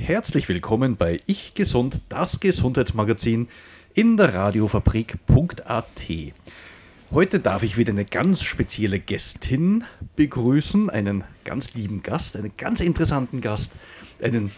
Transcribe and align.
Herzlich 0.00 0.48
willkommen 0.48 0.96
bei 0.96 1.18
Ich 1.26 1.52
Gesund, 1.52 1.98
das 2.08 2.40
Gesundheitsmagazin 2.40 3.48
in 3.92 4.16
der 4.16 4.32
Radiofabrik.at. 4.32 5.84
Heute 7.10 7.40
darf 7.40 7.62
ich 7.62 7.76
wieder 7.76 7.92
eine 7.92 8.06
ganz 8.06 8.42
spezielle 8.42 9.00
Gästin 9.00 9.84
begrüßen, 10.16 10.88
einen 10.88 11.24
ganz 11.44 11.74
lieben 11.74 12.02
Gast, 12.02 12.36
einen 12.36 12.52
ganz 12.56 12.80
interessanten 12.80 13.42
Gast, 13.42 13.72
einen, 14.22 14.50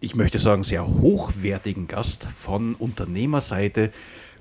ich 0.00 0.16
möchte 0.16 0.40
sagen, 0.40 0.64
sehr 0.64 0.88
hochwertigen 0.88 1.86
Gast 1.86 2.24
von 2.34 2.74
Unternehmerseite 2.74 3.92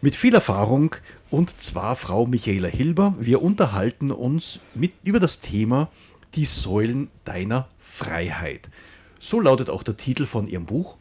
mit 0.01 0.15
viel 0.15 0.33
Erfahrung 0.33 0.95
und 1.29 1.61
zwar 1.61 1.95
Frau 1.95 2.25
Michaela 2.25 2.69
Hilber. 2.69 3.13
Wir 3.19 3.43
unterhalten 3.43 4.09
uns 4.09 4.59
mit, 4.73 4.93
über 5.03 5.19
das 5.19 5.41
Thema 5.41 5.89
die 6.33 6.45
Säulen 6.45 7.09
deiner 7.23 7.67
Freiheit. 7.79 8.69
So 9.23 9.39
lautet 9.39 9.69
auch 9.69 9.83
der 9.83 9.95
Titel 9.95 10.25
von 10.25 10.49
ihrem 10.49 10.65
Buch. 10.65 10.95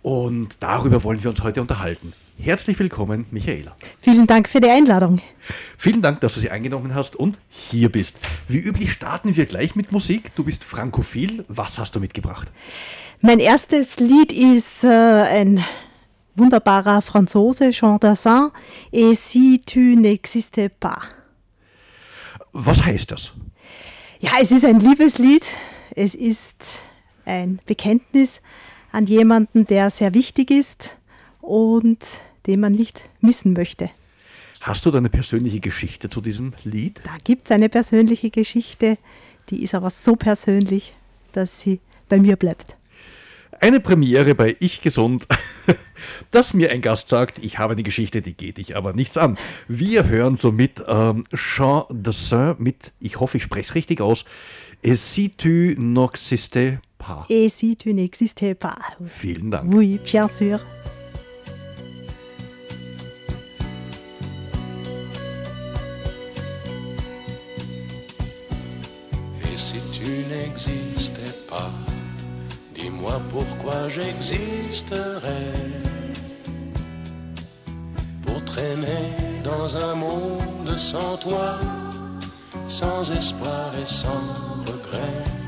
Und 0.00 0.56
darüber 0.60 1.04
wollen 1.04 1.22
wir 1.22 1.28
uns 1.28 1.42
heute 1.42 1.60
unterhalten. 1.60 2.14
Herzlich 2.38 2.78
willkommen, 2.78 3.26
Michaela. 3.30 3.76
Vielen 4.00 4.26
Dank 4.26 4.48
für 4.48 4.60
die 4.60 4.70
Einladung. 4.70 5.20
Vielen 5.76 6.00
Dank, 6.00 6.20
dass 6.22 6.34
du 6.34 6.40
sie 6.40 6.48
eingenommen 6.48 6.94
hast 6.94 7.16
und 7.16 7.36
hier 7.50 7.92
bist. 7.92 8.16
Wie 8.48 8.56
üblich 8.56 8.92
starten 8.92 9.36
wir 9.36 9.44
gleich 9.44 9.76
mit 9.76 9.92
Musik. 9.92 10.34
Du 10.36 10.44
bist 10.44 10.64
frankophil. 10.64 11.44
Was 11.48 11.78
hast 11.78 11.94
du 11.94 12.00
mitgebracht? 12.00 12.48
Mein 13.20 13.40
erstes 13.40 13.98
Lied 13.98 14.32
ist 14.32 14.84
äh, 14.84 14.88
ein 14.88 15.62
wunderbarer 16.34 17.02
Franzose, 17.02 17.72
Jean 17.72 18.00
Dassin, 18.00 18.48
Et 18.90 19.14
si 19.14 19.60
tu 19.60 19.80
n'existais 19.80 20.70
pas. 20.70 21.02
Was 22.52 22.82
heißt 22.82 23.10
das? 23.10 23.32
Ja, 24.18 24.30
es 24.40 24.50
ist 24.50 24.64
ein 24.64 24.78
Liebeslied. 24.78 25.44
Es 25.94 26.14
ist 26.14 26.87
ein 27.28 27.60
Bekenntnis 27.66 28.40
an 28.90 29.06
jemanden, 29.06 29.66
der 29.66 29.90
sehr 29.90 30.14
wichtig 30.14 30.50
ist 30.50 30.96
und 31.40 32.20
den 32.46 32.60
man 32.60 32.72
nicht 32.72 33.04
missen 33.20 33.52
möchte. 33.52 33.90
Hast 34.60 34.84
du 34.84 34.90
da 34.90 34.98
eine 34.98 35.10
persönliche 35.10 35.60
Geschichte 35.60 36.10
zu 36.10 36.20
diesem 36.20 36.52
Lied? 36.64 37.00
Da 37.04 37.16
gibt 37.22 37.44
es 37.44 37.52
eine 37.52 37.68
persönliche 37.68 38.30
Geschichte, 38.30 38.98
die 39.50 39.62
ist 39.62 39.74
aber 39.74 39.90
so 39.90 40.16
persönlich, 40.16 40.94
dass 41.32 41.60
sie 41.60 41.80
bei 42.08 42.18
mir 42.18 42.36
bleibt. 42.36 42.76
Eine 43.60 43.80
Premiere 43.80 44.34
bei 44.34 44.56
Ich 44.60 44.82
Gesund, 44.82 45.26
dass 46.30 46.54
mir 46.54 46.70
ein 46.70 46.80
Gast 46.80 47.08
sagt, 47.08 47.38
ich 47.38 47.58
habe 47.58 47.72
eine 47.72 47.82
Geschichte, 47.82 48.22
die 48.22 48.34
geht 48.34 48.58
dich 48.58 48.76
aber 48.76 48.92
nichts 48.92 49.16
an. 49.16 49.36
Wir 49.66 50.06
hören 50.06 50.36
somit 50.36 50.82
ähm, 50.86 51.24
Jean 51.34 51.84
Dassin 51.90 52.54
mit, 52.58 52.92
ich 53.00 53.20
hoffe, 53.20 53.36
ich 53.38 53.42
spreche 53.42 53.70
es 53.70 53.74
richtig 53.74 54.00
aus, 54.00 54.24
Et 54.82 54.96
si 54.96 55.30
tu 55.30 55.74
n'existais 55.76 56.78
pas. 56.98 57.24
Et 57.30 57.48
si 57.48 57.76
tu 57.76 57.94
n'existais 57.94 58.54
pas? 58.54 58.76
Vielen 59.00 59.50
Dank. 59.50 59.64
Oui, 59.72 60.00
bien 60.04 60.28
sûr. 60.28 60.58
Et 69.42 69.56
si 69.56 69.80
tu 69.92 70.24
n'existais 70.28 71.34
pas, 71.48 71.70
dis-moi 72.74 73.20
pourquoi 73.30 73.88
j'existerais. 73.88 75.52
Pour 78.26 78.44
traîner 78.44 79.14
dans 79.44 79.76
un 79.76 79.94
monde 79.94 80.76
sans 80.76 81.16
toi, 81.16 81.56
sans 82.68 83.10
espoir 83.10 83.70
et 83.80 83.86
sans 83.86 84.22
regret. 84.66 85.47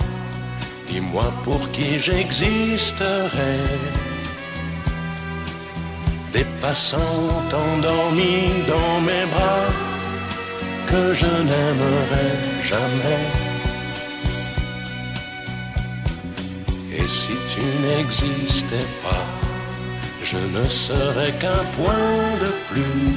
dis-moi 0.91 1.31
pour 1.43 1.61
qui 1.71 1.99
j'existerais. 1.99 3.63
Des 6.33 6.47
passants 6.61 7.27
endormis 7.65 8.49
dans 8.73 8.95
mes 9.07 9.25
bras 9.33 9.67
que 10.89 11.13
je 11.13 11.31
n'aimerais 11.49 12.35
jamais. 12.71 13.25
Et 16.97 17.07
si 17.07 17.35
tu 17.51 17.63
n'existais 17.85 18.87
pas, 19.03 19.25
je 20.23 20.39
ne 20.57 20.63
serais 20.65 21.33
qu'un 21.41 21.63
point 21.77 22.19
de 22.43 22.51
plus 22.69 23.15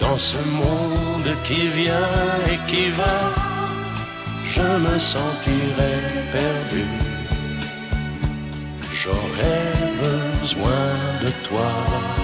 dans 0.00 0.18
ce 0.18 0.38
monde 0.62 1.30
qui 1.46 1.62
vient 1.68 2.14
et 2.50 2.58
qui 2.70 2.88
va. 2.90 3.43
Je 4.56 4.60
me 4.60 4.98
sentirais 5.00 5.98
perdu. 6.30 6.84
J'aurais 8.92 9.72
besoin 10.00 10.94
de 11.22 11.30
toi. 11.48 12.23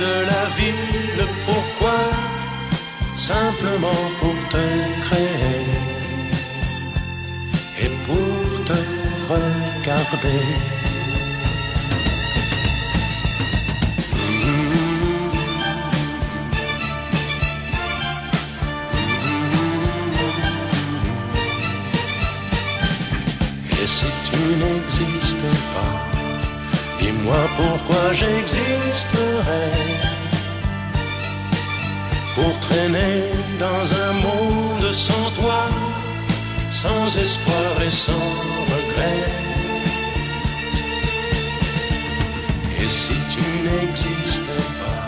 de 0.00 0.12
la 0.32 0.44
vie, 0.56 0.74
le 1.18 1.26
pourquoi, 1.46 1.98
simplement 3.16 4.02
pour 4.18 4.36
te 4.54 4.64
créer 5.04 5.66
et 7.82 7.90
pour 8.06 8.64
te 8.68 8.78
regarder. 9.32 10.79
Pourquoi 27.30 28.12
j'existerais. 28.12 29.72
Pour 32.34 32.58
traîner 32.60 33.22
dans 33.58 33.84
un 34.04 34.12
monde 34.14 34.92
sans 34.92 35.30
toi 35.40 35.68
Sans 36.72 37.16
espoir 37.16 37.82
et 37.86 37.90
sans 37.90 38.28
regret. 38.72 39.24
Et 42.80 42.88
si 42.88 43.14
tu 43.34 43.44
n'existais 43.66 44.64
pas 44.80 45.02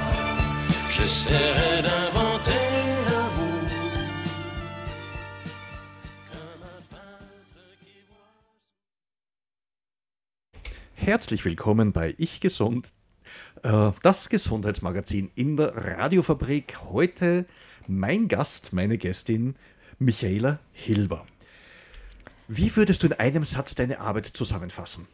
J'essaierais 0.94 1.82
d'inventer 1.82 2.31
Herzlich 11.12 11.44
willkommen 11.44 11.92
bei 11.92 12.14
Ich 12.16 12.40
Gesund, 12.40 12.90
äh, 13.62 13.90
das 14.02 14.30
Gesundheitsmagazin 14.30 15.30
in 15.34 15.58
der 15.58 15.76
Radiofabrik. 15.76 16.78
Heute 16.90 17.44
mein 17.86 18.28
Gast, 18.28 18.72
meine 18.72 18.96
Gästin, 18.96 19.56
Michaela 19.98 20.58
Hilber. 20.72 21.26
Wie 22.48 22.74
würdest 22.74 23.02
du 23.02 23.08
in 23.08 23.12
einem 23.12 23.44
Satz 23.44 23.74
deine 23.74 24.00
Arbeit 24.00 24.30
zusammenfassen? 24.32 25.06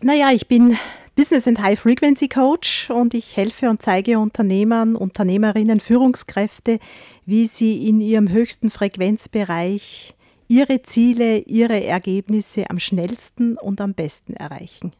Naja, 0.00 0.30
ich 0.32 0.48
bin 0.48 0.78
Business 1.14 1.46
and 1.46 1.60
High 1.60 1.78
Frequency 1.78 2.28
Coach 2.28 2.88
und 2.88 3.12
ich 3.12 3.36
helfe 3.36 3.68
und 3.68 3.82
zeige 3.82 4.18
Unternehmern, 4.18 4.96
Unternehmerinnen, 4.96 5.80
Führungskräfte, 5.80 6.78
wie 7.26 7.44
sie 7.44 7.86
in 7.86 8.00
ihrem 8.00 8.30
höchsten 8.30 8.70
Frequenzbereich 8.70 10.14
ihre 10.48 10.80
Ziele, 10.80 11.40
ihre 11.40 11.84
Ergebnisse 11.84 12.70
am 12.70 12.78
schnellsten 12.78 13.58
und 13.58 13.82
am 13.82 13.92
besten 13.92 14.32
erreichen. 14.32 14.92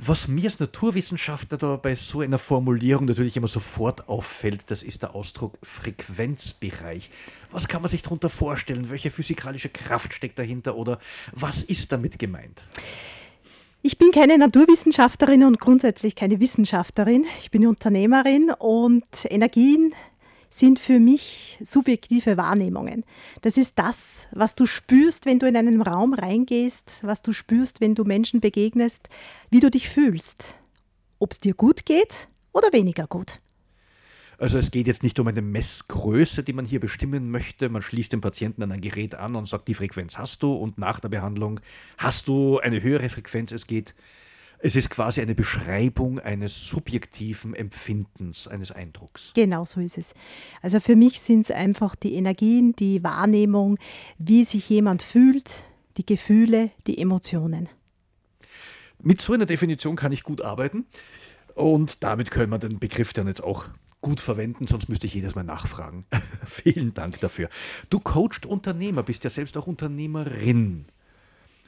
Was 0.00 0.28
mir 0.28 0.44
als 0.44 0.60
Naturwissenschaftler 0.60 1.58
da 1.58 1.74
bei 1.74 1.96
so 1.96 2.20
einer 2.20 2.38
Formulierung 2.38 3.06
natürlich 3.06 3.36
immer 3.36 3.48
sofort 3.48 4.08
auffällt, 4.08 4.62
das 4.68 4.84
ist 4.84 5.02
der 5.02 5.12
Ausdruck 5.12 5.58
Frequenzbereich. 5.64 7.10
Was 7.50 7.66
kann 7.66 7.82
man 7.82 7.90
sich 7.90 8.02
darunter 8.02 8.30
vorstellen? 8.30 8.90
Welche 8.90 9.10
physikalische 9.10 9.70
Kraft 9.70 10.14
steckt 10.14 10.38
dahinter 10.38 10.76
oder 10.76 11.00
was 11.32 11.64
ist 11.64 11.90
damit 11.90 12.16
gemeint? 12.16 12.62
Ich 13.82 13.98
bin 13.98 14.12
keine 14.12 14.38
Naturwissenschaftlerin 14.38 15.42
und 15.44 15.58
grundsätzlich 15.58 16.14
keine 16.14 16.38
Wissenschaftlerin. 16.38 17.24
Ich 17.40 17.50
bin 17.50 17.66
Unternehmerin 17.66 18.52
und 18.56 19.04
Energien 19.24 19.94
sind 20.50 20.78
für 20.78 20.98
mich 20.98 21.58
subjektive 21.62 22.36
Wahrnehmungen. 22.36 23.04
Das 23.42 23.56
ist 23.56 23.78
das, 23.78 24.28
was 24.32 24.54
du 24.54 24.66
spürst, 24.66 25.26
wenn 25.26 25.38
du 25.38 25.46
in 25.46 25.56
einen 25.56 25.82
Raum 25.82 26.14
reingehst, 26.14 27.00
was 27.02 27.22
du 27.22 27.32
spürst, 27.32 27.80
wenn 27.80 27.94
du 27.94 28.04
Menschen 28.04 28.40
begegnest, 28.40 29.08
wie 29.50 29.60
du 29.60 29.70
dich 29.70 29.88
fühlst. 29.88 30.54
Ob 31.18 31.32
es 31.32 31.40
dir 31.40 31.54
gut 31.54 31.84
geht 31.84 32.28
oder 32.52 32.72
weniger 32.72 33.06
gut. 33.06 33.40
Also 34.40 34.56
es 34.56 34.70
geht 34.70 34.86
jetzt 34.86 35.02
nicht 35.02 35.18
um 35.18 35.26
eine 35.26 35.42
Messgröße, 35.42 36.44
die 36.44 36.52
man 36.52 36.64
hier 36.64 36.78
bestimmen 36.78 37.30
möchte. 37.32 37.68
Man 37.68 37.82
schließt 37.82 38.12
den 38.12 38.20
Patienten 38.20 38.62
an 38.62 38.70
ein 38.70 38.80
Gerät 38.80 39.16
an 39.16 39.34
und 39.34 39.48
sagt, 39.48 39.66
die 39.66 39.74
Frequenz 39.74 40.16
hast 40.16 40.44
du 40.44 40.54
und 40.54 40.78
nach 40.78 41.00
der 41.00 41.08
Behandlung 41.08 41.58
hast 41.98 42.28
du 42.28 42.60
eine 42.60 42.80
höhere 42.80 43.08
Frequenz. 43.08 43.50
Es 43.50 43.66
geht 43.66 43.94
es 44.60 44.74
ist 44.74 44.90
quasi 44.90 45.20
eine 45.20 45.34
Beschreibung 45.34 46.18
eines 46.18 46.66
subjektiven 46.66 47.54
Empfindens, 47.54 48.48
eines 48.48 48.72
Eindrucks. 48.72 49.32
Genau 49.34 49.64
so 49.64 49.80
ist 49.80 49.98
es. 49.98 50.14
Also 50.62 50.80
für 50.80 50.96
mich 50.96 51.20
sind 51.20 51.42
es 51.42 51.50
einfach 51.50 51.94
die 51.94 52.14
Energien, 52.14 52.74
die 52.74 53.04
Wahrnehmung, 53.04 53.78
wie 54.18 54.44
sich 54.44 54.68
jemand 54.68 55.02
fühlt, 55.02 55.64
die 55.96 56.06
Gefühle, 56.06 56.70
die 56.86 56.98
Emotionen. 56.98 57.68
Mit 59.00 59.20
so 59.20 59.32
einer 59.32 59.46
Definition 59.46 59.94
kann 59.94 60.10
ich 60.10 60.24
gut 60.24 60.42
arbeiten 60.42 60.86
und 61.54 62.02
damit 62.02 62.30
können 62.30 62.50
wir 62.50 62.58
den 62.58 62.80
Begriff 62.80 63.12
dann 63.12 63.28
jetzt 63.28 63.42
auch 63.42 63.66
gut 64.00 64.20
verwenden, 64.20 64.66
sonst 64.66 64.88
müsste 64.88 65.06
ich 65.06 65.14
jedes 65.14 65.34
Mal 65.34 65.44
nachfragen. 65.44 66.04
Vielen 66.44 66.94
Dank 66.94 67.20
dafür. 67.20 67.48
Du 67.90 68.00
coachst 68.00 68.46
Unternehmer, 68.46 69.02
bist 69.02 69.24
ja 69.24 69.30
selbst 69.30 69.56
auch 69.56 69.66
Unternehmerin. 69.66 70.86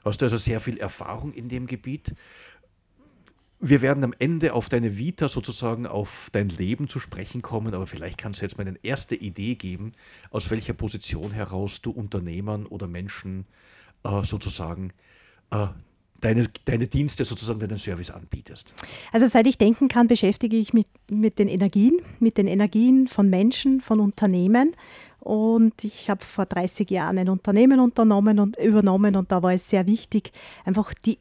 Hast 0.05 0.23
du 0.23 0.27
also 0.27 0.39
sehr 0.39 0.61
viel 0.61 0.79
Erfahrung 0.79 1.33
in 1.33 1.49
dem 1.49 1.67
Gebiet 1.67 2.15
wir 3.61 3.83
werden 3.83 4.03
am 4.05 4.15
Ende 4.19 4.55
auf 4.55 4.69
deine 4.71 4.97
Vita 4.97 5.29
sozusagen, 5.29 5.87
auf 5.87 6.29
dein 6.33 6.49
Leben 6.49 6.89
zu 6.89 6.99
sprechen 6.99 7.43
kommen, 7.43 7.75
aber 7.75 7.87
vielleicht 7.87 8.17
kannst 8.17 8.41
du 8.41 8.47
jetzt 8.47 8.57
mal 8.57 8.67
eine 8.67 8.79
erste 8.83 9.15
Idee 9.15 9.55
geben, 9.55 9.93
aus 10.31 10.51
welcher 10.51 10.73
Position 10.73 11.31
heraus 11.31 11.83
du 11.83 11.91
Unternehmern 11.91 12.65
oder 12.65 12.87
Menschen 12.87 13.45
äh, 14.03 14.25
sozusagen 14.25 14.95
äh, 15.51 15.67
deine, 16.21 16.49
deine 16.65 16.87
Dienste, 16.87 17.27
sozusagen 17.27 17.61
deinen 17.61 17.79
Service 17.79 18.11
anbietest. 18.11 18.73
Also 19.13 19.27
seit 19.27 19.47
ich 19.47 19.59
denken 19.59 19.89
kann, 19.89 20.09
beschäftige 20.09 20.57
ich 20.57 20.73
mich 20.73 20.87
mit 21.11 21.39
den 21.39 21.49
Energien, 21.49 22.01
mit 22.19 22.39
den 22.39 22.47
Energien 22.47 23.09
von 23.09 23.29
Menschen, 23.29 23.83
von 23.83 24.01
Unternehmen. 24.01 24.75
Und 25.19 25.85
ich 25.85 26.09
habe 26.09 26.25
vor 26.25 26.47
30 26.47 26.91
Jahren 26.91 27.19
ein 27.19 27.29
Unternehmen 27.29 27.79
unternommen 27.79 28.39
und 28.39 28.59
übernommen 28.59 29.17
und 29.17 29.31
da 29.31 29.43
war 29.43 29.53
es 29.53 29.69
sehr 29.69 29.87
wichtig, 29.87 30.33
einfach 30.65 30.95
die 30.95 31.19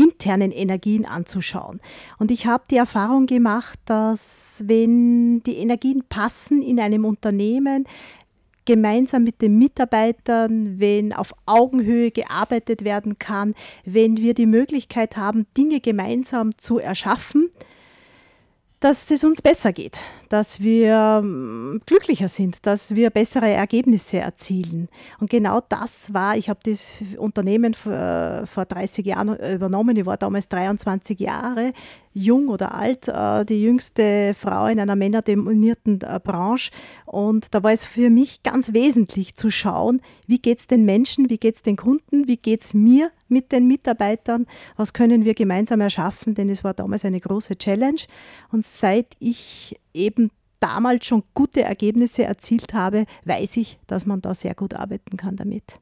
internen 0.00 0.52
Energien 0.52 1.04
anzuschauen. 1.04 1.80
Und 2.18 2.30
ich 2.30 2.46
habe 2.46 2.64
die 2.70 2.76
Erfahrung 2.76 3.26
gemacht, 3.26 3.78
dass 3.84 4.62
wenn 4.66 5.42
die 5.42 5.56
Energien 5.56 6.04
passen 6.08 6.62
in 6.62 6.80
einem 6.80 7.04
Unternehmen, 7.04 7.84
gemeinsam 8.64 9.24
mit 9.24 9.42
den 9.42 9.58
Mitarbeitern, 9.58 10.78
wenn 10.78 11.12
auf 11.12 11.34
Augenhöhe 11.46 12.10
gearbeitet 12.10 12.84
werden 12.84 13.18
kann, 13.18 13.54
wenn 13.84 14.16
wir 14.16 14.34
die 14.34 14.46
Möglichkeit 14.46 15.16
haben, 15.16 15.46
Dinge 15.56 15.80
gemeinsam 15.80 16.56
zu 16.56 16.78
erschaffen, 16.78 17.50
dass 18.78 19.10
es 19.10 19.24
uns 19.24 19.42
besser 19.42 19.72
geht, 19.72 20.00
dass 20.30 20.60
wir 20.60 21.20
mm, 21.22 21.82
glücklicher 21.84 22.28
sind, 22.28 22.64
dass 22.64 22.94
wir 22.94 23.10
bessere 23.10 23.50
Ergebnisse 23.50 24.18
erzielen. 24.18 24.88
Und 25.18 25.28
genau 25.28 25.60
das 25.68 26.14
war, 26.14 26.36
ich 26.36 26.48
habe 26.48 26.60
das 26.64 27.02
Unternehmen 27.18 27.74
vor, 27.74 28.44
vor 28.46 28.64
30 28.64 29.04
Jahren 29.04 29.36
übernommen, 29.36 29.96
ich 29.96 30.06
war 30.06 30.16
damals 30.16 30.48
23 30.48 31.18
Jahre, 31.18 31.72
jung 32.12 32.48
oder 32.48 32.74
alt, 32.74 33.08
äh, 33.08 33.44
die 33.44 33.62
jüngste 33.62 34.34
Frau 34.38 34.66
in 34.66 34.80
einer 34.80 34.96
männerdominierten 34.96 36.00
äh, 36.00 36.20
Branche. 36.22 36.70
Und 37.06 37.54
da 37.54 37.62
war 37.62 37.72
es 37.72 37.84
für 37.84 38.08
mich 38.10 38.42
ganz 38.42 38.72
wesentlich 38.72 39.34
zu 39.34 39.50
schauen, 39.50 40.00
wie 40.26 40.38
geht 40.38 40.60
es 40.60 40.66
den 40.66 40.84
Menschen, 40.84 41.28
wie 41.28 41.38
geht 41.38 41.56
es 41.56 41.62
den 41.62 41.76
Kunden, 41.76 42.26
wie 42.26 42.36
geht 42.36 42.62
es 42.62 42.74
mir 42.74 43.10
mit 43.28 43.52
den 43.52 43.68
Mitarbeitern, 43.68 44.46
was 44.76 44.92
können 44.92 45.24
wir 45.24 45.34
gemeinsam 45.34 45.80
erschaffen, 45.80 46.34
denn 46.34 46.48
es 46.48 46.64
war 46.64 46.74
damals 46.74 47.04
eine 47.04 47.20
große 47.20 47.56
Challenge. 47.56 48.00
Und 48.50 48.64
seit 48.64 49.14
ich 49.18 49.76
eben 49.94 50.30
damals 50.60 51.06
schon 51.06 51.22
gute 51.34 51.62
Ergebnisse 51.62 52.24
erzielt 52.24 52.74
habe, 52.74 53.06
weiß 53.24 53.56
ich, 53.56 53.78
dass 53.86 54.06
man 54.06 54.20
da 54.20 54.34
sehr 54.34 54.54
gut 54.54 54.74
arbeiten 54.74 55.16
kann 55.16 55.36
damit. 55.36 55.80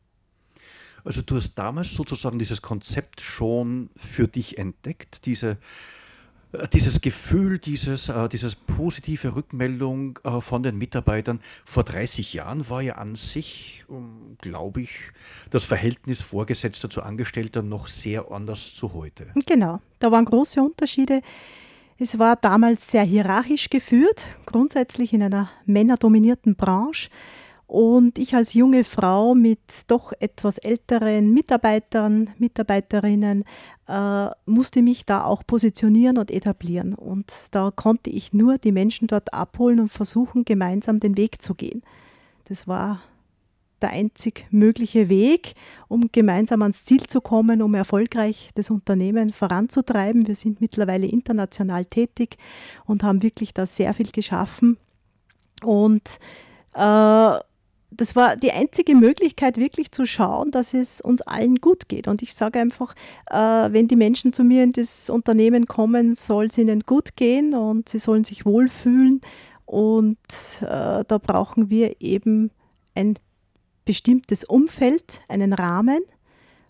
Also 1.05 1.23
du 1.23 1.37
hast 1.37 1.55
damals 1.55 1.95
sozusagen 1.95 2.39
dieses 2.39 2.63
Konzept 2.63 3.21
schon 3.21 3.91
für 3.97 4.29
dich 4.29 4.59
entdeckt, 4.59 5.25
diese 5.25 5.59
dieses 6.73 7.01
Gefühl, 7.01 7.59
dieses, 7.59 8.09
äh, 8.09 8.29
dieses 8.29 8.55
positive 8.55 9.35
Rückmeldung 9.35 10.19
äh, 10.25 10.41
von 10.41 10.63
den 10.63 10.79
Mitarbeitern 10.79 11.41
vor 11.65 11.85
30 11.85 12.33
Jahren 12.33 12.69
war 12.71 12.81
ja 12.81 12.95
an 12.95 13.17
sich, 13.17 13.85
ähm, 13.91 14.37
glaube 14.41 14.83
ich, 14.83 14.91
das 15.51 15.65
Verhältnis 15.65 16.23
Vorgesetzter 16.23 16.89
zu 16.89 17.03
Angestellter 17.03 17.63
noch 17.63 17.89
sehr 17.89 18.31
anders 18.31 18.75
zu 18.75 18.95
heute. 18.95 19.27
Genau, 19.47 19.81
da 19.99 20.11
waren 20.11 20.25
große 20.25 20.63
Unterschiede. 20.63 21.21
Es 22.01 22.17
war 22.17 22.37
damals 22.37 22.91
sehr 22.93 23.03
hierarchisch 23.03 23.71
geführt, 23.71 24.27
grundsätzlich 24.47 25.13
in 25.13 25.23
einer 25.23 25.51
männerdominierten 25.67 26.55
Branche. 26.55 27.11
Und 27.67 28.19
ich 28.19 28.37
als 28.37 28.55
junge 28.55 28.85
Frau 28.85 29.35
mit 29.35 29.59
doch 29.89 30.13
etwas 30.21 30.59
älteren 30.59 31.35
Mitarbeitern, 31.35 32.31
Mitarbeiterinnen, 32.39 33.45
äh, 33.89 34.29
musste 34.47 34.81
mich 34.81 35.07
da 35.07 35.25
auch 35.25 35.43
positionieren 35.45 36.19
und 36.19 36.31
etablieren. 36.31 36.95
Und 36.95 37.31
da 37.51 37.73
konnte 37.75 38.11
ich 38.11 38.33
nur 38.33 38.59
die 38.59 38.73
Menschen 38.73 39.09
dort 39.09 39.35
abholen 39.35 39.81
und 39.81 39.93
versuchen, 39.93 40.45
gemeinsam 40.45 41.01
den 41.01 41.17
Weg 41.17 41.43
zu 41.43 41.55
gehen. 41.55 41.83
Das 42.45 42.69
war 42.69 43.03
der 43.83 43.91
einzig 43.91 44.47
mögliche 44.51 45.09
Weg, 45.09 45.55
um 45.89 46.11
gemeinsam 46.13 46.63
ans 46.63 46.85
Ziel 46.85 47.03
zu 47.07 47.21
kommen, 47.21 47.63
um 47.63 47.75
erfolgreich 47.75 48.51
das 48.55 48.71
Unternehmen 48.71 49.33
voranzutreiben. 49.33 50.27
Wir 50.27 50.35
sind 50.35 50.61
mittlerweile 50.61 51.07
international 51.07 51.85
tätig 51.85 52.37
und 52.87 53.03
haben 53.03 53.23
wirklich 53.23 53.55
da 53.55 53.67
sehr 53.67 53.95
viel 53.95 54.11
geschaffen. 54.11 54.77
Und 55.63 56.19
äh, 56.75 57.39
das 57.91 58.15
war 58.15 58.37
die 58.37 58.53
einzige 58.53 58.95
Möglichkeit, 58.95 59.57
wirklich 59.57 59.91
zu 59.93 60.05
schauen, 60.05 60.51
dass 60.51 60.75
es 60.75 61.01
uns 61.01 61.23
allen 61.23 61.57
gut 61.57 61.89
geht. 61.89 62.07
Und 62.07 62.23
ich 62.23 62.35
sage 62.35 62.61
einfach, 62.61 62.95
äh, 63.31 63.37
wenn 63.73 63.89
die 63.89 63.97
Menschen 63.97 64.33
zu 64.33 64.45
mir 64.45 64.63
in 64.63 64.73
das 64.73 65.09
Unternehmen 65.09 65.67
kommen, 65.67 66.15
soll 66.15 66.47
es 66.47 66.59
ihnen 66.59 66.81
gut 66.81 67.17
gehen 67.17 67.55
und 67.55 67.89
sie 67.89 67.99
sollen 67.99 68.25
sich 68.25 68.45
wohlfühlen. 68.45 69.21
Und 69.65 70.19
äh, 70.61 71.05
da 71.07 71.19
brauchen 71.23 71.71
wir 71.71 72.01
eben 72.01 72.51
ein 72.95 73.19
bestimmtes 73.89 74.45
Umfeld, 74.45 75.23
einen 75.29 75.55
Rahmen, 75.55 76.01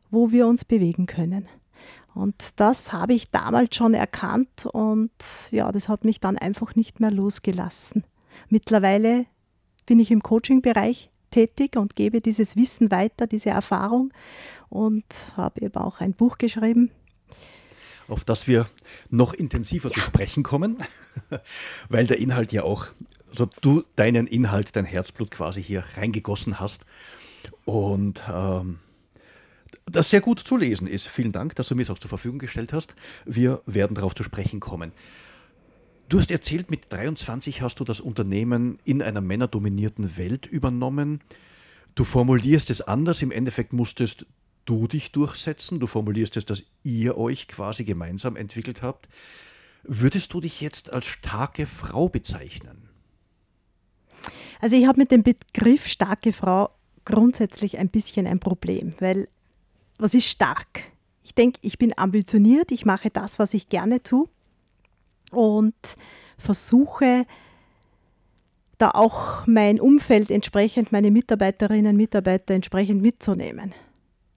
wo 0.09 0.31
wir 0.31 0.47
uns 0.47 0.65
bewegen 0.65 1.07
können. 1.07 1.49
Und 2.15 2.61
das 2.61 2.93
habe 2.93 3.13
ich 3.13 3.33
damals 3.33 3.75
schon 3.75 3.93
erkannt 3.93 4.67
und 4.73 5.11
ja, 5.51 5.73
das 5.73 5.89
hat 5.89 6.05
mich 6.05 6.21
dann 6.21 6.39
einfach 6.39 6.77
nicht 6.77 7.01
mehr 7.01 7.11
losgelassen. 7.11 8.05
Mittlerweile 8.49 9.27
bin 9.85 9.99
ich 9.99 10.13
im 10.13 10.23
Coaching-Bereich 10.23 11.11
tätig 11.33 11.77
und 11.77 11.97
gebe 11.97 12.21
dieses 12.21 12.55
Wissen 12.55 12.93
weiter, 12.93 13.27
diese 13.27 13.51
Erfahrung 13.51 14.13
und 14.69 15.05
habe 15.37 15.61
eben 15.63 15.75
auch 15.75 15.99
ein 15.99 16.13
Buch 16.13 16.39
geschrieben. 16.39 16.93
Auf 18.07 18.23
das 18.23 18.47
wir 18.47 18.71
noch 19.11 19.35
intensiver 19.35 19.89
ja. 19.89 19.95
zu 19.95 20.01
sprechen 20.03 20.45
kommen, 20.45 20.85
weil 21.89 22.07
der 22.07 22.19
Inhalt 22.19 22.53
ja 22.53 22.63
auch, 22.63 22.87
also 23.31 23.49
du 23.61 23.85
deinen 23.97 24.27
Inhalt, 24.27 24.75
dein 24.75 24.85
Herzblut 24.85 25.31
quasi 25.31 25.63
hier 25.63 25.85
reingegossen 25.97 26.61
hast 26.61 26.85
und 27.65 28.23
ähm, 28.33 28.79
das 29.87 30.11
sehr 30.11 30.21
gut 30.21 30.41
zu 30.41 30.57
lesen 30.57 30.87
ist. 30.87 31.09
Vielen 31.09 31.33
Dank, 31.33 31.55
dass 31.55 31.69
du 31.69 31.75
mir 31.75 31.83
es 31.83 31.91
auch 31.91 31.99
zur 31.99 32.09
Verfügung 32.09 32.39
gestellt 32.39 32.73
hast. 32.73 32.95
Wir 33.25 33.63
werden 33.67 33.95
darauf 33.95 34.15
zu 34.15 34.23
sprechen 34.23 34.61
kommen. 34.61 34.93
Du 36.09 36.19
hast 36.19 36.31
erzählt, 36.31 36.71
mit 36.71 36.91
23 36.91 37.61
hast 37.61 37.81
du 37.81 37.85
das 37.85 38.01
Unternehmen 38.01 38.79
in 38.85 39.03
einer 39.03 39.21
männerdominierten 39.21 40.17
Welt 40.17 40.47
übernommen. 40.47 41.21
Du 41.95 42.05
formulierst 42.05 42.71
es 42.71 42.81
anders. 42.81 43.21
Im 43.21 43.31
Endeffekt 43.31 43.75
musstest 43.75 44.25
du 44.65 44.87
dich 44.87 45.13
durchsetzen. 45.13 45.81
Du 45.81 45.87
formulierst 45.87 46.37
es, 46.39 46.47
dass 46.47 46.63
ihr 46.83 47.19
euch 47.19 47.47
quasi 47.49 47.85
gemeinsam 47.85 48.37
entwickelt 48.37 48.81
habt. 48.81 49.09
Würdest 49.83 50.33
du 50.33 50.41
dich 50.41 50.61
jetzt 50.61 50.93
als 50.93 51.07
starke 51.07 51.67
Frau 51.67 52.09
bezeichnen? 52.09 52.88
Also 54.61 54.77
ich 54.77 54.87
habe 54.87 54.99
mit 54.99 55.11
dem 55.11 55.23
Begriff 55.23 55.87
starke 55.87 56.33
Frau 56.33 56.71
grundsätzlich 57.05 57.79
ein 57.79 57.89
bisschen 57.89 58.27
ein 58.27 58.41
Problem, 58.41 58.95
weil 58.99 59.29
was 59.99 60.15
ist 60.15 60.27
stark? 60.27 60.85
Ich 61.25 61.35
denke, 61.35 61.59
ich 61.63 61.79
bin 61.79 61.97
ambitioniert, 61.97 62.71
ich 62.71 62.85
mache 62.85 63.11
das, 63.11 63.39
was 63.39 63.55
ich 63.55 63.69
gerne 63.69 64.03
tue 64.03 64.29
und 65.31 65.75
versuche 66.39 67.27
da 68.79 68.91
auch 68.93 69.47
mein 69.47 69.81
Umfeld 69.81 70.31
entsprechend, 70.31 70.93
meine 70.93 71.11
Mitarbeiterinnen 71.11 71.93
und 71.93 71.97
Mitarbeiter 71.97 72.55
entsprechend 72.55 73.03
mitzunehmen, 73.03 73.75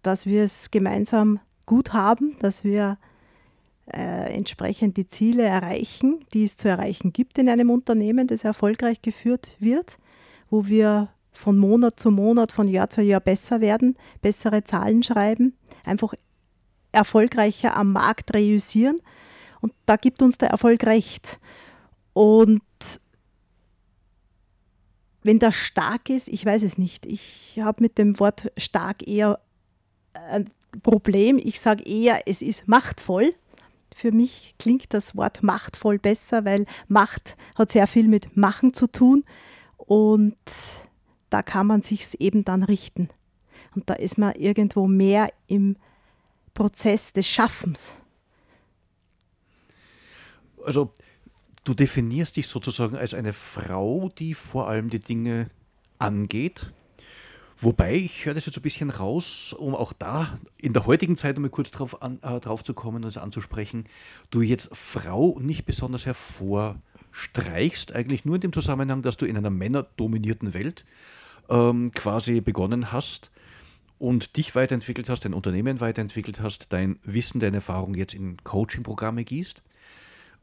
dass 0.01 0.25
wir 0.25 0.43
es 0.43 0.71
gemeinsam 0.71 1.39
gut 1.67 1.93
haben, 1.93 2.35
dass 2.39 2.63
wir 2.63 2.97
äh, 3.93 4.33
entsprechend 4.33 4.97
die 4.97 5.07
Ziele 5.07 5.43
erreichen, 5.43 6.25
die 6.33 6.43
es 6.43 6.57
zu 6.57 6.67
erreichen 6.67 7.13
gibt 7.13 7.37
in 7.37 7.49
einem 7.49 7.69
Unternehmen, 7.69 8.27
das 8.27 8.43
erfolgreich 8.43 9.01
geführt 9.01 9.55
wird, 9.59 9.97
wo 10.51 10.67
wir 10.67 11.09
von 11.31 11.57
Monat 11.57 11.99
zu 11.99 12.11
Monat, 12.11 12.51
von 12.51 12.67
Jahr 12.67 12.89
zu 12.89 13.01
Jahr 13.01 13.21
besser 13.21 13.61
werden, 13.61 13.97
bessere 14.21 14.63
Zahlen 14.63 15.01
schreiben, 15.01 15.57
einfach 15.83 16.13
erfolgreicher 16.91 17.75
am 17.75 17.93
Markt 17.93 18.33
reüssieren. 18.33 19.01
Und 19.61 19.73
da 19.85 19.95
gibt 19.95 20.21
uns 20.21 20.37
der 20.37 20.49
Erfolg 20.49 20.83
recht. 20.83 21.39
Und 22.13 22.61
wenn 25.23 25.39
das 25.39 25.55
stark 25.55 26.09
ist, 26.09 26.27
ich 26.27 26.45
weiß 26.45 26.63
es 26.63 26.77
nicht. 26.77 27.05
Ich 27.05 27.59
habe 27.61 27.81
mit 27.81 27.97
dem 27.97 28.19
Wort 28.19 28.51
stark 28.57 29.07
eher 29.07 29.39
ein 30.13 30.49
Problem. 30.83 31.39
Ich 31.41 31.61
sage 31.61 31.83
eher, 31.83 32.27
es 32.27 32.41
ist 32.41 32.67
machtvoll. 32.67 33.33
Für 33.95 34.11
mich 34.11 34.55
klingt 34.57 34.93
das 34.93 35.15
Wort 35.15 35.43
machtvoll 35.43 35.99
besser, 35.99 36.43
weil 36.43 36.65
Macht 36.87 37.37
hat 37.55 37.71
sehr 37.71 37.87
viel 37.87 38.07
mit 38.07 38.35
Machen 38.35 38.73
zu 38.73 38.87
tun 38.87 39.23
und 39.91 40.37
da 41.29 41.43
kann 41.43 41.67
man 41.67 41.81
sich 41.81 42.21
eben 42.21 42.45
dann 42.45 42.63
richten. 42.63 43.09
Und 43.75 43.89
da 43.89 43.93
ist 43.95 44.17
man 44.17 44.33
irgendwo 44.35 44.87
mehr 44.87 45.33
im 45.47 45.75
Prozess 46.53 47.11
des 47.11 47.27
Schaffens. 47.27 47.93
Also 50.63 50.93
du 51.65 51.73
definierst 51.73 52.37
dich 52.37 52.47
sozusagen 52.47 52.95
als 52.95 53.13
eine 53.13 53.33
Frau, 53.33 54.09
die 54.17 54.33
vor 54.33 54.69
allem 54.69 54.89
die 54.89 54.99
Dinge 54.99 55.49
angeht. 55.99 56.71
Wobei, 57.57 57.95
ich 57.95 58.23
höre 58.23 58.35
das 58.35 58.45
jetzt 58.45 58.55
ein 58.55 58.61
bisschen 58.61 58.91
raus, 58.91 59.51
um 59.51 59.75
auch 59.75 59.91
da 59.91 60.39
in 60.57 60.71
der 60.71 60.85
heutigen 60.85 61.17
Zeit 61.17 61.35
um 61.35 61.41
mal 61.41 61.49
kurz 61.49 61.69
drauf, 61.69 62.01
an, 62.01 62.17
äh, 62.21 62.39
drauf 62.39 62.63
zu 62.63 62.73
kommen 62.73 63.03
und 63.03 63.13
das 63.13 63.21
anzusprechen, 63.21 63.87
du 64.29 64.41
jetzt 64.41 64.73
Frau 64.73 65.37
nicht 65.41 65.65
besonders 65.65 66.05
hervorstreichst, 67.11 67.93
eigentlich 67.93 68.25
nur 68.25 68.35
in 68.35 68.41
dem 68.41 68.53
Zusammenhang, 68.53 69.01
dass 69.01 69.17
du 69.17 69.25
in 69.25 69.37
einer 69.37 69.49
männerdominierten 69.49 70.53
Welt 70.53 70.85
ähm, 71.49 71.91
quasi 71.93 72.41
begonnen 72.41 72.91
hast 72.91 73.31
und 73.99 74.35
dich 74.37 74.55
weiterentwickelt 74.55 75.09
hast, 75.09 75.25
dein 75.25 75.33
Unternehmen 75.33 75.79
weiterentwickelt 75.79 76.39
hast, 76.39 76.67
dein 76.69 76.99
Wissen, 77.03 77.39
deine 77.39 77.57
Erfahrung 77.57 77.93
jetzt 77.93 78.13
in 78.13 78.37
Coaching-Programme 78.43 79.23
gießt. 79.23 79.61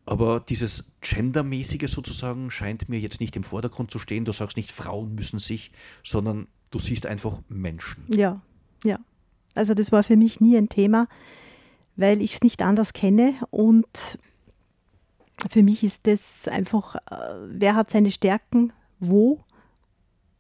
Aber 0.07 0.41
dieses 0.41 0.85
Gendermäßige 1.03 1.91
sozusagen 1.91 2.51
scheint 2.51 2.89
mir 2.89 2.99
jetzt 2.99 3.21
nicht 3.21 3.37
im 3.37 3.45
Vordergrund 3.45 3.91
zu 3.91 3.99
stehen. 3.99 4.25
Du 4.25 4.33
sagst 4.33 4.57
nicht, 4.57 4.73
Frauen 4.73 5.15
müssen 5.15 5.39
sich, 5.39 5.71
sondern 6.03 6.47
du 6.71 6.79
siehst 6.79 7.05
einfach 7.05 7.39
Menschen. 7.49 8.05
Ja, 8.09 8.41
ja. 8.85 8.99
Also 9.55 9.75
das 9.75 9.93
war 9.93 10.03
für 10.03 10.17
mich 10.17 10.41
nie 10.41 10.57
ein 10.57 10.69
Thema, 10.69 11.09
weil 11.97 12.23
ich 12.23 12.35
es 12.35 12.43
nicht 12.43 12.63
anders 12.63 12.93
kenne 12.93 13.35
und 13.51 14.19
für 15.49 15.63
mich 15.63 15.85
ist 15.85 16.07
das 16.07 16.49
einfach, 16.49 16.97
äh, 16.97 17.01
wer 17.49 17.75
hat 17.75 17.91
seine 17.91 18.11
Stärken, 18.11 18.73
wo, 18.99 19.41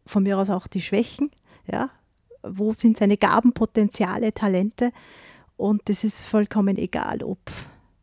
von 0.07 0.23
mir 0.23 0.38
aus 0.38 0.50
auch 0.50 0.67
die 0.67 0.81
Schwächen, 0.81 1.31
ja, 1.71 1.90
wo 2.43 2.73
sind 2.73 2.97
seine 2.97 3.17
Gaben, 3.17 3.52
Potenziale, 3.52 4.33
Talente 4.33 4.93
und 5.57 5.88
das 5.88 6.05
ist 6.05 6.25
vollkommen 6.25 6.76
egal, 6.78 7.23
ob 7.23 7.38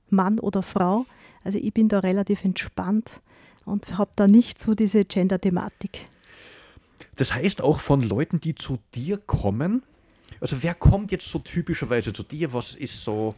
Mann 0.09 0.39
oder 0.39 0.61
Frau. 0.61 1.05
Also 1.43 1.57
ich 1.57 1.73
bin 1.73 1.89
da 1.89 1.99
relativ 1.99 2.43
entspannt 2.43 3.21
und 3.65 3.97
habe 3.97 4.11
da 4.15 4.27
nicht 4.27 4.59
so 4.59 4.73
diese 4.73 5.05
Gender-Thematik. 5.05 6.07
Das 7.15 7.33
heißt 7.33 7.61
auch 7.61 7.79
von 7.79 8.01
Leuten, 8.01 8.39
die 8.39 8.55
zu 8.55 8.77
dir 8.93 9.17
kommen. 9.17 9.83
Also 10.39 10.61
wer 10.61 10.73
kommt 10.73 11.11
jetzt 11.11 11.29
so 11.29 11.39
typischerweise 11.39 12.13
zu 12.13 12.23
dir? 12.23 12.53
Was 12.53 12.73
ist 12.73 13.03
so, 13.03 13.33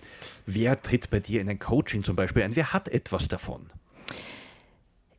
wer 0.46 0.82
tritt 0.82 1.10
bei 1.10 1.20
dir 1.20 1.42
in 1.42 1.50
ein 1.50 1.60
Coaching 1.60 2.04
zum 2.04 2.16
Beispiel 2.16 2.44
ein? 2.44 2.56
Wer 2.56 2.74
hat 2.74 2.90
etwas 2.90 3.28
davon? 3.28 3.68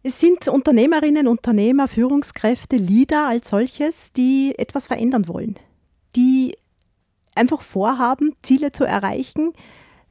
Es 0.03 0.21
sind 0.21 0.49
Unternehmerinnen, 0.49 1.27
Unternehmer, 1.27 1.89
Führungskräfte, 1.89 2.77
Leader 2.77 3.27
als 3.27 3.49
solches, 3.49 4.13
die 4.13 4.55
etwas 4.57 4.87
verändern 4.87 5.29
wollen, 5.29 5.57
die 6.15 6.57
einfach 7.35 7.63
vorhaben, 7.63 8.35
Ziele 8.43 8.73
zu 8.73 8.85
erreichen. 8.85 9.53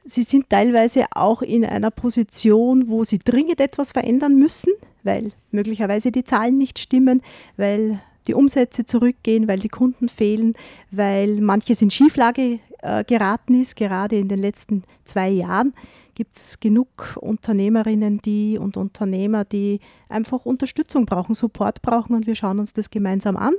Sie 0.04 0.22
sind 0.22 0.50
teilweise 0.50 1.06
auch 1.12 1.42
in 1.42 1.64
einer 1.64 1.90
Position, 1.90 2.88
wo 2.88 3.04
sie 3.04 3.18
dringend 3.18 3.60
etwas 3.60 3.92
verändern 3.92 4.36
müssen, 4.36 4.72
weil 5.02 5.32
möglicherweise 5.50 6.12
die 6.12 6.24
Zahlen 6.24 6.58
nicht 6.58 6.78
stimmen, 6.78 7.22
weil 7.56 8.00
die 8.28 8.34
Umsätze 8.34 8.84
zurückgehen, 8.84 9.48
weil 9.48 9.58
die 9.58 9.68
Kunden 9.68 10.08
fehlen, 10.08 10.54
weil 10.90 11.40
manches 11.40 11.82
in 11.82 11.90
Schieflage 11.90 12.60
äh, 12.82 13.02
geraten 13.04 13.60
ist. 13.60 13.74
Gerade 13.74 14.16
in 14.16 14.28
den 14.28 14.38
letzten 14.38 14.84
zwei 15.04 15.30
Jahren 15.30 15.72
gibt 16.14 16.36
es 16.36 16.60
genug 16.60 17.16
Unternehmerinnen 17.20 18.20
die, 18.22 18.58
und 18.58 18.76
Unternehmer, 18.76 19.44
die 19.44 19.80
einfach 20.08 20.44
Unterstützung 20.44 21.06
brauchen, 21.06 21.34
Support 21.34 21.82
brauchen 21.82 22.14
und 22.14 22.26
wir 22.26 22.34
schauen 22.34 22.58
uns 22.58 22.72
das 22.72 22.90
gemeinsam 22.90 23.36
an 23.36 23.54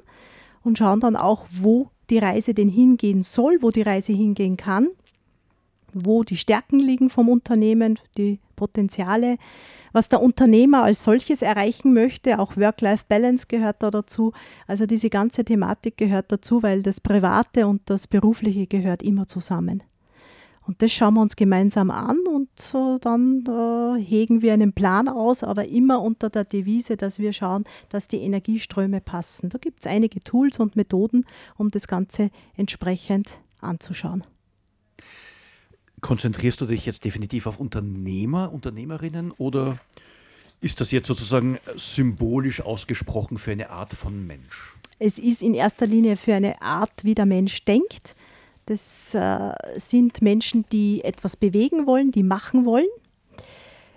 und 0.62 0.78
schauen 0.78 1.00
dann 1.00 1.16
auch, 1.16 1.48
wo 1.52 1.90
die 2.10 2.20
Reise 2.20 2.54
denn 2.54 2.70
hingehen 2.70 3.24
soll, 3.24 3.58
wo 3.62 3.72
die 3.72 3.82
Reise 3.82 4.14
hingehen 4.14 4.58
kann, 4.58 4.90
wo 5.94 6.24
die 6.24 6.38
Stärken 6.38 6.80
liegen 6.80 7.10
vom 7.10 7.30
Unternehmen, 7.30 8.00
die 8.18 8.40
Potenziale, 8.56 9.38
was 9.94 10.10
der 10.10 10.22
Unternehmer 10.22 10.84
als 10.84 11.04
solches 11.04 11.42
erreichen 11.42 11.94
möchte. 11.94 12.40
Auch 12.40 12.58
Work-Life-Balance 12.58 13.46
gehört 13.48 13.82
da 13.82 13.90
dazu. 13.90 14.34
Also 14.68 14.86
diese 14.86 15.10
ganze 15.10 15.46
Thematik 15.46 15.98
gehört 15.98 16.32
dazu, 16.32 16.62
weil 16.62 16.84
das 16.84 17.00
Private 17.00 17.68
und 17.68 17.82
das 17.86 18.08
Berufliche 18.08 18.68
gehört 18.68 19.02
immer 19.02 19.28
zusammen. 19.28 19.84
Und 20.70 20.84
das 20.84 20.92
schauen 20.92 21.16
wir 21.16 21.22
uns 21.22 21.36
gemeinsam 21.36 21.90
an 21.90 22.20
und 22.32 22.50
dann 23.02 23.44
äh, 23.48 24.00
hegen 24.00 24.44
wir 24.44 24.54
einen 24.54 24.74
Plan 24.74 25.08
aus, 25.08 25.44
aber 25.44 25.68
immer 25.68 26.00
unter 26.00 26.30
der 26.30 26.44
Devise, 26.44 26.96
dass 26.96 27.18
wir 27.18 27.34
schauen, 27.34 27.64
dass 27.90 28.08
die 28.08 28.22
Energieströme 28.22 29.02
passen. 29.02 29.50
Da 29.50 29.58
gibt 29.58 29.80
es 29.80 29.88
einige 29.88 30.20
Tools 30.20 30.60
und 30.60 30.76
Methoden, 30.76 31.26
um 31.58 31.72
das 31.72 31.88
Ganze 31.88 32.30
entsprechend 32.56 33.40
anzuschauen. 33.62 34.22
Konzentrierst 36.02 36.62
du 36.62 36.66
dich 36.66 36.86
jetzt 36.86 37.04
definitiv 37.04 37.48
auf 37.48 37.60
Unternehmer, 37.60 38.52
Unternehmerinnen 38.52 39.32
oder 39.32 39.78
ist 40.62 40.82
das 40.82 40.92
jetzt 40.92 41.08
sozusagen 41.08 41.58
symbolisch 41.76 42.62
ausgesprochen 42.62 43.38
für 43.38 43.52
eine 43.52 43.70
Art 43.70 43.94
von 43.94 44.28
Mensch? 44.28 44.74
Es 45.00 45.18
ist 45.18 45.42
in 45.42 45.54
erster 45.54 45.86
Linie 45.86 46.18
für 46.18 46.34
eine 46.34 46.62
Art, 46.62 46.92
wie 47.04 47.16
der 47.16 47.26
Mensch 47.26 47.64
denkt. 47.64 48.16
Das 48.66 49.16
äh, 49.16 49.52
sind 49.78 50.22
Menschen, 50.22 50.66
die 50.72 51.04
etwas 51.04 51.38
bewegen 51.38 51.88
wollen, 51.88 52.12
die 52.12 52.24
machen 52.24 52.66
wollen. 52.66 52.88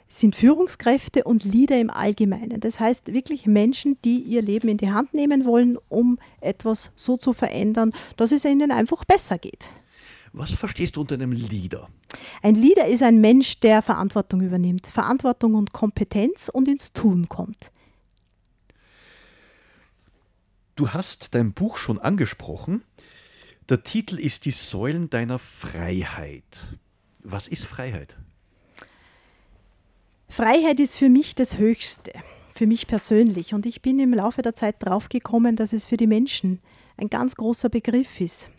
Es 0.09 0.21
sind 0.21 0.37
Führungskräfte 0.37 1.25
und 1.25 1.43
Leader 1.43 1.81
im 1.81 1.91
Allgemeinen. 1.91 2.61
Das 2.61 2.79
heißt 2.79 3.13
wirklich 3.13 3.47
Menschen, 3.47 3.97
die 4.05 4.19
ihr 4.21 4.43
Leben 4.43 4.69
in 4.69 4.77
die 4.77 4.91
Hand 4.91 5.15
nehmen 5.15 5.45
wollen, 5.45 5.79
um 5.89 6.19
etwas 6.41 6.93
so 6.95 7.17
zu 7.17 7.33
verändern, 7.33 7.93
dass 8.17 8.31
es 8.31 8.45
ihnen 8.45 8.71
einfach 8.71 9.05
besser 9.05 9.39
geht. 9.39 9.71
Was 10.33 10.53
verstehst 10.53 10.97
du 10.97 11.03
unter 11.03 11.15
einem 11.15 11.33
Leader? 11.33 11.89
Ein 12.43 12.55
Leader 12.55 12.87
ist 12.87 13.03
ein 13.03 13.21
Mensch, 13.21 13.61
der 13.61 13.83
Verantwortung 13.83 14.41
übernimmt, 14.41 14.87
Verantwortung 14.87 15.55
und 15.55 15.73
Kompetenz 15.73 16.49
und 16.49 16.69
ins 16.69 16.93
Tun 16.93 17.29
kommt. 17.29 17.71
Du 20.75 20.89
hast 20.91 21.35
dein 21.35 21.53
Buch 21.53 21.77
schon 21.77 21.99
angesprochen. 21.99 22.83
Der 23.69 23.83
Titel 23.83 24.19
ist 24.19 24.47
Die 24.47 24.53
Säulen 24.53 25.11
deiner 25.11 25.39
Freiheit. 25.39 26.79
Was 27.23 27.47
ist 27.47 27.67
Freiheit? 27.67 28.17
Freiheit 30.29 30.81
ist 30.81 30.97
für 30.97 31.11
mich 31.11 31.35
das 31.35 31.59
Höchste, 31.59 32.11
für 32.55 32.67
mich 32.67 32.87
persönlich. 32.87 33.53
Und 33.53 33.67
ich 33.67 33.83
bin 33.83 33.99
im 33.99 34.15
Laufe 34.15 34.41
der 34.41 34.55
Zeit 34.55 34.77
draufgekommen, 34.79 35.57
dass 35.57 35.75
es 35.75 35.85
für 35.85 35.99
die 35.99 36.07
Menschen 36.07 36.61
ein 36.97 37.11
ganz 37.11 37.37
großer 37.37 37.69
Begriff 37.69 38.19
ist. 38.19 38.51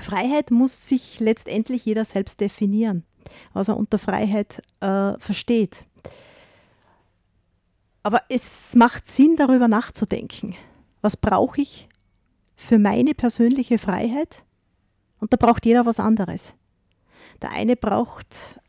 Freiheit 0.00 0.50
muss 0.50 0.88
sich 0.88 1.20
letztendlich 1.20 1.84
jeder 1.84 2.04
selbst 2.04 2.40
definieren, 2.40 3.04
was 3.52 3.68
er 3.68 3.76
unter 3.76 3.98
Freiheit 3.98 4.62
äh, 4.80 5.18
versteht. 5.18 5.84
Aber 8.02 8.22
es 8.28 8.74
macht 8.74 9.08
Sinn, 9.08 9.36
darüber 9.36 9.68
nachzudenken. 9.68 10.56
Was 11.02 11.16
brauche 11.16 11.60
ich 11.60 11.88
für 12.56 12.78
meine 12.78 13.14
persönliche 13.14 13.78
Freiheit? 13.78 14.44
Und 15.20 15.32
da 15.32 15.36
braucht 15.36 15.66
jeder 15.66 15.86
was 15.86 16.00
anderes. 16.00 16.54
Der 17.40 17.50
eine 17.50 17.76
braucht 17.76 18.60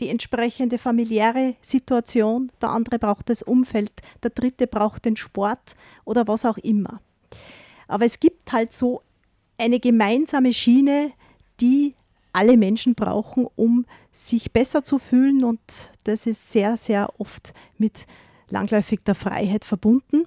die 0.00 0.08
entsprechende 0.08 0.78
familiäre 0.78 1.56
Situation, 1.60 2.52
der 2.60 2.70
andere 2.70 2.98
braucht 2.98 3.30
das 3.30 3.42
Umfeld, 3.42 3.90
der 4.22 4.30
dritte 4.30 4.66
braucht 4.66 5.04
den 5.04 5.16
Sport 5.16 5.74
oder 6.04 6.28
was 6.28 6.44
auch 6.44 6.58
immer. 6.58 7.00
Aber 7.88 8.04
es 8.04 8.20
gibt 8.20 8.52
halt 8.52 8.72
so 8.72 9.02
eine 9.58 9.80
gemeinsame 9.80 10.52
Schiene, 10.52 11.12
die 11.60 11.94
alle 12.32 12.56
Menschen 12.56 12.94
brauchen, 12.94 13.46
um 13.56 13.84
sich 14.12 14.52
besser 14.52 14.84
zu 14.84 14.98
fühlen 14.98 15.44
und 15.44 15.60
das 16.04 16.26
ist 16.26 16.52
sehr, 16.52 16.76
sehr 16.76 17.20
oft 17.20 17.52
mit 17.76 18.06
langläufig 18.48 19.00
der 19.00 19.14
Freiheit 19.14 19.64
verbunden, 19.64 20.24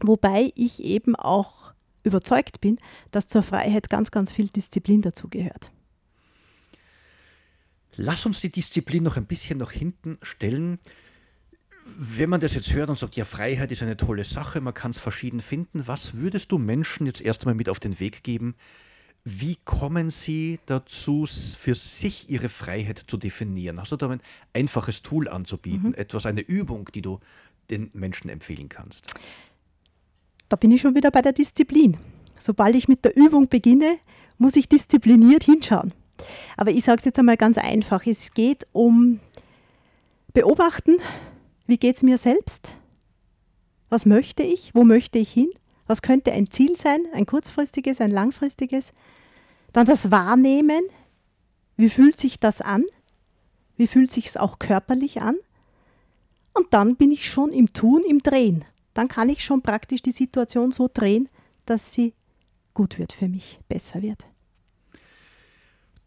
wobei 0.00 0.52
ich 0.54 0.82
eben 0.82 1.16
auch 1.16 1.74
überzeugt 2.04 2.60
bin, 2.60 2.78
dass 3.10 3.26
zur 3.26 3.42
Freiheit 3.42 3.90
ganz, 3.90 4.10
ganz 4.10 4.32
viel 4.32 4.48
Disziplin 4.48 5.02
dazugehört. 5.02 5.70
Lass 7.96 8.26
uns 8.26 8.40
die 8.40 8.50
Disziplin 8.50 9.02
noch 9.02 9.16
ein 9.16 9.26
bisschen 9.26 9.58
nach 9.58 9.72
hinten 9.72 10.18
stellen. 10.22 10.78
Wenn 11.86 12.30
man 12.30 12.40
das 12.40 12.54
jetzt 12.54 12.72
hört 12.72 12.88
und 12.88 12.98
sagt, 12.98 13.14
ja, 13.14 13.24
Freiheit 13.24 13.70
ist 13.70 13.82
eine 13.82 13.96
tolle 13.96 14.24
Sache, 14.24 14.60
man 14.60 14.74
kann 14.74 14.90
es 14.90 14.98
verschieden 14.98 15.40
finden, 15.40 15.86
was 15.86 16.14
würdest 16.14 16.50
du 16.50 16.58
Menschen 16.58 17.06
jetzt 17.06 17.20
erst 17.20 17.42
einmal 17.42 17.54
mit 17.54 17.68
auf 17.68 17.78
den 17.78 18.00
Weg 18.00 18.22
geben? 18.22 18.54
Wie 19.24 19.56
kommen 19.64 20.10
sie 20.10 20.58
dazu, 20.66 21.26
für 21.26 21.74
sich 21.74 22.28
ihre 22.28 22.48
Freiheit 22.48 23.04
zu 23.06 23.16
definieren? 23.16 23.80
Hast 23.80 23.92
du 23.92 23.96
da 23.96 24.10
ein 24.10 24.20
einfaches 24.52 25.02
Tool 25.02 25.28
anzubieten, 25.28 25.90
mhm. 25.90 25.94
etwas, 25.94 26.26
eine 26.26 26.42
Übung, 26.42 26.90
die 26.94 27.02
du 27.02 27.20
den 27.70 27.90
Menschen 27.94 28.28
empfehlen 28.28 28.68
kannst? 28.68 29.14
Da 30.48 30.56
bin 30.56 30.70
ich 30.72 30.82
schon 30.82 30.94
wieder 30.94 31.10
bei 31.10 31.22
der 31.22 31.32
Disziplin. 31.32 31.96
Sobald 32.38 32.74
ich 32.76 32.88
mit 32.88 33.04
der 33.04 33.16
Übung 33.16 33.48
beginne, 33.48 33.96
muss 34.36 34.56
ich 34.56 34.68
diszipliniert 34.68 35.44
hinschauen. 35.44 35.92
Aber 36.56 36.70
ich 36.70 36.84
sage 36.84 36.98
es 36.98 37.04
jetzt 37.04 37.18
einmal 37.18 37.36
ganz 37.36 37.56
einfach. 37.58 38.06
Es 38.06 38.34
geht 38.34 38.66
um 38.72 39.20
Beobachten, 40.34 40.98
wie 41.66 41.78
geht 41.78 41.96
es 41.96 42.02
mir 42.02 42.18
selbst? 42.18 42.76
Was 43.88 44.06
möchte 44.06 44.42
ich? 44.42 44.74
Wo 44.74 44.84
möchte 44.84 45.18
ich 45.18 45.32
hin? 45.32 45.50
Was 45.86 46.02
könnte 46.02 46.32
ein 46.32 46.50
Ziel 46.50 46.76
sein? 46.76 47.00
Ein 47.12 47.26
kurzfristiges, 47.26 48.00
ein 48.00 48.10
langfristiges? 48.10 48.92
Dann 49.72 49.86
das 49.86 50.10
Wahrnehmen. 50.10 50.82
Wie 51.76 51.90
fühlt 51.90 52.18
sich 52.18 52.38
das 52.38 52.60
an? 52.60 52.84
Wie 53.76 53.86
fühlt 53.86 54.10
sich 54.10 54.26
es 54.26 54.36
auch 54.36 54.58
körperlich 54.58 55.20
an? 55.20 55.36
Und 56.52 56.72
dann 56.72 56.96
bin 56.96 57.10
ich 57.10 57.28
schon 57.28 57.52
im 57.52 57.72
Tun, 57.72 58.02
im 58.08 58.22
Drehen. 58.22 58.64
Dann 58.94 59.08
kann 59.08 59.28
ich 59.28 59.44
schon 59.44 59.62
praktisch 59.62 60.02
die 60.02 60.12
Situation 60.12 60.70
so 60.70 60.88
drehen, 60.92 61.28
dass 61.66 61.92
sie 61.92 62.14
gut 62.74 62.98
wird 62.98 63.12
für 63.12 63.28
mich, 63.28 63.60
besser 63.68 64.02
wird. 64.02 64.24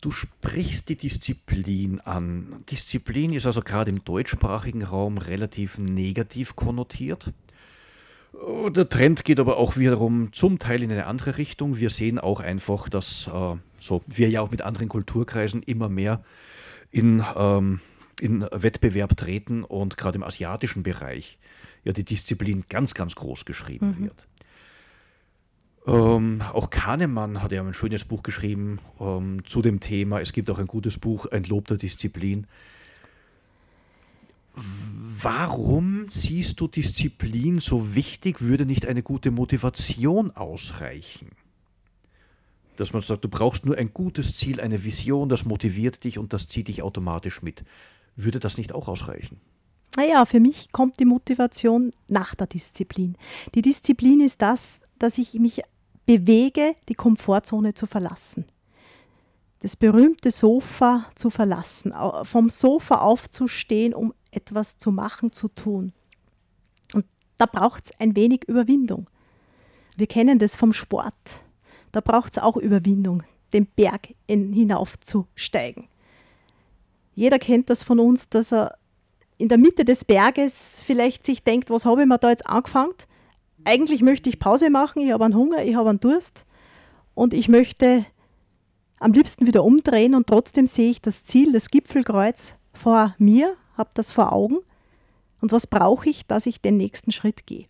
Du 0.01 0.11
sprichst 0.11 0.89
die 0.89 0.95
Disziplin 0.95 1.99
an. 2.01 2.63
Disziplin 2.69 3.33
ist 3.33 3.47
also 3.47 3.61
gerade 3.61 3.89
im 3.89 4.03
deutschsprachigen 4.03 4.83
Raum 4.83 5.17
relativ 5.17 5.79
negativ 5.79 6.55
konnotiert. 6.55 7.33
Der 8.69 8.87
Trend 8.87 9.25
geht 9.25 9.39
aber 9.39 9.57
auch 9.57 9.77
wiederum 9.77 10.31
zum 10.33 10.59
Teil 10.59 10.83
in 10.83 10.91
eine 10.91 11.07
andere 11.07 11.37
Richtung. 11.37 11.77
Wir 11.77 11.89
sehen 11.89 12.19
auch 12.19 12.39
einfach, 12.39 12.87
dass 12.89 13.27
äh, 13.27 13.55
so 13.79 14.03
wir 14.05 14.29
ja 14.29 14.41
auch 14.41 14.51
mit 14.51 14.61
anderen 14.61 14.89
Kulturkreisen 14.89 15.63
immer 15.63 15.89
mehr 15.89 16.23
in, 16.91 17.23
ähm, 17.35 17.79
in 18.19 18.41
Wettbewerb 18.51 19.17
treten 19.17 19.63
und 19.63 19.97
gerade 19.97 20.17
im 20.17 20.23
asiatischen 20.23 20.83
Bereich 20.83 21.39
ja 21.83 21.93
die 21.93 22.03
Disziplin 22.03 22.65
ganz, 22.69 22.93
ganz 22.93 23.15
groß 23.15 23.45
geschrieben 23.45 23.95
mhm. 23.97 24.03
wird. 24.05 24.27
Ähm, 25.87 26.41
auch 26.41 26.69
Kahnemann 26.69 27.41
hat 27.41 27.53
ja 27.53 27.63
ein 27.63 27.73
schönes 27.73 28.03
Buch 28.03 28.21
geschrieben 28.21 28.79
ähm, 28.99 29.43
zu 29.45 29.61
dem 29.61 29.79
Thema. 29.79 30.19
Es 30.19 30.33
gibt 30.33 30.49
auch 30.49 30.59
ein 30.59 30.65
gutes 30.65 30.97
Buch, 30.97 31.25
Ein 31.27 31.45
Lob 31.45 31.67
der 31.67 31.77
Disziplin. 31.77 32.45
Warum 34.53 36.09
siehst 36.09 36.59
du 36.59 36.67
Disziplin 36.67 37.59
so 37.59 37.95
wichtig? 37.95 38.41
Würde 38.41 38.65
nicht 38.65 38.85
eine 38.85 39.01
gute 39.01 39.31
Motivation 39.31 40.31
ausreichen? 40.31 41.29
Dass 42.75 42.91
man 42.91 43.01
sagt, 43.01 43.23
du 43.23 43.29
brauchst 43.29 43.65
nur 43.65 43.77
ein 43.77 43.93
gutes 43.93 44.35
Ziel, 44.35 44.59
eine 44.59 44.83
Vision, 44.83 45.29
das 45.29 45.45
motiviert 45.45 46.03
dich 46.03 46.17
und 46.17 46.33
das 46.33 46.47
zieht 46.47 46.67
dich 46.67 46.81
automatisch 46.81 47.41
mit. 47.41 47.63
Würde 48.15 48.39
das 48.39 48.57
nicht 48.57 48.73
auch 48.73 48.87
ausreichen? 48.87 49.39
Naja, 49.95 50.25
für 50.25 50.39
mich 50.39 50.71
kommt 50.71 50.99
die 50.99 51.05
Motivation 51.05 51.93
nach 52.07 52.35
der 52.35 52.47
Disziplin. 52.47 53.15
Die 53.55 53.61
Disziplin 53.61 54.21
ist 54.21 54.41
das, 54.41 54.81
dass 54.99 55.17
ich 55.17 55.33
mich 55.35 55.63
bewege, 56.07 56.75
die 56.89 56.95
Komfortzone 56.95 57.75
zu 57.75 57.85
verlassen. 57.85 58.45
Das 59.59 59.75
berühmte 59.75 60.31
Sofa 60.31 61.05
zu 61.15 61.29
verlassen, 61.29 61.93
vom 62.23 62.49
Sofa 62.49 62.99
aufzustehen, 62.99 63.93
um 63.93 64.13
etwas 64.31 64.77
zu 64.77 64.91
machen, 64.91 65.31
zu 65.31 65.49
tun. 65.49 65.93
Und 66.93 67.05
da 67.37 67.45
braucht 67.45 67.85
es 67.85 67.99
ein 67.99 68.15
wenig 68.15 68.45
Überwindung. 68.47 69.09
Wir 69.97 70.07
kennen 70.07 70.39
das 70.39 70.55
vom 70.55 70.73
Sport. 70.73 71.41
Da 71.91 72.01
braucht 72.01 72.33
es 72.33 72.39
auch 72.39 72.55
Überwindung, 72.55 73.23
den 73.51 73.65
Berg 73.65 74.13
in, 74.27 74.53
hinaufzusteigen. 74.53 75.87
Jeder 77.15 77.39
kennt 77.39 77.69
das 77.69 77.83
von 77.83 77.99
uns, 77.99 78.29
dass 78.29 78.53
er 78.53 78.77
in 79.39 79.49
der 79.49 79.57
Mitte 79.57 79.83
des 79.83 80.05
Berges 80.05 80.81
vielleicht 80.85 81.25
sich 81.25 81.43
denkt, 81.43 81.69
was 81.69 81.85
habe 81.85 82.03
ich 82.03 82.07
mir 82.07 82.19
da 82.19 82.29
jetzt 82.29 82.45
angefangen? 82.45 82.93
Eigentlich 83.67 84.01
möchte 84.01 84.29
ich 84.29 84.39
Pause 84.39 84.69
machen, 84.69 85.01
ich 85.01 85.11
habe 85.11 85.25
einen 85.25 85.35
Hunger, 85.35 85.63
ich 85.63 85.75
habe 85.75 85.89
einen 85.89 85.99
Durst 85.99 86.45
und 87.13 87.33
ich 87.33 87.49
möchte 87.49 88.05
am 88.99 89.11
liebsten 89.11 89.45
wieder 89.45 89.63
umdrehen 89.63 90.15
und 90.15 90.25
trotzdem 90.25 90.67
sehe 90.67 90.89
ich 90.89 91.01
das 91.01 91.25
Ziel, 91.25 91.51
das 91.51 91.69
Gipfelkreuz 91.69 92.55
vor 92.73 93.13
mir, 93.17 93.55
habe 93.77 93.89
das 93.93 94.11
vor 94.11 94.31
Augen 94.31 94.59
und 95.41 95.51
was 95.51 95.67
brauche 95.67 96.09
ich, 96.09 96.25
dass 96.25 96.45
ich 96.45 96.61
den 96.61 96.77
nächsten 96.77 97.11
Schritt 97.11 97.45
gehe. 97.45 97.67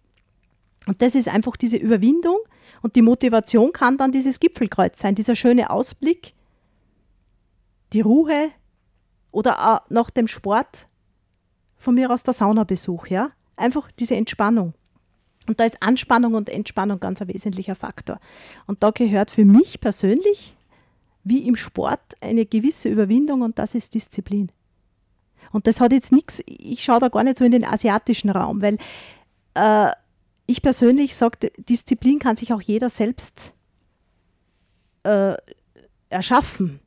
Und 0.85 1.01
das 1.01 1.15
ist 1.15 1.27
einfach 1.27 1.57
diese 1.57 1.77
Überwindung 1.77 2.37
und 2.81 2.95
die 2.95 3.01
Motivation 3.01 3.73
kann 3.73 3.97
dann 3.97 4.11
dieses 4.11 4.39
Gipfelkreuz 4.39 4.99
sein, 4.99 5.15
dieser 5.15 5.35
schöne 5.35 5.71
Ausblick, 5.71 6.33
die 7.91 8.01
Ruhe 8.01 8.51
oder 9.31 9.83
nach 9.89 10.11
dem 10.11 10.27
Sport 10.27 10.85
von 11.75 11.95
mir 11.95 12.11
aus 12.11 12.21
der 12.21 12.35
Saunabesuch, 12.35 13.07
ja, 13.07 13.31
einfach 13.55 13.91
diese 13.91 14.15
Entspannung. 14.15 14.75
Und 15.47 15.59
da 15.59 15.65
ist 15.65 15.81
Anspannung 15.81 16.33
und 16.33 16.49
Entspannung 16.49 16.99
ganz 16.99 17.21
ein 17.21 17.29
wesentlicher 17.29 17.75
Faktor. 17.75 18.19
Und 18.65 18.83
da 18.83 18.91
gehört 18.91 19.31
für 19.31 19.45
mich 19.45 19.79
persönlich, 19.79 20.55
wie 21.23 21.47
im 21.47 21.55
Sport, 21.55 22.15
eine 22.21 22.45
gewisse 22.45 22.89
Überwindung 22.89 23.41
und 23.41 23.57
das 23.57 23.75
ist 23.75 23.93
Disziplin. 23.93 24.51
Und 25.51 25.67
das 25.67 25.79
hat 25.79 25.93
jetzt 25.93 26.11
nichts, 26.11 26.41
ich 26.45 26.83
schaue 26.83 26.99
da 26.99 27.07
gar 27.07 27.23
nicht 27.23 27.37
so 27.37 27.45
in 27.45 27.51
den 27.51 27.65
asiatischen 27.65 28.29
Raum, 28.29 28.61
weil 28.61 28.77
äh, 29.53 29.91
ich 30.45 30.61
persönlich 30.61 31.15
sage, 31.15 31.51
Disziplin 31.57 32.19
kann 32.19 32.37
sich 32.37 32.53
auch 32.53 32.61
jeder 32.61 32.89
selbst 32.89 33.53
äh, 35.03 35.35
erschaffen. 36.09 36.79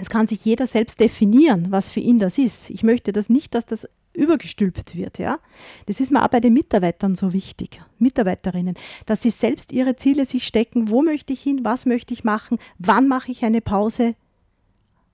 Es 0.00 0.08
kann 0.08 0.26
sich 0.26 0.44
jeder 0.44 0.66
selbst 0.66 1.00
definieren, 1.00 1.70
was 1.70 1.90
für 1.90 2.00
ihn 2.00 2.18
das 2.18 2.38
ist. 2.38 2.70
Ich 2.70 2.82
möchte 2.82 3.12
das 3.12 3.28
nicht, 3.28 3.54
dass 3.54 3.66
das 3.66 3.88
übergestülpt 4.20 4.94
wird. 4.96 5.18
Ja? 5.18 5.38
Das 5.86 6.00
ist 6.00 6.12
mir 6.12 6.22
auch 6.22 6.28
bei 6.28 6.40
den 6.40 6.52
Mitarbeitern 6.52 7.16
so 7.16 7.32
wichtig, 7.32 7.82
Mitarbeiterinnen, 7.98 8.74
dass 9.06 9.22
sie 9.22 9.30
selbst 9.30 9.72
ihre 9.72 9.96
Ziele 9.96 10.26
sich 10.26 10.46
stecken, 10.46 10.90
wo 10.90 11.02
möchte 11.02 11.32
ich 11.32 11.42
hin, 11.42 11.60
was 11.64 11.86
möchte 11.86 12.14
ich 12.14 12.22
machen, 12.22 12.58
wann 12.78 13.08
mache 13.08 13.32
ich 13.32 13.44
eine 13.44 13.60
Pause 13.60 14.14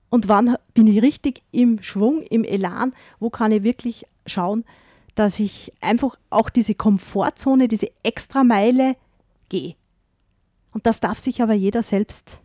und 0.09 0.27
wann 0.27 0.55
bin 0.73 0.87
ich 0.87 1.01
richtig 1.01 1.43
im 1.51 1.81
Schwung, 1.81 2.21
im 2.21 2.43
Elan, 2.43 2.93
wo 3.19 3.29
kann 3.29 3.51
ich 3.51 3.63
wirklich 3.63 4.05
schauen, 4.25 4.63
dass 5.15 5.39
ich 5.39 5.73
einfach 5.81 6.17
auch 6.29 6.49
diese 6.49 6.75
Komfortzone, 6.75 7.67
diese 7.67 7.89
Extrameile 8.03 8.95
gehe. 9.49 9.75
Und 10.71 10.85
das 10.85 10.99
darf 10.99 11.17
sich 11.17 11.41
aber 11.41 11.53
jeder 11.53 11.81
selbst 11.81 12.41